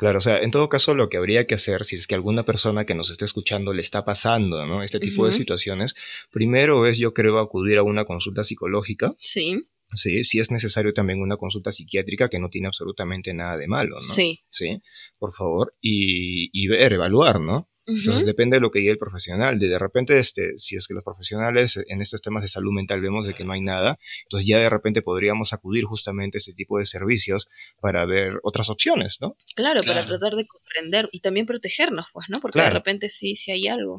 Claro, 0.01 0.17
o 0.17 0.21
sea, 0.23 0.41
en 0.41 0.51
todo 0.51 0.71
caso 0.71 0.95
lo 0.95 1.11
que 1.11 1.19
habría 1.19 1.47
que 1.47 1.55
hacer, 1.55 1.85
si 1.85 1.95
es 1.95 2.07
que 2.07 2.15
alguna 2.15 2.43
persona 2.43 2.87
que 2.87 2.95
nos 2.95 3.11
esté 3.11 3.27
escuchando 3.27 3.75
le 3.75 3.83
está 3.83 4.03
pasando, 4.03 4.65
¿no? 4.65 4.83
Este 4.83 4.99
tipo 4.99 5.27
de 5.27 5.33
situaciones, 5.33 5.95
primero 6.31 6.87
es, 6.87 6.97
yo 6.97 7.13
creo, 7.13 7.39
acudir 7.39 7.77
a 7.77 7.83
una 7.83 8.07
consulta 8.07 8.43
psicológica. 8.43 9.15
Sí. 9.19 9.61
Sí, 9.93 10.25
sí 10.25 10.39
es 10.39 10.51
necesario 10.51 10.95
también 10.95 11.21
una 11.21 11.37
consulta 11.37 11.71
psiquiátrica 11.71 12.31
que 12.31 12.39
no 12.39 12.49
tiene 12.49 12.69
absolutamente 12.69 13.35
nada 13.35 13.59
de 13.59 13.69
malo, 13.69 13.97
¿no? 13.97 14.03
Sí. 14.03 14.41
Sí, 14.49 14.81
por 15.19 15.33
favor, 15.33 15.75
y, 15.83 16.49
y 16.53 16.69
ver, 16.69 16.95
evaluar, 16.95 17.39
¿no? 17.39 17.69
Entonces 17.99 18.27
depende 18.27 18.57
de 18.57 18.61
lo 18.61 18.71
que 18.71 18.81
diga 18.81 18.93
el 18.93 18.99
profesional. 18.99 19.59
De, 19.59 19.69
de 19.69 19.79
repente, 19.79 20.19
este, 20.19 20.59
si 20.59 20.77
es 20.77 20.87
que 20.87 20.95
los 20.95 21.05
profesionales 21.05 21.79
en 21.89 22.01
estos 22.01 22.23
temas 22.23 22.43
de 22.43 22.49
salud 22.49 22.73
mental 22.73 23.01
vemos 23.01 23.27
de 23.27 23.35
que 23.35 23.45
no 23.45 23.53
hay 23.53 23.61
nada, 23.61 23.99
entonces 24.25 24.47
ya 24.47 24.59
de 24.59 24.71
repente 24.71 25.03
podríamos 25.03 25.53
acudir 25.53 25.85
justamente 25.85 26.39
a 26.39 26.41
este 26.41 26.53
tipo 26.53 26.79
de 26.79 26.87
servicios 26.87 27.49
para 27.81 28.05
ver 28.07 28.41
otras 28.43 28.71
opciones, 28.71 29.19
¿no? 29.21 29.37
Claro, 29.55 29.81
para 29.87 30.05
tratar 30.05 30.35
de 30.35 30.47
comprender 30.47 31.09
y 31.13 31.21
también 31.21 31.47
protegernos, 31.47 32.07
pues, 32.13 32.27
¿no? 32.29 32.41
Porque 32.41 32.61
de 32.61 32.71
repente 32.71 33.09
sí, 33.09 33.37
sí 33.37 33.51
hay 33.51 33.69
algo. 33.69 33.99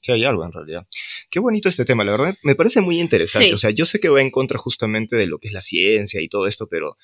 Sí 0.00 0.12
hay 0.12 0.24
algo 0.24 0.44
en 0.44 0.52
realidad. 0.52 0.86
Qué 1.30 1.40
bonito 1.40 1.68
este 1.68 1.84
tema, 1.84 2.04
la 2.04 2.12
verdad, 2.12 2.34
me 2.42 2.54
parece 2.54 2.80
muy 2.80 3.00
interesante. 3.00 3.54
O 3.54 3.58
sea, 3.58 3.70
yo 3.70 3.86
sé 3.86 4.00
que 4.00 4.08
va 4.08 4.20
en 4.20 4.30
contra 4.30 4.58
justamente 4.58 5.16
de 5.16 5.26
lo 5.26 5.38
que 5.38 5.48
es 5.48 5.54
la 5.54 5.60
ciencia 5.60 6.20
y 6.20 6.28
todo 6.28 6.46
esto, 6.46 6.68
pero 6.68 6.96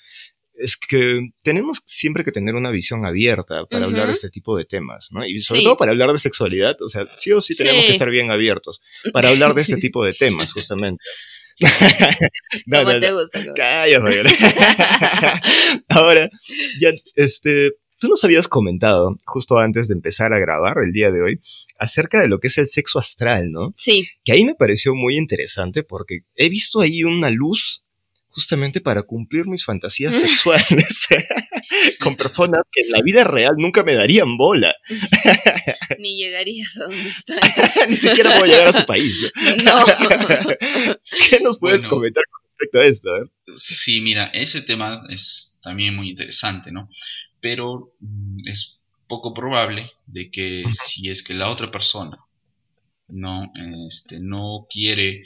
es 0.56 0.76
que 0.76 1.30
tenemos 1.42 1.80
siempre 1.86 2.24
que 2.24 2.32
tener 2.32 2.54
una 2.54 2.70
visión 2.70 3.04
abierta 3.04 3.66
para 3.66 3.86
hablar 3.86 4.06
de 4.06 4.12
este 4.12 4.30
tipo 4.30 4.56
de 4.56 4.64
temas, 4.64 5.08
¿no? 5.10 5.26
Y 5.26 5.40
sobre 5.40 5.62
todo 5.62 5.76
para 5.76 5.90
hablar 5.90 6.12
de 6.12 6.18
sexualidad, 6.18 6.80
o 6.80 6.88
sea, 6.88 7.06
sí 7.16 7.32
o 7.32 7.40
sí 7.40 7.56
tenemos 7.56 7.84
que 7.84 7.92
estar 7.92 8.10
bien 8.10 8.30
abiertos 8.30 8.80
para 9.12 9.30
hablar 9.30 9.54
de 9.54 9.62
este 9.62 9.76
tipo 9.76 10.04
de 10.04 10.12
temas, 10.12 10.52
justamente. 10.52 11.02
no, 12.66 12.84
¿Cómo 12.84 13.00
te 13.00 13.12
gusta? 13.12 13.44
Ahora, 15.88 16.28
ya, 16.80 16.90
este, 17.14 17.72
tú 18.00 18.08
nos 18.08 18.24
habías 18.24 18.48
comentado 18.48 19.16
justo 19.24 19.58
antes 19.58 19.88
de 19.88 19.94
empezar 19.94 20.32
a 20.32 20.38
grabar 20.38 20.76
el 20.84 20.92
día 20.92 21.10
de 21.10 21.22
hoy 21.22 21.40
acerca 21.78 22.20
de 22.20 22.28
lo 22.28 22.40
que 22.40 22.48
es 22.48 22.58
el 22.58 22.66
sexo 22.66 22.98
astral, 22.98 23.50
¿no? 23.50 23.74
Sí. 23.76 24.08
Que 24.24 24.32
ahí 24.32 24.44
me 24.44 24.54
pareció 24.54 24.94
muy 24.94 25.16
interesante 25.16 25.84
porque 25.84 26.20
he 26.34 26.48
visto 26.48 26.80
ahí 26.80 27.04
una 27.04 27.30
luz 27.30 27.83
justamente 28.34 28.80
para 28.80 29.02
cumplir 29.02 29.46
mis 29.46 29.64
fantasías 29.64 30.16
sexuales 30.20 31.06
con 32.00 32.16
personas 32.16 32.62
que 32.70 32.82
en 32.82 32.90
la 32.90 33.00
vida 33.00 33.22
real 33.22 33.54
nunca 33.56 33.84
me 33.84 33.94
darían 33.94 34.36
bola. 34.36 34.74
Ni 35.98 36.16
llegarías 36.16 36.76
a 36.78 36.84
donde 36.84 37.08
estás. 37.08 37.88
Ni 37.88 37.96
siquiera 37.96 38.30
puedo 38.32 38.46
llegar 38.46 38.68
a 38.68 38.72
su 38.72 38.84
país. 38.84 39.14
No. 39.62 39.84
¿Qué 41.30 41.40
nos 41.40 41.58
puedes 41.58 41.86
comentar 41.86 42.24
con 42.30 42.42
respecto 42.50 42.78
a 42.80 42.84
esto? 42.86 43.30
Sí, 43.46 44.00
mira, 44.00 44.26
ese 44.26 44.62
tema 44.62 45.02
es 45.10 45.60
también 45.62 45.94
muy 45.94 46.10
interesante, 46.10 46.72
¿no? 46.72 46.88
Pero 47.40 47.94
mm, 48.00 48.48
es 48.48 48.82
poco 49.06 49.32
probable 49.32 49.92
de 50.06 50.30
que 50.30 50.64
si 50.72 51.08
es 51.10 51.22
que 51.22 51.34
la 51.34 51.50
otra 51.50 51.70
persona 51.70 52.18
no, 53.08 53.52
este, 53.86 54.18
no 54.18 54.66
quiere 54.68 55.24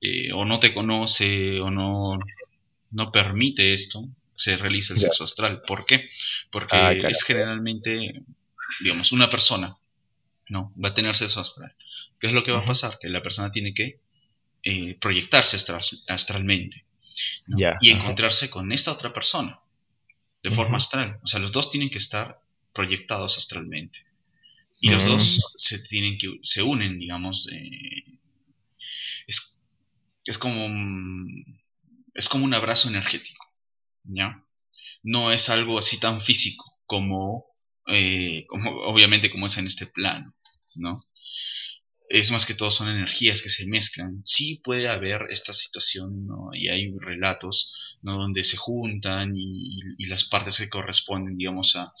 eh, 0.00 0.32
o 0.32 0.44
no 0.44 0.58
te 0.58 0.74
conoce 0.74 1.60
o 1.60 1.70
no, 1.70 2.18
no 2.90 3.12
permite 3.12 3.72
esto, 3.72 4.08
se 4.34 4.56
realiza 4.56 4.94
el 4.94 5.00
sexo 5.00 5.24
astral. 5.24 5.62
¿Por 5.66 5.86
qué? 5.86 6.08
Porque 6.50 6.76
ah, 6.76 6.92
es 6.92 7.24
generalmente, 7.24 8.22
digamos, 8.80 9.12
una 9.12 9.30
persona, 9.30 9.76
¿no? 10.48 10.72
Va 10.82 10.90
a 10.90 10.94
tener 10.94 11.14
sexo 11.14 11.40
astral. 11.40 11.74
¿Qué 12.20 12.28
es 12.28 12.32
lo 12.32 12.42
que 12.42 12.52
va 12.52 12.60
a 12.60 12.64
pasar? 12.64 12.98
Que 12.98 13.08
la 13.08 13.22
persona 13.22 13.50
tiene 13.50 13.74
que 13.74 14.00
eh, 14.62 14.96
proyectarse 15.00 15.56
astralmente 16.08 16.84
y 17.80 17.90
encontrarse 17.90 18.50
con 18.50 18.72
esta 18.72 18.92
otra 18.92 19.12
persona 19.12 19.60
de 20.42 20.50
forma 20.50 20.76
astral. 20.76 21.18
O 21.22 21.26
sea, 21.26 21.40
los 21.40 21.52
dos 21.52 21.70
tienen 21.70 21.90
que 21.90 21.98
estar 21.98 22.40
proyectados 22.72 23.38
astralmente. 23.38 24.00
Y 24.78 24.90
los 24.90 25.06
dos 25.06 25.40
se 25.56 25.78
tienen 25.78 26.18
que, 26.18 26.38
se 26.42 26.62
unen, 26.62 26.98
digamos, 26.98 27.48
eh, 27.50 28.15
es 30.26 30.38
como 30.38 30.68
es 32.16 32.28
como 32.28 32.44
un 32.44 32.54
abrazo 32.54 32.88
energético, 32.88 33.44
¿ya? 34.04 34.44
No 35.02 35.32
es 35.32 35.48
algo 35.48 35.78
así 35.78 36.00
tan 36.00 36.20
físico 36.20 36.80
como, 36.86 37.46
eh, 37.88 38.44
como 38.48 38.70
obviamente 38.70 39.30
como 39.30 39.46
es 39.46 39.58
en 39.58 39.66
este 39.66 39.86
plano, 39.86 40.34
¿no? 40.74 41.06
Es 42.08 42.30
más 42.30 42.46
que 42.46 42.54
todo 42.54 42.70
son 42.70 42.88
energías 42.88 43.42
que 43.42 43.48
se 43.48 43.66
mezclan. 43.66 44.22
Sí 44.24 44.60
puede 44.62 44.88
haber 44.88 45.26
esta 45.28 45.52
situación, 45.52 46.26
¿no? 46.26 46.50
Y 46.54 46.68
hay 46.68 46.90
relatos, 46.98 47.98
¿no? 48.02 48.16
Donde 48.16 48.44
se 48.44 48.56
juntan 48.56 49.32
y, 49.36 50.06
las 50.06 50.24
partes 50.24 50.56
que 50.56 50.68
corresponden, 50.68 51.36
digamos, 51.36 51.74
a, 51.76 51.92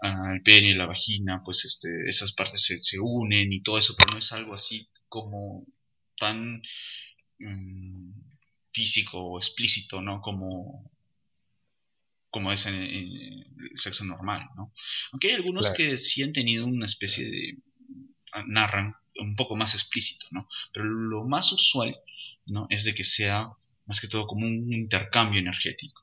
al 0.00 0.42
pene 0.42 0.70
y 0.70 0.72
la 0.72 0.86
vagina, 0.86 1.42
pues 1.44 1.64
este, 1.66 1.88
esas 2.08 2.32
partes 2.32 2.64
se, 2.64 2.78
se 2.78 2.98
unen 2.98 3.52
y 3.52 3.62
todo 3.62 3.78
eso, 3.78 3.94
pero 3.96 4.12
no 4.12 4.18
es 4.18 4.32
algo 4.32 4.54
así 4.54 4.88
como 5.08 5.66
tan 6.18 6.62
Mm, 7.42 8.12
físico 8.70 9.18
o 9.18 9.38
explícito, 9.38 10.00
¿no? 10.00 10.20
Como, 10.20 10.90
como 12.30 12.52
es 12.52 12.66
en, 12.66 12.74
el 12.74 13.46
sexo 13.74 14.04
normal, 14.04 14.48
¿no? 14.56 14.72
Aunque 15.10 15.28
hay 15.28 15.34
algunos 15.34 15.70
que 15.72 15.98
sí 15.98 16.22
han 16.22 16.32
tenido 16.32 16.66
una 16.66 16.86
especie 16.86 17.30
de... 17.30 17.58
narran 18.46 18.94
un 19.16 19.36
poco 19.36 19.56
más 19.56 19.74
explícito, 19.74 20.26
¿no? 20.30 20.48
Pero 20.72 20.86
lo 20.86 21.24
más 21.24 21.52
usual, 21.52 21.94
¿no? 22.46 22.66
Es 22.70 22.84
de 22.84 22.94
que 22.94 23.04
sea 23.04 23.50
más 23.86 24.00
que 24.00 24.08
todo 24.08 24.26
como 24.26 24.46
un 24.46 24.72
intercambio 24.72 25.40
energético. 25.40 26.02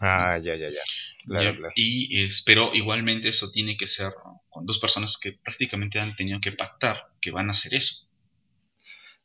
Ah, 0.00 0.38
ya, 0.38 0.54
ya, 0.54 0.70
ya. 0.70 0.80
Claro, 1.26 1.68
Y 1.74 2.22
es, 2.22 2.42
pero 2.42 2.72
igualmente 2.72 3.28
eso 3.28 3.50
tiene 3.50 3.76
que 3.76 3.86
ser 3.86 4.14
con 4.48 4.64
dos 4.64 4.78
personas 4.78 5.18
que 5.18 5.32
prácticamente 5.32 5.98
han 6.00 6.14
tenido 6.16 6.40
que 6.40 6.52
pactar 6.52 7.10
que 7.20 7.32
van 7.32 7.48
a 7.48 7.52
hacer 7.52 7.74
eso. 7.74 8.07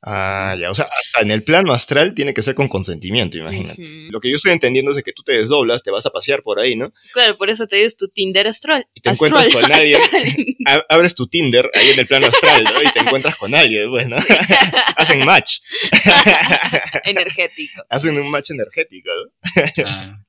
Ah, 0.05 0.55
ya, 0.59 0.69
o 0.69 0.73
sea, 0.73 0.85
hasta 0.85 1.21
en 1.21 1.31
el 1.31 1.43
plano 1.43 1.73
astral 1.73 2.13
tiene 2.13 2.33
que 2.33 2.41
ser 2.41 2.55
con 2.55 2.67
consentimiento, 2.67 3.37
imagínate. 3.37 3.81
Lo 4.09 4.19
que 4.19 4.29
yo 4.29 4.35
estoy 4.35 4.51
entendiendo 4.51 4.91
es 4.91 5.01
que 5.01 5.13
tú 5.13 5.23
te 5.23 5.31
desdoblas, 5.31 5.81
te 5.81 5.91
vas 5.91 6.05
a 6.05 6.09
pasear 6.09 6.43
por 6.43 6.59
ahí, 6.59 6.75
¿no? 6.75 6.93
Claro, 7.13 7.37
por 7.37 7.49
eso 7.49 7.67
te 7.67 7.77
dices 7.77 7.95
tu 7.95 8.09
Tinder 8.09 8.47
astral. 8.47 8.85
Y 8.93 8.99
te 8.99 9.11
encuentras 9.11 9.47
con 9.47 9.61
nadie, 9.61 9.97
abres 10.89 11.15
tu 11.15 11.27
Tinder 11.27 11.69
ahí 11.73 11.91
en 11.91 11.99
el 11.99 12.07
plano 12.07 12.27
astral, 12.27 12.65
¿no? 12.65 12.83
Y 12.83 12.91
te 12.91 12.99
encuentras 12.99 13.37
con 13.37 13.55
alguien, 13.55 13.89
bueno. 13.89 14.17
Hacen 14.97 15.23
match. 15.23 15.59
energético. 17.05 17.83
Hacen 17.87 18.19
un 18.19 18.29
match 18.29 18.51
energético, 18.51 19.09
¿no? 19.09 19.85
Ah. 19.85 20.22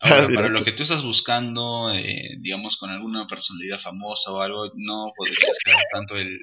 Ahora, 0.00 0.28
para 0.34 0.48
lo 0.48 0.64
que 0.64 0.72
tú 0.72 0.82
estás 0.82 1.02
buscando, 1.02 1.92
eh, 1.92 2.36
digamos, 2.38 2.76
con 2.76 2.90
alguna 2.90 3.26
personalidad 3.26 3.78
famosa 3.78 4.32
o 4.32 4.40
algo, 4.40 4.72
no 4.74 5.12
podría 5.16 5.36
ser 5.64 5.76
tanto 5.92 6.16
el, 6.16 6.38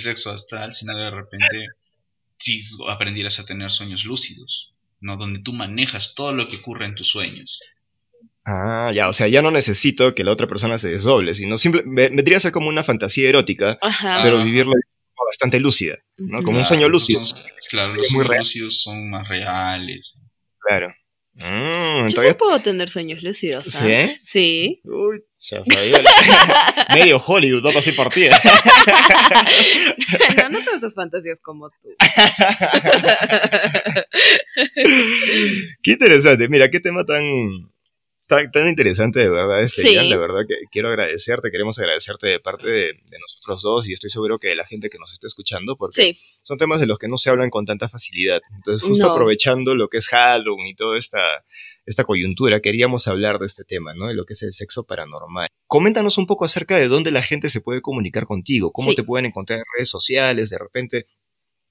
sexo 0.00 0.30
astral, 0.30 0.72
sino 0.72 0.96
de 0.96 1.10
repente 1.10 1.68
si 2.38 2.62
aprendieras 2.88 3.40
a 3.40 3.44
tener 3.44 3.70
sueños 3.70 4.04
lúcidos, 4.04 4.72
¿no? 5.00 5.16
Donde 5.16 5.40
tú 5.40 5.52
manejas 5.52 6.14
todo 6.14 6.32
lo 6.32 6.48
que 6.48 6.56
ocurre 6.56 6.86
en 6.86 6.94
tus 6.94 7.08
sueños. 7.08 7.58
Ah, 8.44 8.92
ya, 8.94 9.08
o 9.08 9.12
sea, 9.12 9.28
ya 9.28 9.42
no 9.42 9.50
necesito 9.50 10.14
que 10.14 10.24
la 10.24 10.32
otra 10.32 10.46
persona 10.46 10.78
se 10.78 10.88
desdoble, 10.88 11.34
sino 11.34 11.58
simple, 11.58 11.82
vendría 11.84 12.38
a 12.38 12.40
ser 12.40 12.52
como 12.52 12.68
una 12.68 12.84
fantasía 12.84 13.28
erótica, 13.28 13.78
pero 14.22 14.42
vivirla 14.42 14.74
bastante 15.26 15.60
lúcida, 15.60 15.98
¿no? 16.16 16.42
Como 16.42 16.58
un 16.58 16.64
sueño 16.64 16.88
lúcido. 16.88 17.20
claro, 17.68 17.94
los 17.94 18.08
sueños 18.08 18.38
lúcidos 18.38 18.82
son 18.82 19.10
más 19.10 19.28
reales. 19.28 20.14
Claro. 20.60 20.94
Mm, 21.38 22.08
Yo 22.08 22.20
sí 22.20 22.34
puedo 22.36 22.60
tener 22.60 22.90
sueños 22.90 23.22
lúcidos. 23.22 23.64
¿Sí? 23.64 24.18
Sí. 24.26 24.82
Uy, 24.84 25.22
Medio 26.94 27.22
Hollywood 27.24 27.64
va 27.64 27.70
a 27.70 27.74
pasar 27.74 27.94
por 27.94 28.10
ti. 28.10 28.26
no, 30.36 30.48
no 30.48 30.58
todas 30.64 30.78
esas 30.78 30.94
fantasías 30.96 31.38
como 31.40 31.70
tú. 31.70 31.90
qué 35.82 35.92
interesante. 35.92 36.48
Mira, 36.48 36.70
qué 36.70 36.80
tema 36.80 37.04
tan, 37.04 37.22
tan, 38.28 38.68
interesante, 38.68 39.20
de 39.20 39.30
verdad, 39.30 39.62
este 39.62 39.82
de 39.82 40.16
verdad 40.16 40.42
que 40.46 40.54
quiero 40.70 40.88
agradecerte, 40.88 41.50
queremos 41.50 41.78
agradecerte 41.78 42.26
de 42.26 42.40
parte 42.40 42.68
de, 42.68 42.92
nosotros 43.18 43.62
dos 43.62 43.88
y 43.88 43.92
estoy 43.94 44.10
seguro 44.10 44.38
que 44.38 44.48
de 44.48 44.56
la 44.56 44.66
gente 44.66 44.90
que 44.90 44.98
nos 44.98 45.12
está 45.12 45.26
escuchando, 45.26 45.76
porque 45.76 46.14
son 46.42 46.58
temas 46.58 46.80
de 46.80 46.86
los 46.86 46.98
que 46.98 47.08
no 47.08 47.16
se 47.16 47.30
hablan 47.30 47.50
con 47.50 47.64
tanta 47.64 47.88
facilidad. 47.88 48.40
Entonces, 48.56 48.86
justo 48.86 49.10
aprovechando 49.10 49.74
lo 49.74 49.88
que 49.88 49.98
es 49.98 50.08
Halloween 50.08 50.66
y 50.66 50.74
toda 50.74 50.98
esta, 50.98 51.20
esta 51.86 52.04
coyuntura, 52.04 52.60
queríamos 52.60 53.08
hablar 53.08 53.38
de 53.38 53.46
este 53.46 53.64
tema, 53.64 53.94
¿no? 53.94 54.08
De 54.08 54.14
lo 54.14 54.24
que 54.24 54.34
es 54.34 54.42
el 54.42 54.52
sexo 54.52 54.84
paranormal. 54.84 55.48
Coméntanos 55.66 56.18
un 56.18 56.26
poco 56.26 56.44
acerca 56.44 56.76
de 56.76 56.88
dónde 56.88 57.10
la 57.10 57.22
gente 57.22 57.48
se 57.48 57.60
puede 57.60 57.80
comunicar 57.80 58.26
contigo, 58.26 58.72
cómo 58.72 58.94
te 58.94 59.02
pueden 59.02 59.26
encontrar 59.26 59.58
en 59.58 59.64
redes 59.76 59.88
sociales, 59.88 60.50
de 60.50 60.58
repente, 60.58 61.06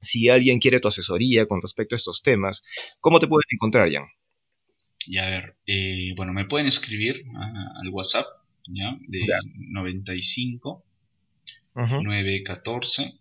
si 0.01 0.29
alguien 0.29 0.59
quiere 0.59 0.79
tu 0.79 0.87
asesoría 0.87 1.45
con 1.45 1.61
respecto 1.61 1.95
a 1.95 1.97
estos 1.97 2.21
temas, 2.21 2.63
¿cómo 2.99 3.19
te 3.19 3.27
pueden 3.27 3.45
encontrar, 3.51 3.91
Jan? 3.91 4.05
Y 5.07 5.19
a 5.19 5.25
ver, 5.25 5.55
eh, 5.65 6.13
bueno, 6.17 6.33
me 6.33 6.43
pueden 6.43 6.67
escribir 6.67 7.23
al 7.81 7.89
WhatsApp, 7.89 8.25
¿ya? 8.67 8.97
De 9.07 9.25
95 9.55 10.83
914 11.73 13.13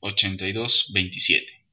82 0.00 0.90
27. 0.92 1.64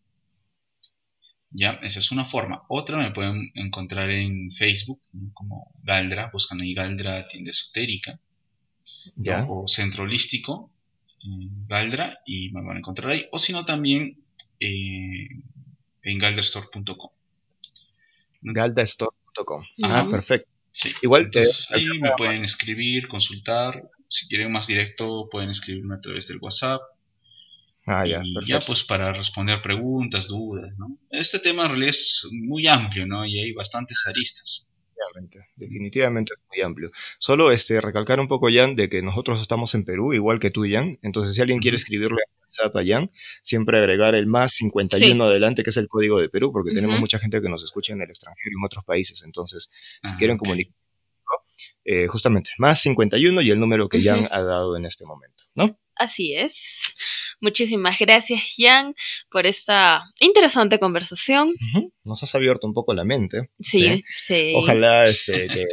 ¿Ya? 1.49 1.79
Esa 1.81 1.99
es 1.99 2.11
una 2.11 2.25
forma. 2.25 2.63
Otra 2.69 2.97
me 2.97 3.11
pueden 3.11 3.51
encontrar 3.55 4.11
en 4.11 4.51
Facebook 4.51 5.01
como 5.33 5.71
Galdra, 5.81 6.29
buscan 6.31 6.61
ahí 6.61 6.75
Galdra 6.75 7.27
Tienda 7.27 7.49
Esotérica 7.49 8.19
¿Ya? 9.15 9.45
o 9.49 9.67
Centro 9.67 10.03
Holístico 10.03 10.69
Galdra 11.67 12.19
y 12.27 12.51
me 12.51 12.61
van 12.61 12.75
a 12.75 12.79
encontrar 12.79 13.11
ahí. 13.11 13.25
O 13.31 13.39
si 13.39 13.53
no, 13.53 13.65
también 13.65 14.19
eh, 14.59 15.29
en 16.03 16.17
galdrastore.com 16.19 17.14
galdastore.com. 18.53 19.63
Ah, 19.83 20.07
perfecto. 20.09 20.49
Sí. 20.71 20.93
Igual 21.01 21.29
te... 21.29 21.43
ahí 21.71 21.87
me 21.99 22.11
pueden 22.17 22.43
escribir, 22.43 23.07
consultar, 23.07 23.89
si 24.07 24.27
quieren 24.27 24.51
más 24.51 24.67
directo 24.67 25.27
pueden 25.29 25.49
escribirme 25.49 25.95
a 25.95 26.01
través 26.01 26.27
del 26.27 26.37
WhatsApp. 26.41 26.81
Ah, 27.87 28.05
ya, 28.05 28.21
y 28.23 28.45
ya 28.47 28.59
pues 28.59 28.83
para 28.83 29.13
responder 29.13 29.61
preguntas, 29.61 30.27
dudas, 30.27 30.71
¿no? 30.77 30.97
Este 31.11 31.37
tema 31.37 31.65
en 31.65 31.69
realidad 31.69 31.91
es 31.91 32.27
muy 32.31 32.65
amplio, 32.65 33.05
¿no? 33.05 33.25
Y 33.25 33.39
hay 33.39 33.53
bastantes 33.53 34.03
aristas. 34.07 34.69
Definitivamente, 34.95 35.49
definitivamente 35.55 36.33
es 36.33 36.39
muy 36.49 36.61
amplio. 36.61 36.91
Solo 37.19 37.51
este, 37.51 37.81
recalcar 37.81 38.19
un 38.19 38.27
poco, 38.27 38.47
Jan, 38.51 38.75
de 38.75 38.89
que 38.89 39.01
nosotros 39.01 39.41
estamos 39.41 39.73
en 39.75 39.85
Perú, 39.85 40.13
igual 40.13 40.39
que 40.39 40.51
tú, 40.51 40.65
Jan. 40.69 40.97
Entonces, 41.01 41.35
si 41.35 41.41
alguien 41.41 41.59
quiere 41.59 41.77
escribirle 41.77 42.21
a 42.21 42.41
WhatsApp 42.41 42.75
a 42.75 42.83
Jan, 42.85 43.11
siempre 43.41 43.77
agregar 43.77 44.15
el 44.15 44.27
más 44.27 44.53
51 44.53 45.23
adelante, 45.23 45.63
que 45.63 45.69
es 45.69 45.77
el 45.77 45.87
código 45.87 46.19
de 46.19 46.29
Perú, 46.29 46.51
porque 46.51 46.73
tenemos 46.73 46.99
mucha 46.99 47.19
gente 47.19 47.41
que 47.41 47.49
nos 47.49 47.63
escucha 47.63 47.93
en 47.93 48.01
el 48.01 48.09
extranjero 48.09 48.51
y 48.51 48.59
en 48.59 48.65
otros 48.65 48.83
países. 48.83 49.23
Entonces, 49.23 49.69
si 50.03 50.13
ah, 50.13 50.15
quieren 50.17 50.37
comunicar, 50.37 50.73
eh, 51.83 52.07
justamente, 52.07 52.51
más 52.57 52.81
51 52.81 53.41
y 53.41 53.51
el 53.51 53.59
número 53.59 53.87
que 53.89 54.01
Jan 54.01 54.27
ha 54.31 54.41
dado 54.41 54.75
en 54.75 54.85
este 54.85 55.05
momento, 55.05 55.43
¿no? 55.53 55.77
Así 55.95 56.33
es. 56.33 56.93
Muchísimas 57.41 57.97
gracias, 57.99 58.55
Jan, 58.57 58.93
por 59.29 59.45
esta 59.45 60.03
interesante 60.19 60.79
conversación. 60.79 61.53
Nos 62.03 62.23
has 62.23 62.35
abierto 62.35 62.67
un 62.67 62.73
poco 62.73 62.93
la 62.93 63.03
mente. 63.03 63.49
Sí, 63.59 64.03
sí. 64.17 64.53
Ojalá 64.55 65.05
este, 65.05 65.47
que 65.47 65.65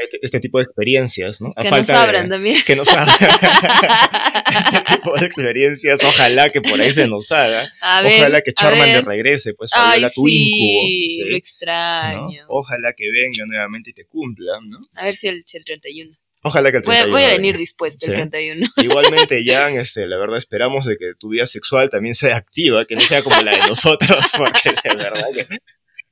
este, 0.00 0.18
este 0.22 0.40
tipo 0.40 0.58
de 0.58 0.64
experiencias, 0.64 1.40
¿no? 1.40 1.52
que 1.54 1.70
nos 1.70 1.90
abran 1.90 2.28
también. 2.28 2.56
Que 2.66 2.76
nos 2.76 2.88
abran. 2.88 3.08
este 4.72 4.96
tipo 4.96 5.14
de 5.18 5.26
experiencias, 5.26 6.00
ojalá 6.02 6.50
que 6.50 6.60
por 6.62 6.80
ahí 6.80 6.90
se 6.92 7.06
nos 7.06 7.30
haga. 7.30 7.70
ojalá 7.82 8.40
que 8.40 8.52
Charman 8.52 8.88
le 8.88 9.02
regrese, 9.02 9.54
pues, 9.54 9.70
a 9.74 9.94
tu 10.14 10.26
sí, 10.26 11.18
incubo. 11.18 11.30
lo 11.30 11.36
extraño. 11.36 12.44
Ojalá 12.48 12.92
que 12.94 13.04
venga 13.10 13.44
nuevamente 13.46 13.90
y 13.90 13.92
te 13.92 14.06
cumpla, 14.06 14.58
¿no? 14.62 14.78
A 14.94 15.04
ver 15.04 15.16
si 15.16 15.28
el, 15.28 15.42
si 15.46 15.58
el 15.58 15.64
31. 15.64 16.16
Ojalá 16.44 16.72
que 16.72 16.78
el 16.78 16.82
31. 16.82 17.12
Voy, 17.12 17.22
a 17.22 17.32
venir 17.32 17.56
dispuesto 17.56 18.06
el 18.06 18.14
31. 18.14 18.66
Igualmente, 18.76 19.42
Jan, 19.46 19.76
este, 19.76 20.08
la 20.08 20.18
verdad 20.18 20.38
esperamos 20.38 20.84
de 20.86 20.96
que 20.96 21.14
tu 21.14 21.28
vida 21.28 21.46
sexual 21.46 21.88
también 21.88 22.16
sea 22.16 22.36
activa, 22.36 22.84
que 22.84 22.96
no 22.96 23.00
sea 23.00 23.22
como 23.22 23.40
la 23.42 23.52
de 23.52 23.68
nosotros, 23.68 24.24
porque 24.36 24.70
de 24.70 24.96
verdad 24.96 25.26
que 25.32 25.46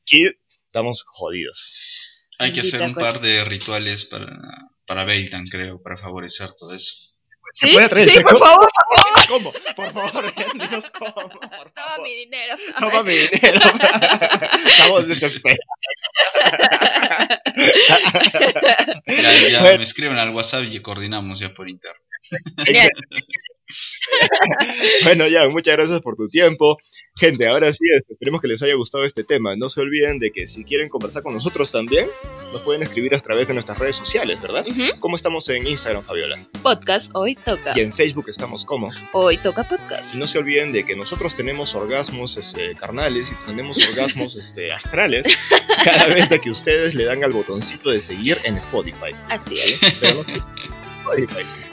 aquí 0.02 0.30
estamos 0.64 1.02
jodidos. 1.04 1.74
Hay 2.38 2.52
que 2.52 2.60
hacer 2.60 2.80
un 2.82 2.94
par 2.94 3.20
de 3.20 3.44
rituales 3.44 4.06
para, 4.06 4.38
para 4.86 5.04
Beltan, 5.04 5.44
creo, 5.46 5.82
para 5.82 5.96
favorecer 5.96 6.48
todo 6.58 6.74
eso. 6.74 7.09
¿Se 7.52 7.68
puede 7.68 7.88
traer 7.88 8.10
sí, 8.10 8.20
por 8.20 8.38
favor, 8.38 8.68
¿Cómo? 9.28 9.52
Por 9.52 9.92
favor, 9.92 10.34
dinos 10.54 10.90
cómo. 10.90 11.12
Toma 11.12 11.98
mi 12.02 12.14
dinero. 12.14 12.56
Toma 12.78 13.02
mi 13.02 13.12
dinero. 13.12 13.60
Estamos 14.66 15.08
desesperados. 15.08 15.58
ya, 19.06 19.48
ya 19.48 19.62
me 19.62 19.82
escriben 19.82 20.18
al 20.18 20.30
WhatsApp 20.30 20.64
y 20.70 20.80
coordinamos 20.80 21.38
ya 21.38 21.52
por 21.52 21.68
internet. 21.68 22.02
bueno, 25.04 25.26
ya, 25.28 25.48
muchas 25.48 25.76
gracias 25.76 26.00
por 26.00 26.16
tu 26.16 26.28
tiempo. 26.28 26.78
Gente, 27.16 27.46
ahora 27.48 27.72
sí, 27.72 27.84
este, 27.96 28.14
esperemos 28.14 28.40
que 28.40 28.48
les 28.48 28.62
haya 28.62 28.74
gustado 28.74 29.04
este 29.04 29.24
tema. 29.24 29.54
No 29.56 29.68
se 29.68 29.80
olviden 29.80 30.18
de 30.18 30.30
que 30.30 30.46
si 30.46 30.64
quieren 30.64 30.88
conversar 30.88 31.22
con 31.22 31.34
nosotros 31.34 31.70
también, 31.70 32.08
nos 32.52 32.62
pueden 32.62 32.82
escribir 32.82 33.14
a 33.14 33.18
través 33.18 33.46
de 33.48 33.54
nuestras 33.54 33.78
redes 33.78 33.96
sociales, 33.96 34.40
¿verdad? 34.40 34.64
¿Cómo 35.00 35.16
estamos 35.16 35.48
en 35.50 35.66
Instagram, 35.66 36.04
Fabiola? 36.04 36.38
Podcast 36.62 37.10
Hoy 37.14 37.34
Toca. 37.34 37.72
Y 37.76 37.80
en 37.80 37.92
Facebook 37.92 38.26
estamos 38.28 38.64
como 38.64 38.90
Hoy 39.12 39.36
Toca 39.38 39.68
Podcast. 39.68 40.14
Y 40.14 40.18
no 40.18 40.26
se 40.26 40.38
olviden 40.38 40.72
de 40.72 40.84
que 40.84 40.96
nosotros 40.96 41.34
tenemos 41.34 41.74
orgasmos 41.74 42.36
este, 42.36 42.74
carnales 42.76 43.32
y 43.32 43.46
tenemos 43.46 43.76
orgasmos 43.88 44.36
este, 44.40 44.72
astrales 44.72 45.26
cada 45.84 46.06
vez 46.06 46.28
de 46.30 46.40
que 46.40 46.50
ustedes 46.50 46.94
le 46.94 47.04
dan 47.04 47.22
al 47.24 47.32
botoncito 47.32 47.90
de 47.90 48.00
seguir 48.00 48.38
en 48.44 48.56
Spotify. 48.56 49.12
Así 49.28 49.54
es. 49.54 49.80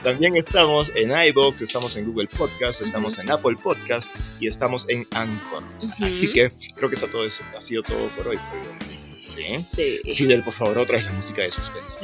También 0.04 0.36
estamos 0.38 0.92
en 0.96 1.12
iBox, 1.12 1.62
estamos 1.62 1.96
en 1.98 2.06
Google 2.06 2.28
Podcast, 2.28 2.82
estamos 2.82 3.18
en 3.18 3.30
Apple 3.30 3.56
Podcast 3.62 4.10
y 4.40 4.48
estamos 4.48 4.88
en 4.90 5.08
Anchor. 5.12 5.64
Así 6.02 6.32
que 6.32 6.52
creo 6.76 6.90
que 6.90 6.96
eso 6.96 7.08
todo 7.08 7.26
ha 7.26 7.62
sido 7.62 7.84
todo 7.84 8.10
por 8.16 8.30
hoy. 8.30 8.40
Sí. 9.20 9.66
sí. 9.76 10.00
Fidel, 10.16 10.44
por 10.44 10.54
favor, 10.54 10.78
otra 10.78 10.98
vez 10.98 11.06
la 11.06 11.14
música 11.14 11.42
de 11.42 11.52
suspense. 11.52 11.98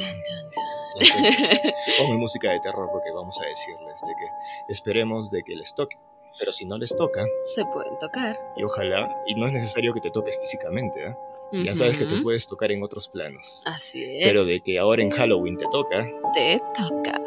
Ponme 1.98 2.16
música 2.18 2.50
de 2.50 2.60
terror 2.60 2.88
porque 2.92 3.10
vamos 3.12 3.36
a 3.40 3.46
decirles 3.46 4.00
de 4.00 4.14
que 4.18 4.72
esperemos 4.72 5.30
de 5.30 5.42
que 5.42 5.56
les 5.56 5.74
toque. 5.74 5.96
Pero 6.38 6.52
si 6.52 6.66
no 6.66 6.78
les 6.78 6.96
toca, 6.96 7.24
se 7.54 7.64
pueden 7.66 7.96
tocar. 7.98 8.38
Y 8.56 8.64
ojalá, 8.64 9.08
y 9.26 9.34
no 9.36 9.46
es 9.46 9.52
necesario 9.52 9.94
que 9.94 10.00
te 10.00 10.10
toques 10.10 10.38
físicamente, 10.40 11.08
¿eh? 11.08 11.16
Ya 11.52 11.74
sabes 11.76 11.96
que 11.96 12.06
te 12.06 12.20
puedes 12.20 12.48
tocar 12.48 12.72
en 12.72 12.82
otros 12.82 13.08
planos. 13.08 13.62
Así 13.64 14.02
es. 14.02 14.26
Pero 14.26 14.44
de 14.44 14.60
que 14.60 14.76
ahora 14.78 15.02
en 15.02 15.10
Halloween 15.10 15.56
te 15.56 15.66
toca. 15.70 16.04
Te 16.34 16.60
toca. 16.76 17.20